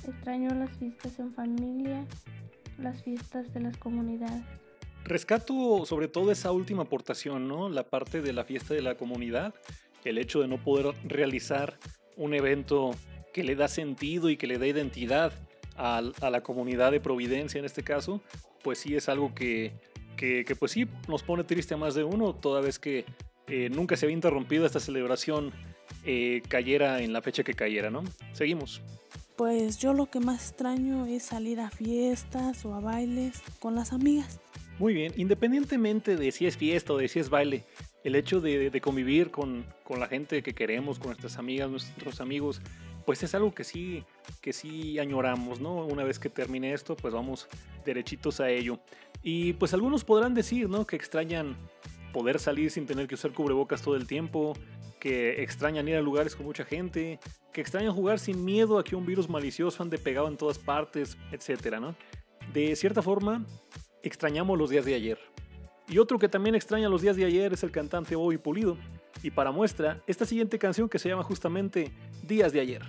Extraño 0.07 0.51
las 0.51 0.77
fiestas 0.77 1.19
en 1.19 1.33
familia, 1.33 2.05
las 2.79 3.03
fiestas 3.03 3.51
de 3.55 3.61
las 3.61 3.79
comunidades. 3.79 4.45
Rescato 5.05 5.87
sobre 5.87 6.09
todo 6.09 6.31
esa 6.31 6.53
última 6.53 6.83
aportación, 6.83 7.49
¿no? 7.49 7.71
La 7.71 7.85
parte 7.85 8.21
de 8.21 8.35
la 8.35 8.45
fiesta 8.45 8.75
de 8.75 8.83
la 8.83 8.95
comunidad, 8.95 9.55
el 10.05 10.19
hecho 10.19 10.43
de 10.43 10.49
no 10.49 10.63
poder 10.63 10.95
realizar 11.03 11.79
un 12.19 12.35
evento 12.35 12.91
que 13.33 13.43
le 13.45 13.55
da 13.57 13.69
sentido 13.69 14.31
y 14.31 14.37
que 14.37 14.47
le 14.47 14.59
da 14.59 14.67
identidad 14.67 15.33
al- 15.77 16.15
a, 16.21 16.31
la 16.31 16.43
comunidad 16.43 16.93
de 16.93 17.01
Providencia 17.01 17.59
en 17.59 17.65
este 17.65 17.83
caso, 17.83 18.21
pues 18.63 18.79
sí 18.79 18.95
es 18.95 19.09
algo 19.09 19.35
que, 19.35 19.73
que, 20.17 20.45
que, 20.45 20.55
pues 20.57 20.73
sí 20.73 20.87
nos 21.09 21.23
pone 21.23 21.45
triste 21.45 21.75
a 21.75 21.77
más 21.77 21.95
de 21.95 22.05
uno, 22.05 22.35
toda 22.35 22.61
vez 22.61 22.79
que 22.79 23.05
eh, 23.49 23.69
nunca 23.71 23.97
se 23.97 24.07
había 24.07 24.15
interrumpido 24.15 24.67
esta 24.67 24.81
celebración 24.81 25.53
eh, 26.05 26.43
cayera 26.49 27.01
en 27.03 27.13
la 27.13 27.23
fecha 27.23 27.43
que 27.43 27.55
cayera, 27.55 27.91
¿no? 27.91 28.05
Seguimos. 28.33 28.81
pues 29.37 29.79
yo 29.79 29.93
lo 29.95 30.07
que 30.07 30.21
más 30.21 30.49
extraño 30.51 31.07
es 31.07 31.25
salir 31.25 31.59
a 31.61 31.71
fiestas 31.71 32.65
o 32.65 32.75
a 32.75 32.81
bailes 32.81 33.43
con 33.61 33.75
las 33.75 33.93
amigas. 33.93 34.41
Muy 34.79 34.95
bien, 34.95 35.13
independientemente 35.17 36.17
de 36.17 36.33
si 36.33 36.47
es 36.47 36.57
fiesta 36.57 36.93
o 36.93 36.99
de 36.99 37.09
si 37.09 37.19
es 37.19 37.29
baile, 37.29 37.65
el 38.05 38.15
hecho 38.15 38.41
de, 38.41 38.71
de 38.71 38.81
convivir 38.81 39.31
con, 39.31 39.65
con, 39.85 40.01
la 40.01 40.09
gente 40.09 40.43
que 40.43 40.55
queremos, 40.55 40.99
con 40.99 41.09
nuestras 41.09 41.39
amigas, 41.39 41.71
nuestros 41.71 42.21
amigos, 42.21 42.61
pues 43.05 43.23
es 43.23 43.35
algo 43.35 43.55
que 43.55 43.65
sí, 43.65 44.05
que 44.41 44.53
sí 44.53 44.99
añoramos, 44.99 45.61
¿no? 45.61 45.85
Una 45.85 46.05
vez 46.05 46.19
que 46.19 46.29
termine 46.29 46.73
esto, 46.73 46.97
pues 46.97 47.13
vamos 47.15 47.49
derechitos 47.85 48.41
a 48.41 48.51
ello. 48.51 48.79
Y 49.23 49.55
pues 49.55 49.75
algunos 49.75 50.05
podrán 50.05 50.35
decir, 50.35 50.69
¿no? 50.69 50.87
Que 50.87 50.97
extrañan 50.97 51.57
poder 52.13 52.39
salir 52.39 52.71
sin 52.71 52.87
tener 52.87 53.07
que 53.09 53.15
usar 53.15 53.33
cubrebocas 53.33 53.83
todo 53.83 53.97
el 53.97 54.07
tiempo, 54.07 54.55
que 55.01 55.43
extrañan 55.43 55.89
ir 55.89 55.97
a 55.97 56.03
lugares 56.03 56.37
con 56.37 56.47
mucha 56.47 56.65
gente, 56.65 57.19
que 57.53 57.61
extrañan 57.61 57.93
jugar 57.93 58.19
sin 58.19 58.45
miedo 58.45 58.79
a 58.79 58.85
que 58.85 58.95
un 58.95 59.07
virus 59.07 59.29
malicioso 59.29 59.83
ande 59.83 59.99
pegado 59.99 60.29
en 60.29 60.37
todas 60.37 60.59
partes, 60.59 61.17
etcétera, 61.33 61.81
¿no? 61.81 61.95
De 62.53 62.77
cierta 62.77 63.03
forma, 63.03 63.45
extrañamos 64.03 64.59
los 64.59 64.71
días 64.71 64.85
de 64.85 64.95
ayer. 64.95 65.19
Y 65.89 65.99
otro 65.99 66.19
que 66.19 66.29
también 66.29 66.55
extraña 66.55 66.89
los 66.89 67.03
días 67.03 67.17
de 67.17 67.25
ayer 67.25 67.53
es 67.53 67.63
el 67.63 67.71
cantante 67.71 68.15
Bobby 68.15 68.39
Pulido. 68.39 68.77
Y 69.23 69.31
para 69.31 69.53
muestra, 69.53 70.03
esta 70.07 70.25
siguiente 70.25 70.59
canción 70.59 70.89
que 70.89 70.99
se 70.99 71.09
llama 71.09 71.23
justamente 71.23 71.93
Días 72.23 72.53
de 72.53 72.61
ayer. 72.61 72.83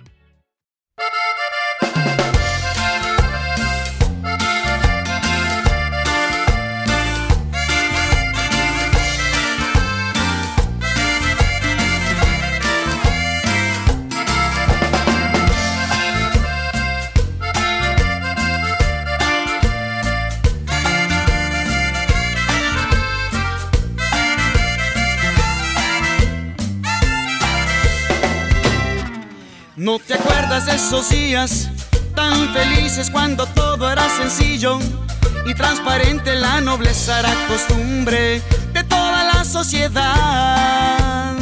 Esos 30.74 31.08
días 31.10 31.70
tan 32.16 32.52
felices 32.52 33.08
cuando 33.08 33.46
todo 33.46 33.90
era 33.90 34.08
sencillo 34.08 34.80
y 35.46 35.54
transparente? 35.54 36.34
La 36.34 36.60
nobleza 36.60 37.20
era 37.20 37.32
costumbre 37.46 38.42
de 38.72 38.84
toda 38.84 39.22
la 39.32 39.44
sociedad. 39.44 41.32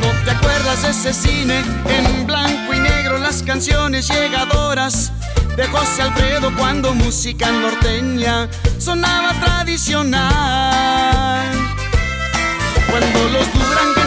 ¿No 0.00 0.24
te 0.24 0.30
acuerdas 0.30 0.82
de 0.82 0.90
ese 0.90 1.14
cine 1.14 1.64
en 1.88 2.26
blanco 2.26 2.74
y 2.74 2.78
negro? 2.78 3.16
Las 3.18 3.42
canciones 3.42 4.08
llegadoras 4.08 5.10
de 5.56 5.66
José 5.66 6.02
Alfredo 6.02 6.54
cuando 6.56 6.92
música 6.94 7.50
norteña 7.50 8.48
sonaba 8.78 9.32
tradicional. 9.40 10.20
Cuando 12.90 13.28
los 13.30 13.52
duranguenses 13.54 14.01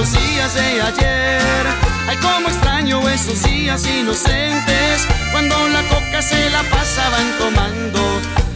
esos 0.00 0.12
días 0.12 0.54
de 0.54 0.80
ayer. 0.80 1.66
Ay, 2.08 2.16
como 2.18 2.48
extraño 2.48 3.08
esos 3.08 3.42
días 3.42 3.84
inocentes 3.84 5.06
cuando 5.32 5.56
la 5.68 5.82
coca 5.88 6.22
se 6.22 6.50
la 6.50 6.62
pasaban 6.64 7.26
tomando 7.38 8.00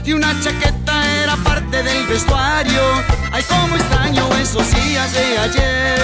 y 0.04 0.12
una 0.12 0.38
chaqueta 0.40 1.22
era 1.22 1.36
parte 1.36 1.82
del 1.82 2.06
vestuario. 2.06 2.82
Ay, 3.32 3.42
como 3.48 3.74
extraño 3.74 4.28
esos 4.40 4.70
días 4.70 5.12
de 5.12 5.38
ayer. 5.38 6.00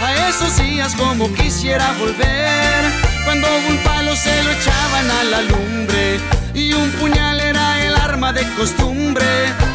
A 0.00 0.28
esos 0.28 0.56
días 0.58 0.94
como 0.94 1.32
quisiera 1.34 1.92
volver 1.98 2.84
cuando 3.24 3.48
un 3.68 3.78
palo 3.78 4.14
se 4.14 4.44
lo 4.44 4.50
echaban 4.52 5.10
a 5.10 5.24
la 5.24 5.42
lumbre 5.42 6.20
y 6.54 6.72
un 6.72 6.88
puñal 6.92 7.40
era 7.40 7.84
el 7.84 7.96
arma 7.96 8.32
de 8.32 8.46
costumbre. 8.54 9.26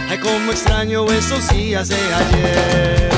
Ay, 0.10 0.18
como 0.20 0.52
extraño 0.52 1.06
esos 1.12 1.50
días 1.50 1.90
de 1.90 1.98
ayer. 2.14 3.13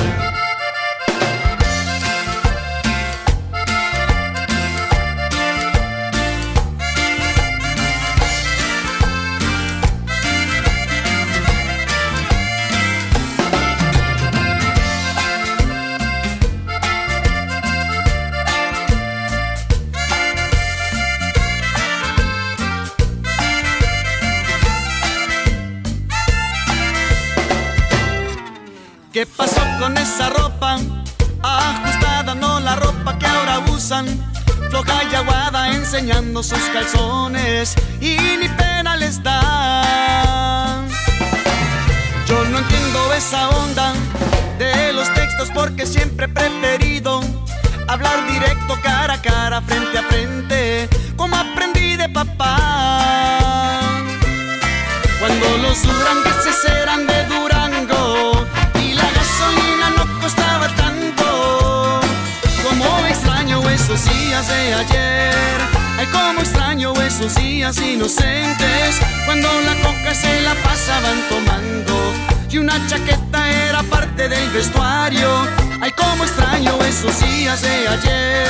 Sus 36.46 36.70
calzones 36.72 37.74
y 38.00 38.18
ni 38.40 38.48
pena 38.50 38.96
les 38.98 39.24
da. 39.24 40.84
Yo 42.28 42.46
no 42.46 42.60
entiendo 42.60 43.14
esa 43.14 43.50
onda 43.50 43.94
de 44.60 44.94
los 44.94 45.12
textos 45.16 45.50
porque 45.56 45.88
siempre 45.88 46.26
he 46.26 46.30
esos 67.26 67.42
días 67.42 67.78
inocentes 67.80 69.02
cuando 69.26 69.48
la 69.62 69.74
coca 69.82 70.14
se 70.14 70.42
la 70.42 70.54
pasaban 70.56 71.18
tomando 71.28 72.14
y 72.52 72.60
una 72.60 72.76
chaqueta 72.88 73.50
era 73.50 73.82
parte 73.84 74.30
del 74.30 74.48
vestuario. 74.52 75.30
Ay, 75.82 75.92
como 75.92 76.24
extraño 76.24 76.78
esos 76.86 77.20
días 77.22 77.62
de 77.64 77.88
ayer. 77.88 78.48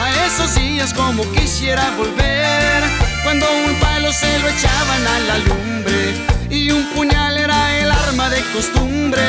A 0.00 0.26
esos 0.26 0.54
días 0.56 0.92
como 0.92 1.22
quisiera 1.32 1.88
volver 1.96 2.82
cuando 3.22 3.46
un 3.64 3.74
palo 3.76 4.12
se 4.12 4.38
lo 4.40 4.48
echaban 4.48 5.06
a 5.06 5.18
la 5.28 5.38
lumbre 5.38 6.14
y 6.50 6.70
un 6.72 6.84
puñal 6.94 7.36
era 7.36 7.78
el 7.78 7.90
arma 7.92 8.28
de 8.28 8.42
costumbre. 8.52 9.22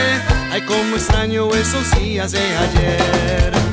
Ay, 0.52 0.62
como 0.62 0.96
extraño 0.96 1.50
esos 1.54 1.92
días 2.00 2.32
de 2.32 2.40
ayer. 2.40 3.71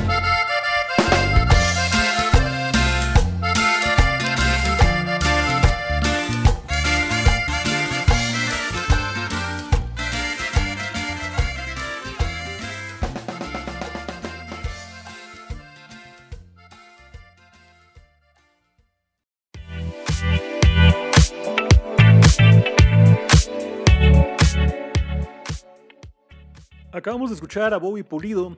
Acabamos 27.09 27.31
de 27.31 27.35
escuchar 27.37 27.73
a 27.73 27.77
Bobby 27.77 28.03
Pulido, 28.03 28.55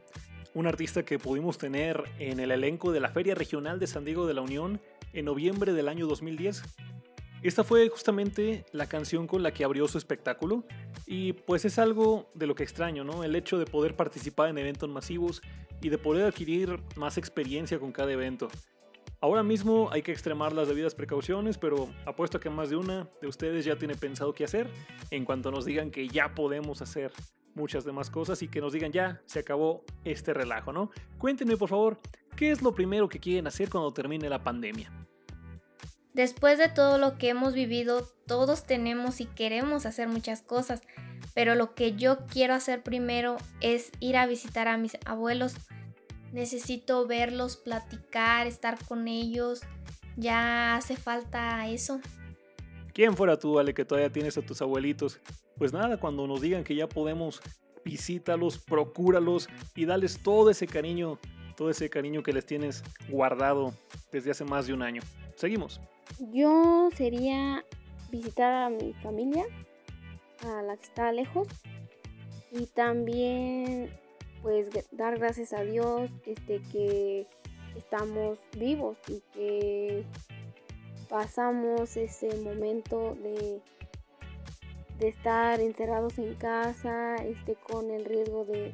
un 0.54 0.68
artista 0.68 1.06
que 1.06 1.18
pudimos 1.18 1.58
tener 1.58 2.04
en 2.20 2.42
el 2.42 2.52
elenco 2.52 2.92
de 2.92 3.00
la 3.00 3.08
Feria 3.08 3.34
Regional 3.34 3.80
de 3.80 3.88
San 3.88 4.04
Diego 4.04 4.28
de 4.28 4.34
la 4.34 4.42
Unión 4.42 4.82
en 5.14 5.24
noviembre 5.24 5.72
del 5.72 5.88
año 5.88 6.06
2010. 6.06 6.62
Esta 7.44 7.64
fue 7.64 7.88
justamente 7.88 8.66
la 8.74 8.88
canción 8.88 9.26
con 9.26 9.42
la 9.42 9.54
que 9.54 9.64
abrió 9.64 9.88
su 9.88 9.98
espectáculo 9.98 10.66
y 11.06 11.32
pues 11.32 11.64
es 11.64 11.80
algo 11.80 12.28
de 12.34 12.46
lo 12.46 12.54
que 12.54 12.64
extraño, 12.64 13.06
¿no? 13.06 13.24
El 13.24 13.38
hecho 13.38 13.58
de 13.58 13.66
poder 13.66 13.96
participar 13.96 14.50
en 14.50 14.58
eventos 14.58 14.90
masivos 14.90 15.42
y 15.82 15.88
de 15.88 15.98
poder 15.98 16.26
adquirir 16.26 16.78
más 16.98 17.18
experiencia 17.18 17.80
con 17.80 17.94
cada 17.94 18.12
evento. 18.12 18.50
Ahora 19.22 19.44
mismo 19.44 19.88
hay 19.94 20.02
que 20.02 20.12
extremar 20.12 20.52
las 20.52 20.68
debidas 20.68 20.94
precauciones, 20.94 21.58
pero 21.58 21.88
apuesto 22.06 22.40
a 22.40 22.42
que 22.42 22.50
más 22.50 22.70
de 22.70 22.76
una 22.76 23.08
de 23.22 23.30
ustedes 23.30 23.64
ya 23.64 23.78
tiene 23.78 23.96
pensado 23.96 24.34
qué 24.34 24.44
hacer 24.44 24.68
en 25.10 25.24
cuanto 25.24 25.52
nos 25.52 25.64
digan 25.64 25.90
que 25.90 26.10
ya 26.10 26.36
podemos 26.36 26.82
hacer 26.82 27.14
muchas 27.56 27.86
demás 27.86 28.10
cosas 28.10 28.42
y 28.42 28.48
que 28.48 28.62
nos 28.62 28.74
digan 28.74 28.92
ya, 28.92 29.22
se 29.26 29.40
acabó 29.40 29.84
este 30.04 30.34
relajo, 30.34 30.74
¿no? 30.74 30.92
Cuéntenme 31.18 31.58
por 31.58 31.70
favor, 31.70 32.00
¿qué 32.36 32.52
es 32.52 32.62
lo 32.62 32.74
primero 32.74 33.10
que 33.10 33.20
quieren 33.20 33.48
hacer 33.48 33.70
cuando 33.70 33.94
termine 33.94 34.30
la 34.30 34.44
pandemia? 34.44 34.92
Después 36.14 36.58
de 36.58 36.68
todo 36.68 36.98
lo 36.98 37.18
que 37.18 37.30
hemos 37.30 37.54
vivido, 37.54 38.06
todos 38.28 38.66
tenemos 38.66 39.22
y 39.22 39.26
queremos 39.26 39.86
hacer 39.86 40.10
muchas 40.10 40.42
cosas, 40.42 40.82
pero 41.34 41.56
lo 41.56 41.74
que 41.74 41.96
yo 41.96 42.26
quiero 42.28 42.54
hacer 42.54 42.84
primero 42.84 43.38
es 43.62 43.92
ir 44.00 44.18
a 44.18 44.26
visitar 44.26 44.68
a 44.68 44.78
mis 44.78 44.98
abuelos. 45.06 45.56
Necesito 46.34 47.08
verlos, 47.08 47.56
platicar, 47.56 48.48
estar 48.48 48.78
con 48.86 49.08
ellos. 49.08 49.62
Ya 50.18 50.76
hace 50.76 50.98
falta 50.98 51.68
eso. 51.70 52.02
¿Quién 52.94 53.16
fuera 53.16 53.38
tú, 53.38 53.58
Ale, 53.60 53.74
que 53.74 53.86
todavía 53.86 54.12
tienes 54.12 54.38
a 54.38 54.42
tus 54.42 54.62
abuelitos? 54.62 55.20
Pues 55.58 55.72
nada, 55.74 55.98
cuando 55.98 56.28
nos 56.28 56.42
digan 56.42 56.64
que 56.64 56.76
ya 56.76 56.88
podemos, 56.88 57.42
visítalos, 57.86 58.58
procúralos 58.58 59.48
y 59.76 59.86
dales 59.86 60.22
todo 60.22 60.50
ese 60.50 60.68
cariño, 60.68 61.18
todo 61.56 61.70
ese 61.70 61.90
cariño 61.90 62.24
que 62.24 62.34
les 62.34 62.46
tienes 62.46 62.84
guardado 63.10 63.74
desde 64.12 64.32
hace 64.32 64.44
más 64.44 64.68
de 64.68 64.74
un 64.74 64.82
año. 64.82 65.02
Seguimos. 65.36 65.80
Yo 66.34 66.90
sería 66.96 67.64
visitar 68.12 68.52
a 68.54 68.70
mi 68.70 68.94
familia, 69.02 69.46
a 70.46 70.62
la 70.62 70.76
que 70.76 70.84
está 70.84 71.12
lejos, 71.12 71.48
y 72.52 72.66
también 72.66 73.90
pues 74.42 74.68
dar 74.92 75.18
gracias 75.18 75.54
a 75.54 75.62
Dios 75.62 76.10
este 76.26 76.62
que 76.72 77.28
estamos 77.76 78.40
vivos 78.58 78.98
y 79.08 79.22
que 79.34 80.04
pasamos 81.12 81.98
ese 81.98 82.34
momento 82.38 83.18
de, 83.22 83.62
de 84.98 85.08
estar 85.10 85.60
encerrados 85.60 86.18
en 86.18 86.34
casa, 86.36 87.18
este, 87.18 87.56
con 87.56 87.92
el 87.92 88.06
riesgo 88.06 88.46
de, 88.46 88.74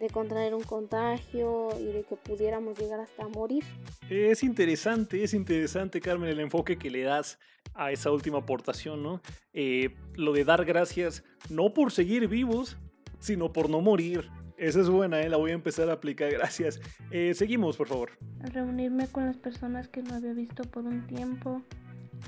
de 0.00 0.10
contraer 0.10 0.52
un 0.52 0.64
contagio 0.64 1.68
y 1.78 1.84
de 1.84 2.02
que 2.02 2.16
pudiéramos 2.16 2.76
llegar 2.76 2.98
hasta 2.98 3.28
morir. 3.28 3.62
Es 4.10 4.42
interesante, 4.42 5.22
es 5.22 5.32
interesante, 5.32 6.00
Carmen, 6.00 6.28
el 6.28 6.40
enfoque 6.40 6.76
que 6.76 6.90
le 6.90 7.02
das 7.02 7.38
a 7.74 7.92
esa 7.92 8.10
última 8.10 8.38
aportación, 8.38 9.04
¿no? 9.04 9.22
Eh, 9.52 9.94
lo 10.16 10.32
de 10.32 10.44
dar 10.44 10.64
gracias 10.64 11.22
no 11.50 11.72
por 11.72 11.92
seguir 11.92 12.26
vivos, 12.26 12.76
sino 13.20 13.52
por 13.52 13.70
no 13.70 13.80
morir. 13.80 14.28
Esa 14.58 14.80
es 14.80 14.88
buena, 14.88 15.20
¿eh? 15.20 15.28
la 15.28 15.36
voy 15.36 15.50
a 15.52 15.54
empezar 15.54 15.88
a 15.90 15.92
aplicar, 15.92 16.32
gracias. 16.32 16.80
Eh, 17.10 17.32
seguimos, 17.34 17.76
por 17.76 17.86
favor. 17.86 18.10
Reunirme 18.52 19.08
con 19.08 19.26
las 19.26 19.36
personas 19.36 19.88
que 19.88 20.02
no 20.02 20.14
había 20.14 20.32
visto 20.32 20.64
por 20.64 20.84
un 20.84 21.06
tiempo, 21.06 21.62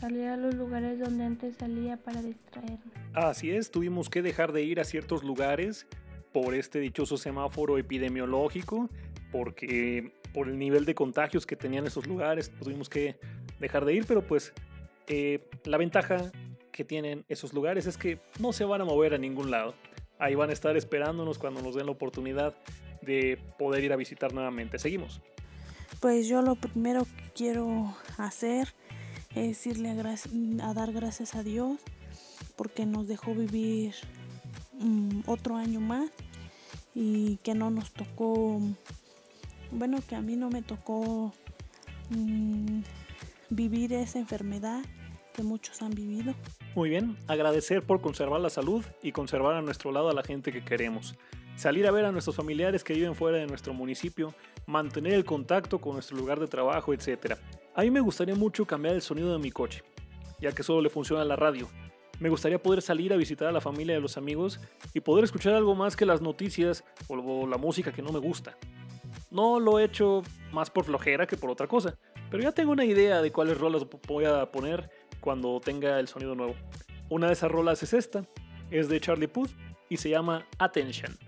salir 0.00 0.26
a 0.26 0.36
los 0.36 0.54
lugares 0.54 0.98
donde 0.98 1.24
antes 1.24 1.56
salía 1.56 1.96
para 1.96 2.22
distraerme. 2.22 2.92
Así 3.14 3.50
es, 3.50 3.70
tuvimos 3.70 4.10
que 4.10 4.22
dejar 4.22 4.52
de 4.52 4.62
ir 4.62 4.80
a 4.80 4.84
ciertos 4.84 5.22
lugares 5.22 5.86
por 6.32 6.54
este 6.54 6.80
dichoso 6.80 7.16
semáforo 7.16 7.78
epidemiológico, 7.78 8.90
porque 9.32 10.12
por 10.32 10.48
el 10.48 10.58
nivel 10.58 10.84
de 10.84 10.94
contagios 10.94 11.46
que 11.46 11.56
tenían 11.56 11.86
esos 11.86 12.06
lugares 12.06 12.50
tuvimos 12.50 12.88
que 12.88 13.16
dejar 13.58 13.84
de 13.84 13.94
ir, 13.94 14.04
pero 14.06 14.26
pues 14.26 14.52
eh, 15.06 15.40
la 15.64 15.78
ventaja 15.78 16.30
que 16.70 16.84
tienen 16.84 17.24
esos 17.28 17.52
lugares 17.52 17.86
es 17.86 17.96
que 17.96 18.20
no 18.38 18.52
se 18.52 18.64
van 18.64 18.80
a 18.82 18.84
mover 18.84 19.14
a 19.14 19.18
ningún 19.18 19.50
lado. 19.50 19.74
Ahí 20.18 20.34
van 20.34 20.50
a 20.50 20.52
estar 20.52 20.76
esperándonos 20.76 21.38
cuando 21.38 21.62
nos 21.62 21.74
den 21.74 21.86
la 21.86 21.92
oportunidad 21.92 22.54
de 23.02 23.38
poder 23.58 23.84
ir 23.84 23.92
a 23.92 23.96
visitar 23.96 24.32
nuevamente. 24.32 24.78
Seguimos. 24.78 25.20
Pues 26.00 26.28
yo 26.28 26.42
lo 26.42 26.54
primero 26.54 27.04
que 27.04 27.32
quiero 27.34 27.94
hacer 28.18 28.74
es 29.34 29.66
irle 29.66 29.90
a, 29.90 30.74
dar 30.74 30.92
gracias 30.92 31.34
a 31.34 31.42
Dios 31.42 31.78
porque 32.56 32.86
nos 32.86 33.08
dejó 33.08 33.34
vivir 33.34 33.94
um, 34.80 35.22
otro 35.26 35.56
año 35.56 35.80
más 35.80 36.10
y 36.94 37.36
que 37.38 37.54
no 37.54 37.70
nos 37.70 37.92
tocó, 37.92 38.60
bueno, 39.72 39.98
que 40.08 40.14
a 40.14 40.20
mí 40.20 40.36
no 40.36 40.50
me 40.50 40.62
tocó 40.62 41.32
um, 42.10 42.82
vivir 43.50 43.92
esa 43.92 44.18
enfermedad 44.18 44.82
que 45.34 45.42
muchos 45.42 45.82
han 45.82 45.90
vivido. 45.90 46.34
Muy 46.74 46.90
bien, 46.90 47.16
agradecer 47.26 47.82
por 47.82 48.00
conservar 48.00 48.40
la 48.40 48.50
salud 48.50 48.84
y 49.02 49.12
conservar 49.12 49.54
a 49.54 49.62
nuestro 49.62 49.92
lado 49.92 50.10
a 50.10 50.14
la 50.14 50.22
gente 50.22 50.52
que 50.52 50.64
queremos. 50.64 51.16
Salir 51.56 51.86
a 51.88 51.90
ver 51.90 52.04
a 52.04 52.12
nuestros 52.12 52.36
familiares 52.36 52.84
que 52.84 52.94
viven 52.94 53.16
fuera 53.16 53.38
de 53.38 53.46
nuestro 53.46 53.74
municipio, 53.74 54.34
mantener 54.68 55.14
el 55.14 55.24
contacto 55.24 55.80
con 55.80 55.94
nuestro 55.94 56.16
lugar 56.16 56.38
de 56.38 56.46
trabajo, 56.46 56.92
etc. 56.92 57.36
A 57.74 57.82
mí 57.82 57.90
me 57.90 58.00
gustaría 58.00 58.34
mucho 58.34 58.66
cambiar 58.66 58.94
el 58.94 59.02
sonido 59.02 59.32
de 59.32 59.38
mi 59.38 59.50
coche, 59.50 59.82
ya 60.40 60.52
que 60.52 60.62
solo 60.62 60.82
le 60.82 60.90
funciona 60.90 61.24
la 61.24 61.36
radio. 61.36 61.68
Me 62.20 62.28
gustaría 62.28 62.62
poder 62.62 62.82
salir 62.82 63.12
a 63.12 63.16
visitar 63.16 63.48
a 63.48 63.52
la 63.52 63.62
familia 63.62 63.94
y 63.94 63.96
a 63.96 64.00
los 64.00 64.18
amigos 64.18 64.60
y 64.92 65.00
poder 65.00 65.24
escuchar 65.24 65.54
algo 65.54 65.74
más 65.74 65.96
que 65.96 66.04
las 66.04 66.20
noticias 66.20 66.84
o 67.08 67.46
la 67.46 67.56
música 67.56 67.92
que 67.92 68.02
no 68.02 68.12
me 68.12 68.18
gusta. 68.18 68.58
No 69.30 69.58
lo 69.58 69.78
he 69.78 69.84
hecho 69.84 70.22
más 70.52 70.68
por 70.68 70.84
flojera 70.84 71.26
que 71.26 71.36
por 71.36 71.50
otra 71.50 71.66
cosa, 71.66 71.96
pero 72.30 72.42
ya 72.42 72.52
tengo 72.52 72.72
una 72.72 72.84
idea 72.84 73.22
de 73.22 73.32
cuáles 73.32 73.58
rolas 73.58 73.86
voy 74.06 74.26
a 74.26 74.50
poner 74.50 74.90
cuando 75.20 75.60
tenga 75.60 75.98
el 75.98 76.08
sonido 76.08 76.34
nuevo. 76.34 76.54
Una 77.08 77.28
de 77.28 77.32
esas 77.32 77.50
rolas 77.50 77.82
es 77.82 77.94
esta, 77.94 78.26
es 78.70 78.90
de 78.90 79.00
Charlie 79.00 79.28
Puth 79.28 79.50
y 79.88 79.96
se 79.96 80.10
llama 80.10 80.46
Attention. 80.58 81.27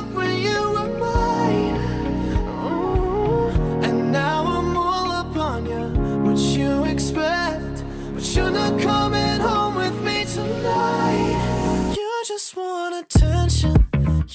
you're 8.35 8.51
not 8.51 8.79
coming 8.79 9.39
home 9.39 9.75
with 9.75 10.01
me 10.03 10.23
tonight. 10.25 11.93
You 11.97 12.23
just 12.25 12.55
want 12.55 12.95
attention. 12.95 13.75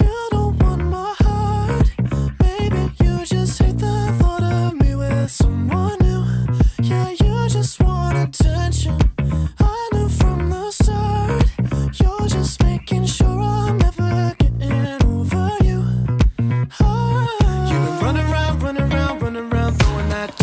You 0.01 0.29
don't 0.31 0.59
want 0.63 0.85
my 0.85 1.15
heart. 1.21 1.91
Maybe 2.41 2.93
you 3.03 3.25
just 3.25 3.59
hate 3.59 3.79
the 3.79 4.15
thought 4.19 4.43
of 4.43 4.75
me 4.75 4.95
with 4.97 5.31
someone 5.31 5.97
new. 6.01 6.25
Yeah, 6.83 7.11
you 7.11 7.49
just 7.49 7.81
want 7.83 8.19
attention. 8.19 8.99
I 9.61 9.89
knew 9.93 10.09
from 10.09 10.51
the 10.51 10.71
start. 10.73 11.45
You're 11.99 12.29
just 12.29 12.63
making 12.65 13.07
sure 13.07 13.41
I'm 13.41 13.79
never 13.79 14.35
getting 14.39 15.03
over 15.07 15.57
you. 15.63 15.85
Ah. 16.81 17.71
You've 17.71 17.85
been 17.87 18.05
running 18.05 18.27
around, 18.33 18.63
running 18.63 18.93
around, 18.93 19.23
running 19.23 19.53
around, 19.53 19.79
throwing 19.79 20.09
that 20.11 20.37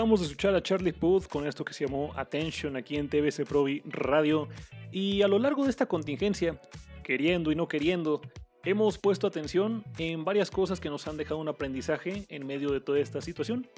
Acabamos 0.00 0.20
de 0.20 0.26
escuchar 0.28 0.54
a 0.54 0.62
Charlie 0.62 0.94
Puth 0.94 1.26
con 1.26 1.46
esto 1.46 1.62
que 1.62 1.74
se 1.74 1.84
llamó 1.84 2.10
Attention 2.16 2.74
aquí 2.74 2.96
en 2.96 3.10
TBC 3.10 3.44
Provi 3.46 3.82
Radio 3.84 4.48
y 4.90 5.20
a 5.20 5.28
lo 5.28 5.38
largo 5.38 5.64
de 5.64 5.68
esta 5.68 5.84
contingencia, 5.84 6.58
queriendo 7.04 7.52
y 7.52 7.54
no 7.54 7.68
queriendo, 7.68 8.22
hemos 8.64 8.96
puesto 8.96 9.26
atención 9.26 9.84
en 9.98 10.24
varias 10.24 10.50
cosas 10.50 10.80
que 10.80 10.88
nos 10.88 11.06
han 11.06 11.18
dejado 11.18 11.38
un 11.38 11.48
aprendizaje 11.48 12.24
en 12.30 12.46
medio 12.46 12.70
de 12.70 12.80
toda 12.80 12.98
esta 12.98 13.20
situación. 13.20 13.68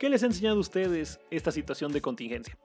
¿Qué 0.00 0.08
les 0.08 0.24
ha 0.24 0.26
enseñado 0.26 0.56
a 0.56 0.58
ustedes 0.58 1.20
esta 1.30 1.52
situación 1.52 1.92
de 1.92 2.00
contingencia? 2.00 2.58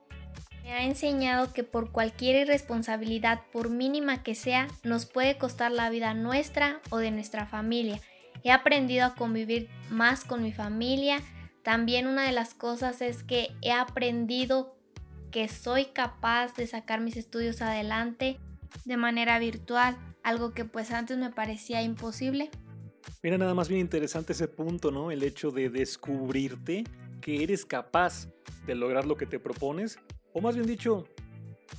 Me 0.64 0.72
ha 0.72 0.84
enseñado 0.84 1.52
que 1.52 1.62
por 1.62 1.92
cualquier 1.92 2.48
irresponsabilidad, 2.48 3.42
por 3.52 3.70
mínima 3.70 4.24
que 4.24 4.34
sea, 4.34 4.66
nos 4.82 5.06
puede 5.06 5.38
costar 5.38 5.70
la 5.70 5.88
vida 5.88 6.14
nuestra 6.14 6.80
o 6.90 6.96
de 6.96 7.12
nuestra 7.12 7.46
familia. 7.46 8.00
He 8.42 8.50
aprendido 8.50 9.06
a 9.06 9.14
convivir 9.14 9.68
más 9.88 10.24
con 10.24 10.42
mi 10.42 10.50
familia. 10.50 11.20
También 11.62 12.06
una 12.06 12.26
de 12.26 12.32
las 12.32 12.54
cosas 12.54 13.00
es 13.02 13.22
que 13.22 13.48
he 13.62 13.72
aprendido 13.72 14.76
que 15.30 15.48
soy 15.48 15.86
capaz 15.86 16.54
de 16.54 16.66
sacar 16.66 17.00
mis 17.00 17.16
estudios 17.16 17.62
adelante 17.62 18.38
de 18.84 18.96
manera 18.96 19.38
virtual, 19.38 19.96
algo 20.22 20.52
que 20.52 20.64
pues 20.64 20.90
antes 20.90 21.18
me 21.18 21.30
parecía 21.30 21.82
imposible. 21.82 22.50
Mira 23.22 23.38
nada 23.38 23.54
más 23.54 23.68
bien 23.68 23.80
interesante 23.80 24.32
ese 24.32 24.48
punto, 24.48 24.90
¿no? 24.90 25.10
El 25.10 25.22
hecho 25.22 25.50
de 25.50 25.70
descubrirte 25.70 26.84
que 27.20 27.42
eres 27.42 27.64
capaz 27.64 28.28
de 28.66 28.74
lograr 28.74 29.06
lo 29.06 29.16
que 29.16 29.26
te 29.26 29.38
propones, 29.38 29.98
o 30.32 30.40
más 30.40 30.56
bien 30.56 30.66
dicho, 30.66 31.06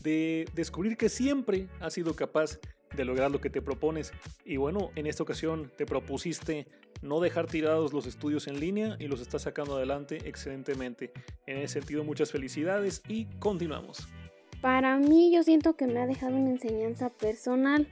de 0.01 0.47
descubrir 0.53 0.97
que 0.97 1.09
siempre 1.09 1.67
has 1.79 1.93
sido 1.93 2.15
capaz 2.15 2.59
de 2.95 3.05
lograr 3.05 3.31
lo 3.31 3.41
que 3.41 3.49
te 3.49 3.61
propones. 3.61 4.11
Y 4.45 4.57
bueno, 4.57 4.91
en 4.95 5.07
esta 5.07 5.23
ocasión 5.23 5.71
te 5.77 5.85
propusiste 5.85 6.67
no 7.01 7.19
dejar 7.19 7.47
tirados 7.47 7.93
los 7.93 8.05
estudios 8.05 8.47
en 8.47 8.59
línea 8.59 8.95
y 8.99 9.07
los 9.07 9.21
estás 9.21 9.43
sacando 9.43 9.75
adelante 9.75 10.19
excelentemente. 10.25 11.11
En 11.45 11.57
ese 11.57 11.79
sentido, 11.79 12.03
muchas 12.03 12.31
felicidades 12.31 13.01
y 13.07 13.25
continuamos. 13.39 14.07
Para 14.61 14.97
mí 14.97 15.33
yo 15.33 15.43
siento 15.43 15.75
que 15.75 15.87
me 15.87 15.99
ha 15.99 16.07
dejado 16.07 16.37
una 16.37 16.51
enseñanza 16.51 17.09
personal 17.09 17.87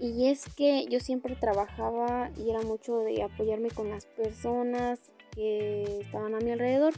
y 0.00 0.28
es 0.28 0.46
que 0.54 0.86
yo 0.90 0.98
siempre 0.98 1.36
trabajaba 1.36 2.30
y 2.36 2.50
era 2.50 2.62
mucho 2.62 2.98
de 2.98 3.22
apoyarme 3.22 3.70
con 3.70 3.90
las 3.90 4.06
personas 4.06 4.98
que 5.34 6.00
estaban 6.00 6.34
a 6.34 6.38
mi 6.38 6.50
alrededor. 6.50 6.94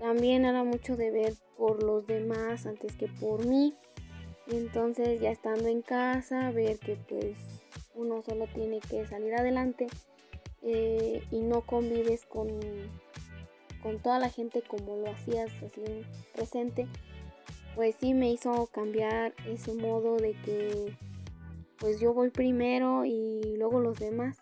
También 0.00 0.44
era 0.44 0.64
mucho 0.64 0.96
de 0.96 1.10
ver 1.10 1.34
por 1.56 1.82
los 1.82 2.06
demás 2.06 2.66
antes 2.66 2.96
que 2.96 3.08
por 3.08 3.46
mí. 3.46 3.74
Y 4.46 4.56
entonces 4.56 5.20
ya 5.20 5.30
estando 5.30 5.68
en 5.68 5.82
casa, 5.82 6.50
ver 6.52 6.78
que 6.78 6.96
pues 6.96 7.36
uno 7.94 8.22
solo 8.22 8.46
tiene 8.54 8.80
que 8.80 9.06
salir 9.06 9.34
adelante 9.34 9.88
eh, 10.62 11.22
y 11.30 11.40
no 11.40 11.62
convives 11.62 12.24
con, 12.26 12.48
con 13.82 13.98
toda 14.00 14.18
la 14.18 14.30
gente 14.30 14.62
como 14.62 14.96
lo 14.96 15.10
hacías 15.10 15.50
así 15.62 15.82
en 15.84 16.04
presente, 16.34 16.86
pues 17.74 17.96
sí 18.00 18.14
me 18.14 18.30
hizo 18.30 18.66
cambiar 18.66 19.34
ese 19.46 19.74
modo 19.74 20.16
de 20.16 20.32
que 20.44 20.96
pues 21.78 22.00
yo 22.00 22.14
voy 22.14 22.30
primero 22.30 23.04
y 23.04 23.56
luego 23.56 23.80
los 23.80 23.98
demás. 23.98 24.38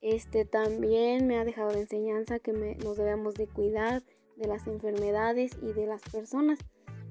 Este 0.00 0.44
también 0.44 1.26
me 1.26 1.38
ha 1.38 1.44
dejado 1.44 1.70
de 1.70 1.80
enseñanza 1.80 2.38
que 2.38 2.52
me- 2.52 2.76
nos 2.76 2.96
debemos 2.96 3.34
de 3.34 3.46
cuidar 3.48 4.02
de 4.36 4.46
las 4.46 4.66
enfermedades 4.66 5.56
y 5.60 5.72
de 5.72 5.86
las 5.86 6.02
personas, 6.02 6.58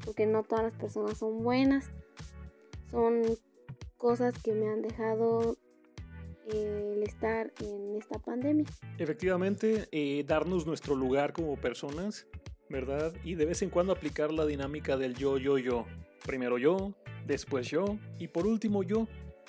porque 0.07 0.25
no 0.25 0.41
todas 0.43 0.63
las 0.63 0.73
personas 0.73 1.17
son 1.17 1.43
buenas. 1.43 1.91
Son 2.89 3.23
cosas 3.97 4.33
que 4.41 4.53
me 4.53 4.69
han 4.69 4.81
dejado 4.81 5.57
eh, 6.49 6.93
el 6.95 7.03
estar 7.03 7.51
en 7.59 7.97
esta 7.97 8.17
pandemia. 8.17 8.65
Efectivamente, 8.99 9.89
eh, 9.91 10.23
darnos 10.25 10.65
nuestro 10.65 10.95
lugar 10.95 11.33
como 11.33 11.57
personas, 11.57 12.25
¿verdad? 12.69 13.13
Y 13.25 13.35
de 13.35 13.45
vez 13.45 13.61
en 13.63 13.69
cuando 13.69 13.91
aplicar 13.91 14.31
la 14.31 14.45
dinámica 14.45 14.95
del 14.95 15.13
yo, 15.13 15.37
yo, 15.37 15.57
yo. 15.57 15.85
Primero 16.25 16.57
yo, 16.57 16.93
después 17.25 17.67
yo 17.67 17.97
y 18.17 18.29
por 18.29 18.47
último 18.47 18.83
yo, 18.83 19.07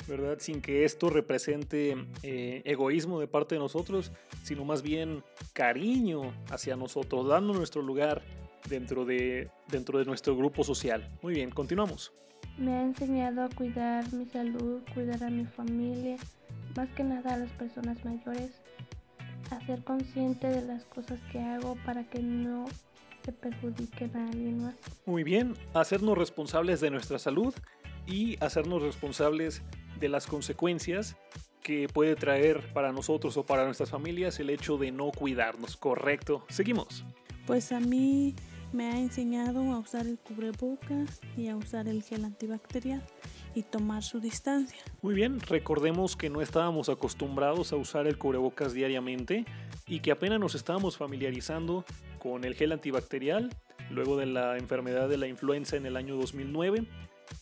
¿verdad? 0.08 0.38
Sin 0.40 0.60
que 0.60 0.84
esto 0.84 1.08
represente 1.08 1.96
eh, 2.24 2.62
egoísmo 2.64 3.20
de 3.20 3.28
parte 3.28 3.54
de 3.54 3.60
nosotros, 3.60 4.10
sino 4.42 4.64
más 4.64 4.82
bien 4.82 5.22
cariño 5.52 6.34
hacia 6.50 6.74
nosotros, 6.74 7.28
dando 7.28 7.54
nuestro 7.54 7.80
lugar 7.80 8.24
dentro 8.68 9.04
de, 9.04 9.50
dentro 9.68 9.98
de 9.98 10.04
nuestro 10.04 10.36
grupo 10.36 10.64
social. 10.64 11.10
Muy 11.22 11.34
bien, 11.34 11.50
continuamos. 11.50 12.12
Me 12.56 12.72
ha 12.72 12.82
enseñado 12.82 13.42
a 13.42 13.48
cuidar 13.48 14.12
mi 14.12 14.26
salud, 14.26 14.82
cuidar 14.94 15.22
a 15.22 15.30
mi 15.30 15.44
familia, 15.44 16.16
más 16.76 16.88
que 16.90 17.04
nada 17.04 17.34
a 17.34 17.38
las 17.38 17.52
personas 17.52 18.04
mayores, 18.04 18.50
a 19.50 19.64
ser 19.66 19.82
consciente 19.84 20.48
de 20.48 20.62
las 20.62 20.84
cosas 20.84 21.20
que 21.30 21.38
hago 21.38 21.76
para 21.84 22.04
que 22.04 22.20
no 22.20 22.66
se 23.24 23.32
perjudiquen 23.32 24.16
a 24.16 24.28
alguien 24.28 24.62
más. 24.62 24.74
Muy 25.06 25.22
bien, 25.22 25.54
hacernos 25.74 26.18
responsables 26.18 26.80
de 26.80 26.90
nuestra 26.90 27.18
salud 27.18 27.54
y 28.06 28.42
hacernos 28.42 28.82
responsables 28.82 29.62
de 30.00 30.08
las 30.08 30.26
consecuencias 30.26 31.16
que 31.62 31.86
puede 31.86 32.16
traer 32.16 32.72
para 32.72 32.92
nosotros 32.92 33.36
o 33.36 33.44
para 33.44 33.66
nuestras 33.66 33.90
familias 33.90 34.40
el 34.40 34.50
hecho 34.50 34.78
de 34.78 34.90
no 34.90 35.10
cuidarnos. 35.10 35.76
Correcto. 35.76 36.44
Seguimos. 36.48 37.04
Pues 37.48 37.72
a 37.72 37.80
mí 37.80 38.34
me 38.74 38.88
ha 38.88 38.98
enseñado 38.98 39.60
a 39.72 39.78
usar 39.78 40.06
el 40.06 40.18
cubrebocas 40.18 41.18
y 41.34 41.48
a 41.48 41.56
usar 41.56 41.88
el 41.88 42.02
gel 42.02 42.26
antibacterial 42.26 43.02
y 43.54 43.62
tomar 43.62 44.02
su 44.02 44.20
distancia. 44.20 44.78
Muy 45.00 45.14
bien, 45.14 45.40
recordemos 45.40 46.14
que 46.14 46.28
no 46.28 46.42
estábamos 46.42 46.90
acostumbrados 46.90 47.72
a 47.72 47.76
usar 47.76 48.06
el 48.06 48.18
cubrebocas 48.18 48.74
diariamente 48.74 49.46
y 49.86 50.00
que 50.00 50.10
apenas 50.10 50.38
nos 50.38 50.54
estábamos 50.54 50.98
familiarizando 50.98 51.86
con 52.18 52.44
el 52.44 52.54
gel 52.54 52.70
antibacterial 52.70 53.48
luego 53.88 54.18
de 54.18 54.26
la 54.26 54.58
enfermedad 54.58 55.08
de 55.08 55.16
la 55.16 55.26
influenza 55.26 55.76
en 55.76 55.86
el 55.86 55.96
año 55.96 56.16
2009, 56.16 56.86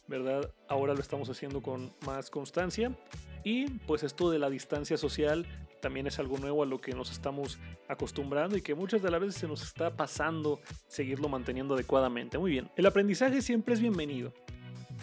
¿verdad? 0.07 0.53
Ahora 0.69 0.95
lo 0.95 1.01
estamos 1.01 1.29
haciendo 1.31 1.63
con 1.63 1.93
más 2.07 2.31
constancia 2.31 2.97
y 3.43 3.71
pues 3.89 4.05
esto 4.05 4.31
de 4.31 4.39
la 4.39 4.51
distancia 4.51 4.97
social 4.97 5.47
también 5.87 6.09
es 6.09 6.19
algo 6.19 6.37
nuevo 6.39 6.65
a 6.65 6.67
lo 6.67 6.81
que 6.81 6.95
nos 6.95 7.13
estamos 7.13 7.61
acostumbrando 7.87 8.57
y 8.57 8.61
que 8.61 8.75
muchas 8.75 9.03
de 9.03 9.09
las 9.09 9.21
veces 9.21 9.37
se 9.37 9.47
nos 9.47 9.63
está 9.63 9.95
pasando 9.95 10.61
seguirlo 10.89 11.29
manteniendo 11.29 11.75
adecuadamente. 11.75 12.39
Muy 12.39 12.51
bien, 12.51 12.69
el 12.75 12.87
aprendizaje 12.87 13.41
siempre 13.41 13.73
es 13.73 13.79
bienvenido, 13.79 14.33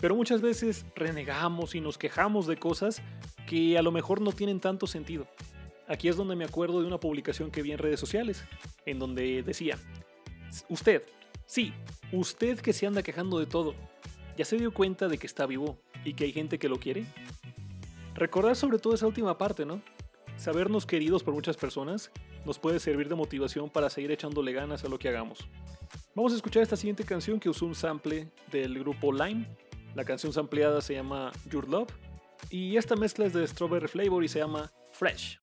pero 0.01 0.13
muchas 0.13 0.41
veces 0.41 0.85
renegamos 0.93 1.73
y 1.73 1.79
nos 1.79 1.97
quejamos 1.97 2.47
de 2.47 2.57
cosas 2.57 3.01
que 3.47 3.77
a 3.77 3.81
lo 3.81 3.93
mejor 3.93 4.19
no 4.19 4.33
tienen 4.33 4.59
tanto 4.59 4.85
sentido. 4.85 5.25
Aquí 5.87 6.09
es 6.09 6.17
donde 6.17 6.35
me 6.35 6.43
acuerdo 6.43 6.81
de 6.81 6.87
una 6.87 6.99
publicación 6.99 7.49
que 7.49 7.61
vi 7.61 7.71
en 7.71 7.77
redes 7.77 8.01
sociales, 8.01 8.43
en 8.85 8.99
donde 8.99 9.41
decía, 9.41 9.77
usted, 10.67 11.03
sí, 11.45 11.71
usted 12.11 12.59
que 12.59 12.73
se 12.73 12.87
anda 12.87 13.03
quejando 13.03 13.39
de 13.39 13.45
todo, 13.45 13.73
¿ya 14.35 14.43
se 14.43 14.57
dio 14.57 14.73
cuenta 14.73 15.07
de 15.07 15.17
que 15.17 15.27
está 15.27 15.45
vivo 15.45 15.77
y 16.03 16.13
que 16.13 16.25
hay 16.25 16.33
gente 16.33 16.59
que 16.59 16.67
lo 16.67 16.77
quiere? 16.77 17.05
Recordar 18.15 18.57
sobre 18.57 18.79
todo 18.79 18.93
esa 18.93 19.07
última 19.07 19.37
parte, 19.37 19.65
¿no? 19.65 19.81
Sabernos 20.37 20.85
queridos 20.85 21.23
por 21.23 21.33
muchas 21.33 21.57
personas 21.57 22.11
nos 22.45 22.59
puede 22.59 22.79
servir 22.79 23.07
de 23.07 23.15
motivación 23.15 23.69
para 23.69 23.89
seguir 23.89 24.11
echándole 24.11 24.51
ganas 24.51 24.83
a 24.83 24.89
lo 24.89 24.99
que 24.99 25.09
hagamos. 25.09 25.47
Vamos 26.15 26.33
a 26.33 26.35
escuchar 26.35 26.63
esta 26.63 26.75
siguiente 26.75 27.03
canción 27.03 27.39
que 27.39 27.49
usó 27.49 27.65
un 27.65 27.75
sample 27.75 28.31
del 28.51 28.77
grupo 28.79 29.11
Lime. 29.11 29.47
La 29.95 30.03
canción 30.03 30.33
sampleada 30.33 30.81
se 30.81 30.95
llama 30.95 31.31
Your 31.49 31.67
Love 31.69 31.89
y 32.49 32.77
esta 32.77 32.95
mezcla 32.95 33.25
es 33.25 33.33
de 33.33 33.47
Strawberry 33.47 33.87
Flavor 33.87 34.23
y 34.23 34.27
se 34.27 34.39
llama 34.39 34.71
Fresh. 34.91 35.39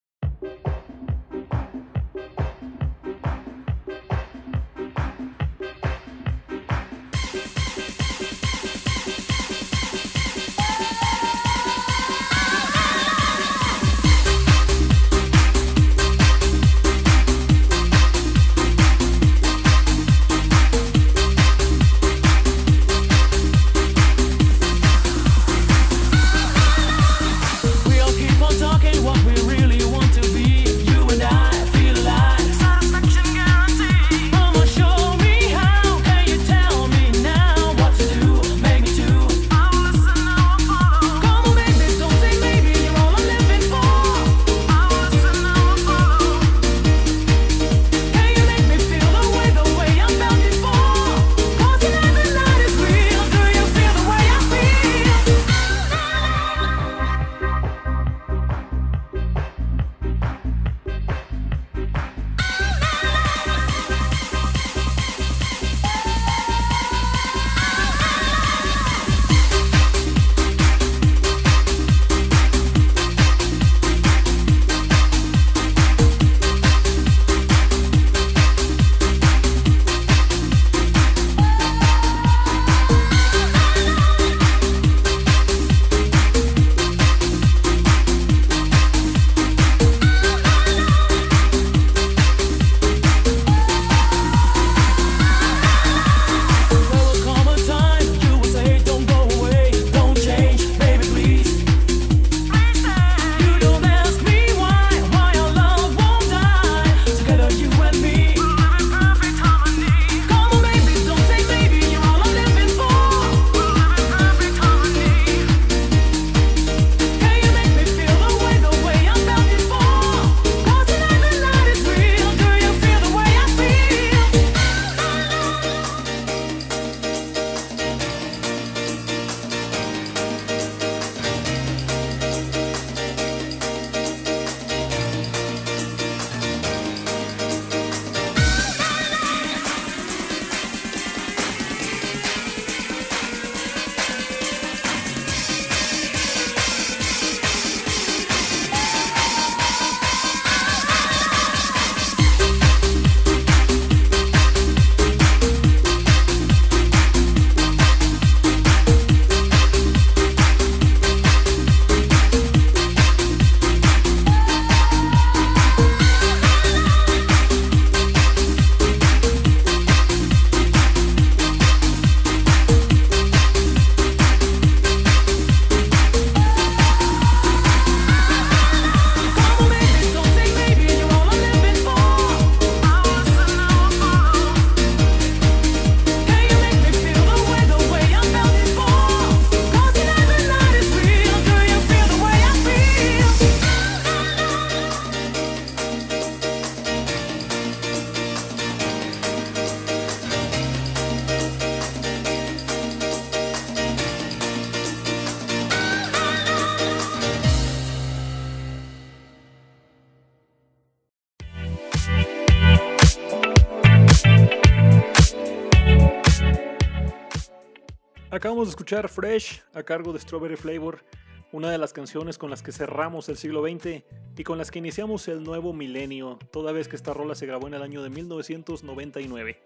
Acabamos 218.51 218.67
de 218.67 218.71
escuchar 218.71 219.09
Fresh 219.09 219.63
a 219.75 219.85
cargo 219.85 220.13
de 220.13 220.19
Strawberry 220.19 220.57
Flavor, 220.57 221.05
una 221.53 221.71
de 221.71 221.79
las 221.79 221.93
canciones 221.93 222.37
con 222.37 222.51
las 222.51 222.65
que 222.65 222.73
cerramos 222.73 223.29
el 223.29 223.37
siglo 223.37 223.63
XX 223.63 224.03
y 224.37 224.43
con 224.43 224.59
las 224.59 224.73
que 224.73 224.81
iniciamos 224.81 225.29
el 225.29 225.45
nuevo 225.45 225.73
milenio, 225.73 226.37
toda 226.51 226.73
vez 226.73 226.89
que 226.89 226.97
esta 226.97 227.15
rola 227.15 227.37
se 227.37 227.47
grabó 227.47 227.69
en 227.69 227.75
el 227.75 227.83
año 227.83 228.03
de 228.03 228.11
1999. 228.11 229.63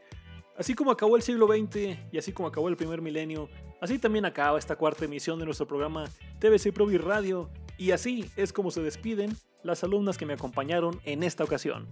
Así 0.58 0.74
como 0.74 0.90
acabó 0.90 1.16
el 1.16 1.22
siglo 1.22 1.46
XX 1.46 1.96
y 2.12 2.18
así 2.18 2.34
como 2.34 2.46
acabó 2.46 2.68
el 2.68 2.76
primer 2.76 3.00
milenio, 3.00 3.48
así 3.80 3.98
también 3.98 4.26
acaba 4.26 4.58
esta 4.58 4.76
cuarta 4.76 5.06
emisión 5.06 5.38
de 5.38 5.46
nuestro 5.46 5.66
programa 5.66 6.04
TVC 6.40 6.70
Provi 6.74 6.98
Radio 6.98 7.48
y 7.78 7.92
así 7.92 8.30
es 8.36 8.52
como 8.52 8.70
se 8.70 8.82
despiden 8.82 9.34
las 9.62 9.82
alumnas 9.82 10.18
que 10.18 10.26
me 10.26 10.34
acompañaron 10.34 11.00
en 11.06 11.22
esta 11.22 11.42
ocasión. 11.42 11.88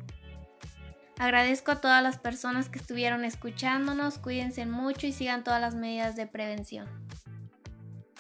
Agradezco 1.23 1.71
a 1.71 1.81
todas 1.81 2.03
las 2.03 2.19
personas 2.19 2.69
que 2.69 2.81
estuvieron 2.81 3.25
escuchándonos, 3.25 4.19
cuídense 4.19 4.67
mucho 4.67 5.07
y 5.07 5.13
sigan 5.13 5.45
todas 5.45 5.61
las 5.61 5.77
medidas 5.77 6.17
de 6.17 6.27
prevención. 6.27 6.89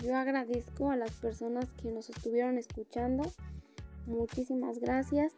Yo 0.04 0.16
agradezco 0.16 0.92
a 0.92 0.94
las 0.94 1.10
personas 1.10 1.72
que 1.72 1.90
nos 1.90 2.08
estuvieron 2.10 2.58
escuchando. 2.58 3.24
Muchísimas 4.06 4.78
gracias. 4.78 5.32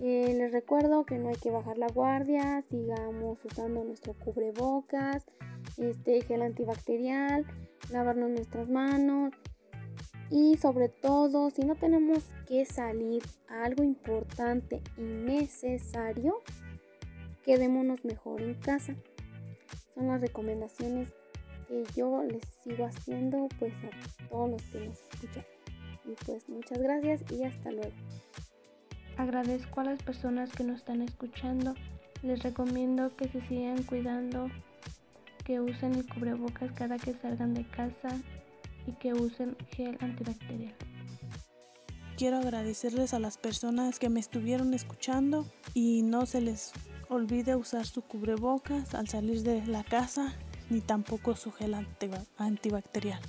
Eh, 0.00 0.34
les 0.38 0.52
recuerdo 0.52 1.04
que 1.04 1.18
no 1.18 1.28
hay 1.28 1.36
que 1.36 1.50
bajar 1.50 1.76
la 1.76 1.88
guardia, 1.88 2.64
sigamos 2.70 3.44
usando 3.44 3.84
nuestro 3.84 4.14
cubrebocas, 4.14 5.26
este 5.76 6.22
gel 6.22 6.40
antibacterial, 6.40 7.44
lavarnos 7.90 8.30
nuestras 8.30 8.70
manos 8.70 9.34
y 10.30 10.56
sobre 10.56 10.88
todo 10.88 11.50
si 11.50 11.60
no 11.60 11.74
tenemos 11.74 12.24
que 12.48 12.64
salir 12.64 13.22
a 13.50 13.64
algo 13.64 13.82
importante 13.82 14.80
y 14.96 15.02
necesario, 15.02 16.40
quedémonos 17.44 18.04
mejor 18.04 18.42
en 18.42 18.54
casa. 18.54 18.94
Son 19.94 20.08
las 20.08 20.20
recomendaciones 20.20 21.08
que 21.68 21.84
yo 21.94 22.22
les 22.24 22.42
sigo 22.62 22.84
haciendo 22.84 23.48
pues 23.58 23.72
a 23.84 24.28
todos 24.28 24.50
los 24.50 24.62
que 24.62 24.80
nos 24.80 24.96
escuchan. 25.12 25.44
Y 26.04 26.24
pues 26.24 26.48
muchas 26.48 26.78
gracias 26.78 27.20
y 27.30 27.44
hasta 27.44 27.70
luego. 27.70 27.92
Agradezco 29.16 29.80
a 29.80 29.84
las 29.84 30.02
personas 30.02 30.50
que 30.50 30.64
nos 30.64 30.78
están 30.78 31.02
escuchando. 31.02 31.74
Les 32.22 32.42
recomiendo 32.42 33.14
que 33.16 33.28
se 33.28 33.40
sigan 33.48 33.82
cuidando, 33.82 34.48
que 35.44 35.60
usen 35.60 35.94
el 35.94 36.06
cubrebocas 36.06 36.72
cada 36.72 36.98
que 36.98 37.14
salgan 37.14 37.54
de 37.54 37.66
casa 37.68 38.08
y 38.86 38.92
que 38.92 39.12
usen 39.12 39.56
gel 39.70 39.96
antibacterial. 40.00 40.74
Quiero 42.16 42.38
agradecerles 42.38 43.14
a 43.14 43.18
las 43.18 43.38
personas 43.38 43.98
que 43.98 44.10
me 44.10 44.20
estuvieron 44.20 44.74
escuchando 44.74 45.46
y 45.72 46.02
no 46.02 46.26
se 46.26 46.40
les 46.40 46.72
olvide 47.10 47.56
usar 47.56 47.84
su 47.86 48.02
cubrebocas 48.02 48.94
al 48.94 49.08
salir 49.08 49.42
de 49.42 49.66
la 49.66 49.84
casa 49.84 50.32
ni 50.70 50.80
tampoco 50.80 51.36
su 51.36 51.52
gel 51.52 51.74
antibacterial. 52.38 53.20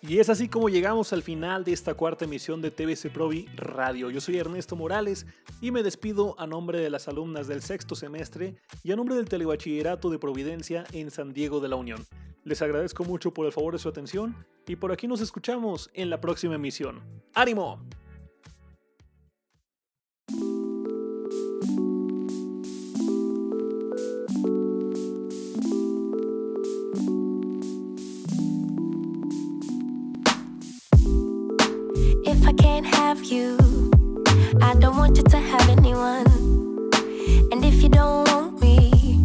Y 0.00 0.20
es 0.20 0.30
así 0.30 0.48
como 0.48 0.68
llegamos 0.68 1.12
al 1.12 1.24
final 1.24 1.64
de 1.64 1.72
esta 1.72 1.94
cuarta 1.94 2.26
emisión 2.26 2.62
de 2.62 2.70
TVC 2.70 3.10
Provi 3.12 3.46
Radio. 3.56 4.08
Yo 4.08 4.20
soy 4.20 4.38
Ernesto 4.38 4.76
Morales 4.76 5.26
y 5.60 5.72
me 5.72 5.82
despido 5.82 6.38
a 6.38 6.46
nombre 6.46 6.78
de 6.78 6.90
las 6.90 7.08
alumnas 7.08 7.48
del 7.48 7.60
sexto 7.60 7.96
semestre 7.96 8.54
y 8.84 8.92
a 8.92 8.96
nombre 8.96 9.16
del 9.16 9.28
Telebachillerato 9.28 10.08
de 10.08 10.20
Providencia 10.20 10.84
en 10.92 11.10
San 11.10 11.32
Diego 11.32 11.58
de 11.58 11.68
la 11.68 11.76
Unión. 11.76 12.06
Les 12.44 12.62
agradezco 12.62 13.02
mucho 13.02 13.34
por 13.34 13.46
el 13.46 13.52
favor 13.52 13.72
de 13.72 13.80
su 13.80 13.88
atención 13.88 14.36
y 14.68 14.76
por 14.76 14.92
aquí 14.92 15.08
nos 15.08 15.20
escuchamos 15.20 15.90
en 15.92 16.08
la 16.08 16.20
próxima 16.20 16.54
emisión. 16.54 17.02
¡Ánimo! 17.34 17.80
You, 33.30 33.56
I 34.60 34.74
don't 34.74 34.96
want 34.96 35.16
you 35.16 35.24
to 35.24 35.38
have 35.38 35.68
anyone. 35.68 36.26
And 37.50 37.64
if 37.64 37.82
you 37.82 37.88
don't 37.88 38.28
want 38.28 38.60
me, 38.60 39.22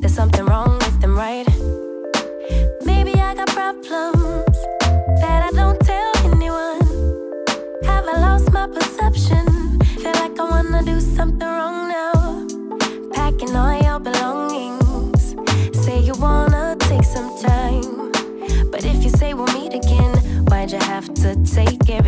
there's 0.00 0.14
something 0.14 0.44
wrong 0.44 0.78
with 0.78 1.00
them, 1.00 1.16
right? 1.16 1.46
Maybe 2.84 3.12
I 3.20 3.34
got 3.34 3.52
problems 3.52 4.56
that 5.20 5.48
I 5.48 5.50
don't 5.52 5.78
tell 5.80 6.12
anyone. 6.32 6.80
Have 7.84 8.06
I 8.06 8.18
lost 8.18 8.52
my 8.52 8.66
perception? 8.66 9.78
Feel 10.02 10.14
like 10.22 10.38
I 10.38 10.50
wanna 10.50 10.82
do 10.82 11.00
something 11.00 11.46
wrong 11.46 11.88
now. 11.88 12.46
Packing 13.12 13.54
all 13.54 13.80
your 13.80 14.00
belongings. 14.00 15.36
Say 15.84 16.00
you 16.00 16.14
wanna 16.14 16.76
take 16.80 17.04
some 17.04 17.30
time. 17.40 18.12
But 18.70 18.84
if 18.84 19.04
you 19.04 19.10
say 19.10 19.34
we'll 19.34 19.52
meet 19.58 19.74
again, 19.74 20.12
why'd 20.46 20.72
you 20.72 20.78
have 20.78 21.12
to 21.14 21.36
take 21.44 21.90
everything 21.90 22.03